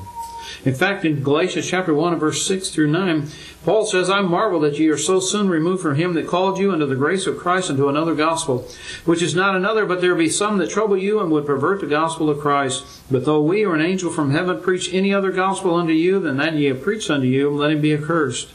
In 0.64 0.74
fact, 0.74 1.04
in 1.04 1.22
Galatians 1.22 1.68
chapter 1.68 1.94
1 1.94 2.12
and 2.12 2.20
verse 2.20 2.46
6 2.46 2.70
through 2.70 2.88
9, 2.88 3.28
Paul 3.64 3.84
says, 3.86 4.08
I 4.08 4.20
marvel 4.20 4.60
that 4.60 4.78
ye 4.78 4.88
are 4.88 4.96
so 4.96 5.20
soon 5.20 5.48
removed 5.48 5.82
from 5.82 5.96
him 5.96 6.14
that 6.14 6.26
called 6.26 6.58
you 6.58 6.72
unto 6.72 6.86
the 6.86 6.96
grace 6.96 7.26
of 7.26 7.38
Christ 7.38 7.70
unto 7.70 7.88
another 7.88 8.14
gospel, 8.14 8.66
which 9.04 9.22
is 9.22 9.34
not 9.34 9.54
another, 9.54 9.86
but 9.86 10.00
there 10.00 10.14
be 10.14 10.28
some 10.28 10.58
that 10.58 10.70
trouble 10.70 10.96
you 10.96 11.20
and 11.20 11.30
would 11.30 11.46
pervert 11.46 11.80
the 11.80 11.86
gospel 11.86 12.30
of 12.30 12.40
Christ. 12.40 12.84
But 13.10 13.24
though 13.24 13.42
we 13.42 13.64
or 13.64 13.74
an 13.74 13.80
angel 13.80 14.10
from 14.10 14.30
heaven 14.30 14.60
preach 14.60 14.92
any 14.92 15.12
other 15.12 15.30
gospel 15.30 15.74
unto 15.74 15.92
you 15.92 16.20
than 16.20 16.36
that 16.38 16.54
ye 16.54 16.66
have 16.66 16.82
preached 16.82 17.10
unto 17.10 17.26
you, 17.26 17.50
let 17.50 17.70
him 17.70 17.80
be 17.80 17.94
accursed. 17.94 18.48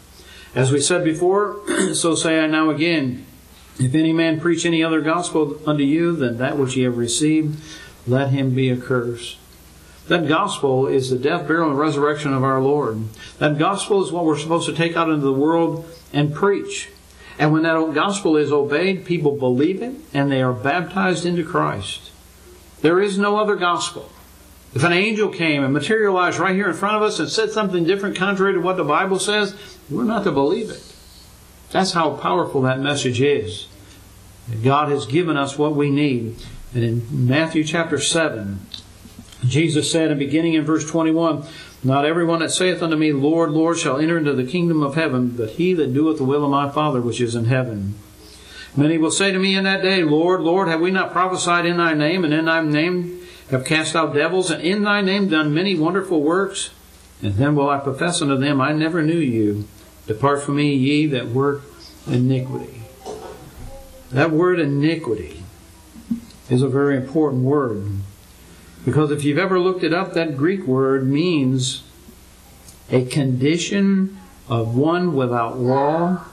As 0.54 0.72
we 0.72 0.82
said 0.82 1.04
before, 1.04 1.62
so 1.94 2.16
say 2.16 2.40
I 2.40 2.48
now 2.48 2.70
again, 2.70 3.26
if 3.80 3.96
any 3.96 4.12
man 4.12 4.40
preach 4.40 4.66
any 4.66 4.84
other 4.84 5.02
gospel 5.02 5.60
unto 5.66 5.84
you 5.84 6.16
than 6.16 6.38
that 6.38 6.58
which 6.58 6.76
ye 6.76 6.84
have 6.84 6.98
received, 6.98 7.58
let 8.08 8.30
him 8.30 8.56
be 8.56 8.72
accursed. 8.72 9.38
That 10.08 10.28
gospel 10.28 10.88
is 10.88 11.10
the 11.10 11.18
death, 11.18 11.48
burial, 11.48 11.70
and 11.70 11.80
resurrection 11.80 12.34
of 12.34 12.44
our 12.44 12.60
Lord. 12.62 13.04
That 13.40 13.58
gospel 13.58 14.04
is 14.04 14.12
what 14.12 14.26
we're 14.26 14.38
supposed 14.38 14.68
to 14.68 14.76
take 14.76 14.98
out 14.98 15.10
into 15.10 15.26
the 15.26 15.32
world 15.32 15.88
and 16.12 16.34
preach. 16.34 16.90
And 17.40 17.54
when 17.54 17.64
that 17.64 17.94
gospel 17.94 18.36
is 18.38 18.52
obeyed, 18.52 19.06
people 19.06 19.38
believe 19.38 19.82
it 19.82 19.96
and 20.14 20.32
they 20.32 20.42
are 20.42 20.54
baptized 20.54 21.26
into 21.26 21.46
Christ. 21.46 22.12
There 22.82 23.00
is 23.00 23.18
no 23.18 23.38
other 23.38 23.56
gospel. 23.56 24.12
If 24.74 24.84
an 24.84 24.94
angel 24.94 25.30
came 25.30 25.64
and 25.64 25.74
materialized 25.74 26.40
right 26.40 26.56
here 26.56 26.70
in 26.70 26.76
front 26.76 26.96
of 26.96 27.04
us 27.04 27.20
and 27.20 27.30
said 27.30 27.52
something 27.52 27.84
different 27.84 28.16
contrary 28.16 28.54
to 28.54 28.60
what 28.60 28.78
the 28.78 28.84
Bible 28.84 29.20
says, 29.20 29.56
we're 29.90 30.04
not 30.04 30.24
to 30.24 30.32
believe 30.32 30.70
it. 30.70 30.84
That's 31.72 31.94
how 31.94 32.12
powerful 32.16 32.62
that 32.64 32.80
message 32.80 33.22
is. 33.22 33.68
God 34.64 34.90
has 34.90 35.06
given 35.06 35.38
us 35.38 35.58
what 35.58 35.76
we 35.76 35.90
need. 35.90 36.38
And 36.74 36.84
in 36.84 37.28
Matthew 37.28 37.64
chapter 37.66 38.00
7, 38.00 38.60
Jesus 39.46 39.92
said, 39.92 40.12
in 40.12 40.18
beginning 40.18 40.54
in 40.54 40.64
verse 40.64 40.90
21, 40.90 41.46
Not 41.84 42.06
everyone 42.06 42.40
that 42.40 42.52
saith 42.52 42.82
unto 42.82 42.96
me, 42.96 43.12
Lord, 43.12 43.52
Lord, 43.52 43.78
shall 43.78 43.98
enter 43.98 44.18
into 44.18 44.34
the 44.34 44.46
kingdom 44.46 44.82
of 44.82 44.96
heaven, 44.96 45.30
but 45.32 45.52
he 45.52 45.74
that 45.74 45.94
doeth 45.94 46.18
the 46.18 46.24
will 46.24 46.46
of 46.46 46.52
my 46.52 46.70
Father 46.70 47.02
which 47.02 47.20
is 47.20 47.36
in 47.36 47.46
heaven. 47.46 47.96
Many 48.78 48.98
will 48.98 49.12
say 49.12 49.34
to 49.34 49.40
me 49.40 49.56
in 49.56 49.66
that 49.66 49.82
day, 49.82 50.04
Lord, 50.04 50.42
Lord, 50.42 50.70
have 50.70 50.80
we 50.80 50.92
not 50.92 51.12
prophesied 51.12 51.66
in 51.66 51.78
thy 51.78 51.94
name, 51.94 52.24
and 52.24 52.34
in 52.34 52.46
thy 52.46 52.62
name 52.62 53.20
have 53.50 53.66
cast 53.66 53.96
out 53.96 54.14
devils, 54.14 54.50
and 54.50 54.64
in 54.64 54.84
thy 54.84 55.02
name 55.02 55.28
done 55.28 55.54
many 55.54 55.76
wonderful 55.76 56.22
works? 56.22 56.70
And 57.22 57.34
then 57.34 57.56
will 57.56 57.70
I 57.70 57.80
profess 57.80 58.22
unto 58.22 58.38
them, 58.38 58.62
I 58.62 58.72
never 58.72 59.02
knew 59.02 59.20
you. 59.20 59.68
Depart 60.08 60.42
from 60.42 60.56
me, 60.56 60.74
ye 60.74 61.06
that 61.08 61.28
work 61.28 61.64
iniquity. 62.08 62.84
That 64.12 64.32
word 64.32 64.60
iniquity 64.60 65.41
is 66.52 66.62
a 66.62 66.68
very 66.68 66.98
important 66.98 67.44
word. 67.44 67.84
Because 68.86 69.10
if 69.10 69.24
you've 69.24 69.38
ever 69.38 69.60
looked 69.60 69.84
it 69.84 69.94
up, 69.94 70.14
that 70.14 70.38
Greek 70.38 70.68
word 70.68 71.08
means 71.08 71.84
a 72.92 73.06
condition 73.06 74.18
of 74.48 74.76
one 74.76 75.16
without 75.16 75.58
law, 75.58 76.26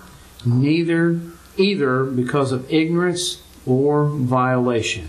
neither 0.44 1.20
either 1.56 2.04
because 2.04 2.52
of 2.52 2.70
ignorance 2.72 3.42
or 3.66 4.06
violation. 4.06 5.08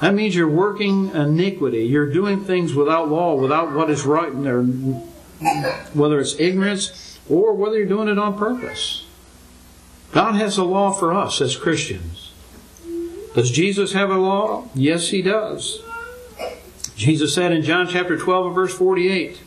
That 0.00 0.14
means 0.14 0.34
you're 0.34 0.48
working 0.48 1.10
iniquity. 1.14 1.84
You're 1.84 2.10
doing 2.10 2.44
things 2.44 2.74
without 2.74 3.08
law, 3.08 3.34
without 3.34 3.72
what 3.72 3.90
is 3.90 4.04
right, 4.04 4.32
or 4.32 4.62
whether 4.62 6.20
it's 6.20 6.38
ignorance 6.40 7.18
or 7.28 7.54
whether 7.54 7.76
you're 7.76 7.86
doing 7.86 8.08
it 8.08 8.18
on 8.18 8.36
purpose. 8.36 9.06
God 10.12 10.34
has 10.34 10.58
a 10.58 10.64
law 10.64 10.92
for 10.92 11.12
us 11.14 11.40
as 11.40 11.54
Christians. 11.54 12.19
Does 13.34 13.50
Jesus 13.50 13.92
have 13.92 14.10
a 14.10 14.16
law? 14.16 14.68
Yes, 14.74 15.08
he 15.08 15.22
does. 15.22 15.82
Jesus 16.96 17.34
said 17.34 17.52
in 17.52 17.62
John 17.62 17.88
chapter 17.88 18.18
12 18.18 18.46
and 18.46 18.54
verse 18.54 18.74
48, 18.74 19.40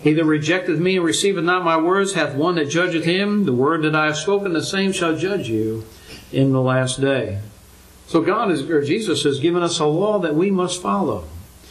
He 0.00 0.12
that 0.12 0.24
rejecteth 0.24 0.78
me 0.78 0.96
and 0.96 1.04
receiveth 1.04 1.44
not 1.44 1.64
my 1.64 1.76
words 1.76 2.14
hath 2.14 2.34
one 2.34 2.56
that 2.56 2.68
judgeth 2.68 3.04
him. 3.04 3.44
The 3.44 3.52
word 3.52 3.82
that 3.82 3.94
I 3.94 4.06
have 4.06 4.16
spoken, 4.16 4.52
the 4.52 4.62
same 4.62 4.92
shall 4.92 5.16
judge 5.16 5.48
you 5.48 5.84
in 6.32 6.52
the 6.52 6.60
last 6.60 7.00
day. 7.00 7.40
So 8.08 8.20
God 8.20 8.50
is, 8.50 8.68
or 8.68 8.82
Jesus 8.82 9.22
has 9.22 9.38
given 9.38 9.62
us 9.62 9.78
a 9.78 9.86
law 9.86 10.18
that 10.18 10.34
we 10.34 10.50
must 10.50 10.82
follow. 10.82 11.24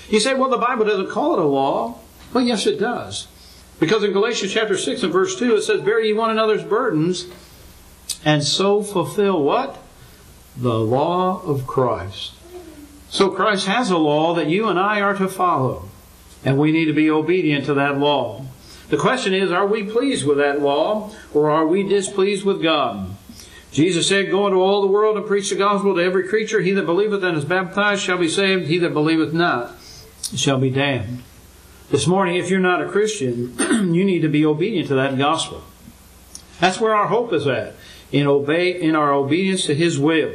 You 0.10 0.20
say, 0.20 0.34
well, 0.34 0.50
the 0.50 0.58
Bible 0.58 0.86
doesn't 0.86 1.10
call 1.10 1.34
it 1.34 1.40
a 1.40 1.48
law. 1.48 2.00
Well, 2.34 2.44
yes, 2.44 2.66
it 2.66 2.80
does. 2.80 3.28
Because 3.80 4.04
in 4.04 4.14
Galatians 4.14 4.54
chapter 4.54 4.78
6 4.78 5.04
and 5.04 5.14
verse 5.14 5.38
2, 5.38 5.56
it 5.56 5.62
says, 5.64 5.82
Bear 5.82 6.00
ye 6.00 6.14
one 6.14 6.30
another's 6.30 6.64
burdens, 6.64 7.28
and 8.24 8.44
so 8.44 8.82
fulfill 8.82 9.44
what? 9.44 9.81
The 10.58 10.80
law 10.80 11.42
of 11.44 11.66
Christ. 11.66 12.34
So 13.10 13.30
Christ 13.30 13.68
has 13.68 13.90
a 13.90 13.98
law 13.98 14.34
that 14.36 14.48
you 14.48 14.68
and 14.68 14.80
I 14.80 15.02
are 15.02 15.16
to 15.18 15.28
follow, 15.28 15.90
and 16.46 16.58
we 16.58 16.72
need 16.72 16.86
to 16.86 16.94
be 16.94 17.10
obedient 17.10 17.66
to 17.66 17.74
that 17.74 17.98
law. 17.98 18.46
The 18.90 18.98
question 18.98 19.34
is, 19.34 19.52
are 19.52 19.66
we 19.66 19.84
pleased 19.84 20.26
with 20.26 20.38
that 20.38 20.62
law, 20.62 21.12
or 21.34 21.50
are 21.50 21.66
we 21.66 21.84
displeased 21.84 22.44
with 22.44 22.62
God? 22.62 23.16
Jesus 23.72 24.08
said, 24.08 24.30
Go 24.30 24.48
into 24.48 24.60
all 24.60 24.82
the 24.82 24.88
world 24.88 25.16
and 25.16 25.26
preach 25.26 25.50
the 25.50 25.56
gospel 25.56 25.96
to 25.96 26.02
every 26.02 26.28
creature. 26.28 26.60
He 26.60 26.72
that 26.72 26.86
believeth 26.86 27.24
and 27.24 27.38
is 27.38 27.46
baptized 27.46 28.02
shall 28.02 28.18
be 28.18 28.28
saved. 28.28 28.68
He 28.68 28.78
that 28.80 28.94
believeth 28.94 29.34
not 29.34 29.76
shall 30.36 30.60
be 30.60 30.70
damned. 30.70 31.24
This 31.90 32.08
morning, 32.08 32.36
if 32.36 32.50
you're 32.50 32.60
not 32.60 32.82
a 32.82 32.90
Christian, 32.90 33.56
you 33.94 34.06
need 34.06 34.22
to 34.22 34.30
be 34.30 34.46
obedient 34.46 34.88
to 34.90 34.96
that 34.96 35.18
gospel. 35.18 35.64
That's 36.60 36.80
where 36.80 36.94
our 36.94 37.08
hope 37.08 37.34
is 37.34 37.48
at, 37.48 37.76
in, 38.12 38.28
obey, 38.28 38.82
in 38.82 38.96
our 38.96 39.14
obedience 39.14 39.66
to 39.66 39.76
His 39.76 40.00
will. 40.00 40.32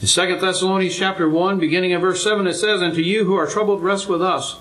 In 0.00 0.06
2 0.06 0.38
Thessalonians 0.40 0.96
chapter 0.96 1.28
1, 1.28 1.58
beginning 1.58 1.90
in 1.90 2.00
verse 2.00 2.22
7, 2.22 2.46
it 2.46 2.54
says, 2.54 2.80
And 2.80 2.94
to 2.94 3.02
you 3.02 3.24
who 3.24 3.34
are 3.34 3.46
troubled, 3.46 3.82
rest 3.82 4.08
with 4.08 4.22
us. 4.22 4.54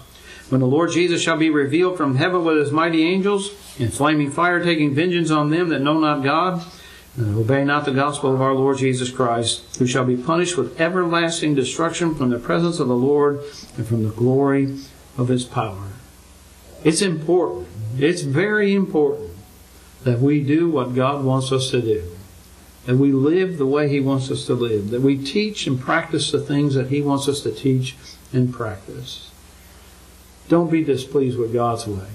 When 0.49 0.61
the 0.61 0.67
Lord 0.67 0.91
Jesus 0.91 1.21
shall 1.21 1.37
be 1.37 1.49
revealed 1.49 1.97
from 1.97 2.15
heaven 2.15 2.43
with 2.43 2.57
his 2.57 2.71
mighty 2.71 3.03
angels, 3.03 3.51
in 3.77 3.89
flaming 3.89 4.31
fire, 4.31 4.63
taking 4.63 4.95
vengeance 4.95 5.29
on 5.29 5.49
them 5.49 5.69
that 5.69 5.81
know 5.81 5.99
not 5.99 6.23
God, 6.23 6.65
and 7.17 7.35
obey 7.35 7.63
not 7.65 7.85
the 7.85 7.91
gospel 7.91 8.33
of 8.33 8.41
our 8.41 8.53
Lord 8.53 8.77
Jesus 8.77 9.11
Christ, 9.11 9.77
who 9.77 9.87
shall 9.87 10.05
be 10.05 10.15
punished 10.15 10.57
with 10.57 10.79
everlasting 10.79 11.55
destruction 11.55 12.15
from 12.15 12.29
the 12.29 12.39
presence 12.39 12.79
of 12.79 12.87
the 12.87 12.95
Lord 12.95 13.41
and 13.75 13.85
from 13.85 14.03
the 14.03 14.11
glory 14.11 14.77
of 15.17 15.27
his 15.27 15.43
power. 15.43 15.89
It's 16.83 17.01
important. 17.01 17.67
It's 17.97 18.21
very 18.21 18.73
important 18.73 19.31
that 20.03 20.19
we 20.19 20.41
do 20.43 20.69
what 20.69 20.95
God 20.95 21.25
wants 21.25 21.51
us 21.51 21.71
to 21.71 21.81
do. 21.81 22.16
That 22.87 22.95
we 22.95 23.11
live 23.11 23.57
the 23.57 23.65
way 23.65 23.89
He 23.89 23.99
wants 23.99 24.31
us 24.31 24.45
to 24.45 24.53
live. 24.53 24.91
That 24.91 25.01
we 25.01 25.17
teach 25.17 25.67
and 25.67 25.79
practice 25.79 26.31
the 26.31 26.39
things 26.39 26.73
that 26.75 26.87
He 26.87 27.01
wants 27.01 27.27
us 27.27 27.41
to 27.41 27.51
teach 27.51 27.97
and 28.31 28.53
practice. 28.53 29.29
Don't 30.47 30.71
be 30.71 30.85
displeased 30.85 31.37
with 31.37 31.51
God's 31.51 31.85
way. 31.85 32.07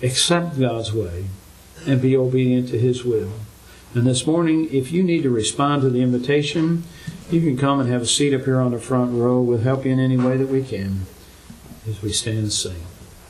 Accept 0.00 0.60
God's 0.60 0.92
way 0.92 1.26
and 1.86 2.00
be 2.00 2.16
obedient 2.16 2.68
to 2.68 2.78
His 2.78 3.04
will. 3.04 3.32
And 3.94 4.06
this 4.06 4.28
morning, 4.28 4.68
if 4.70 4.92
you 4.92 5.02
need 5.02 5.24
to 5.24 5.30
respond 5.30 5.82
to 5.82 5.90
the 5.90 6.02
invitation, 6.02 6.84
you 7.28 7.40
can 7.40 7.56
come 7.56 7.80
and 7.80 7.90
have 7.90 8.02
a 8.02 8.06
seat 8.06 8.32
up 8.32 8.44
here 8.44 8.60
on 8.60 8.70
the 8.70 8.78
front 8.78 9.12
row. 9.12 9.40
We'll 9.40 9.58
help 9.58 9.84
you 9.84 9.90
in 9.90 9.98
any 9.98 10.16
way 10.16 10.36
that 10.36 10.48
we 10.48 10.62
can 10.62 11.06
as 11.84 12.00
we 12.00 12.12
stand 12.12 12.38
and 12.38 12.52
sing. 12.52 12.84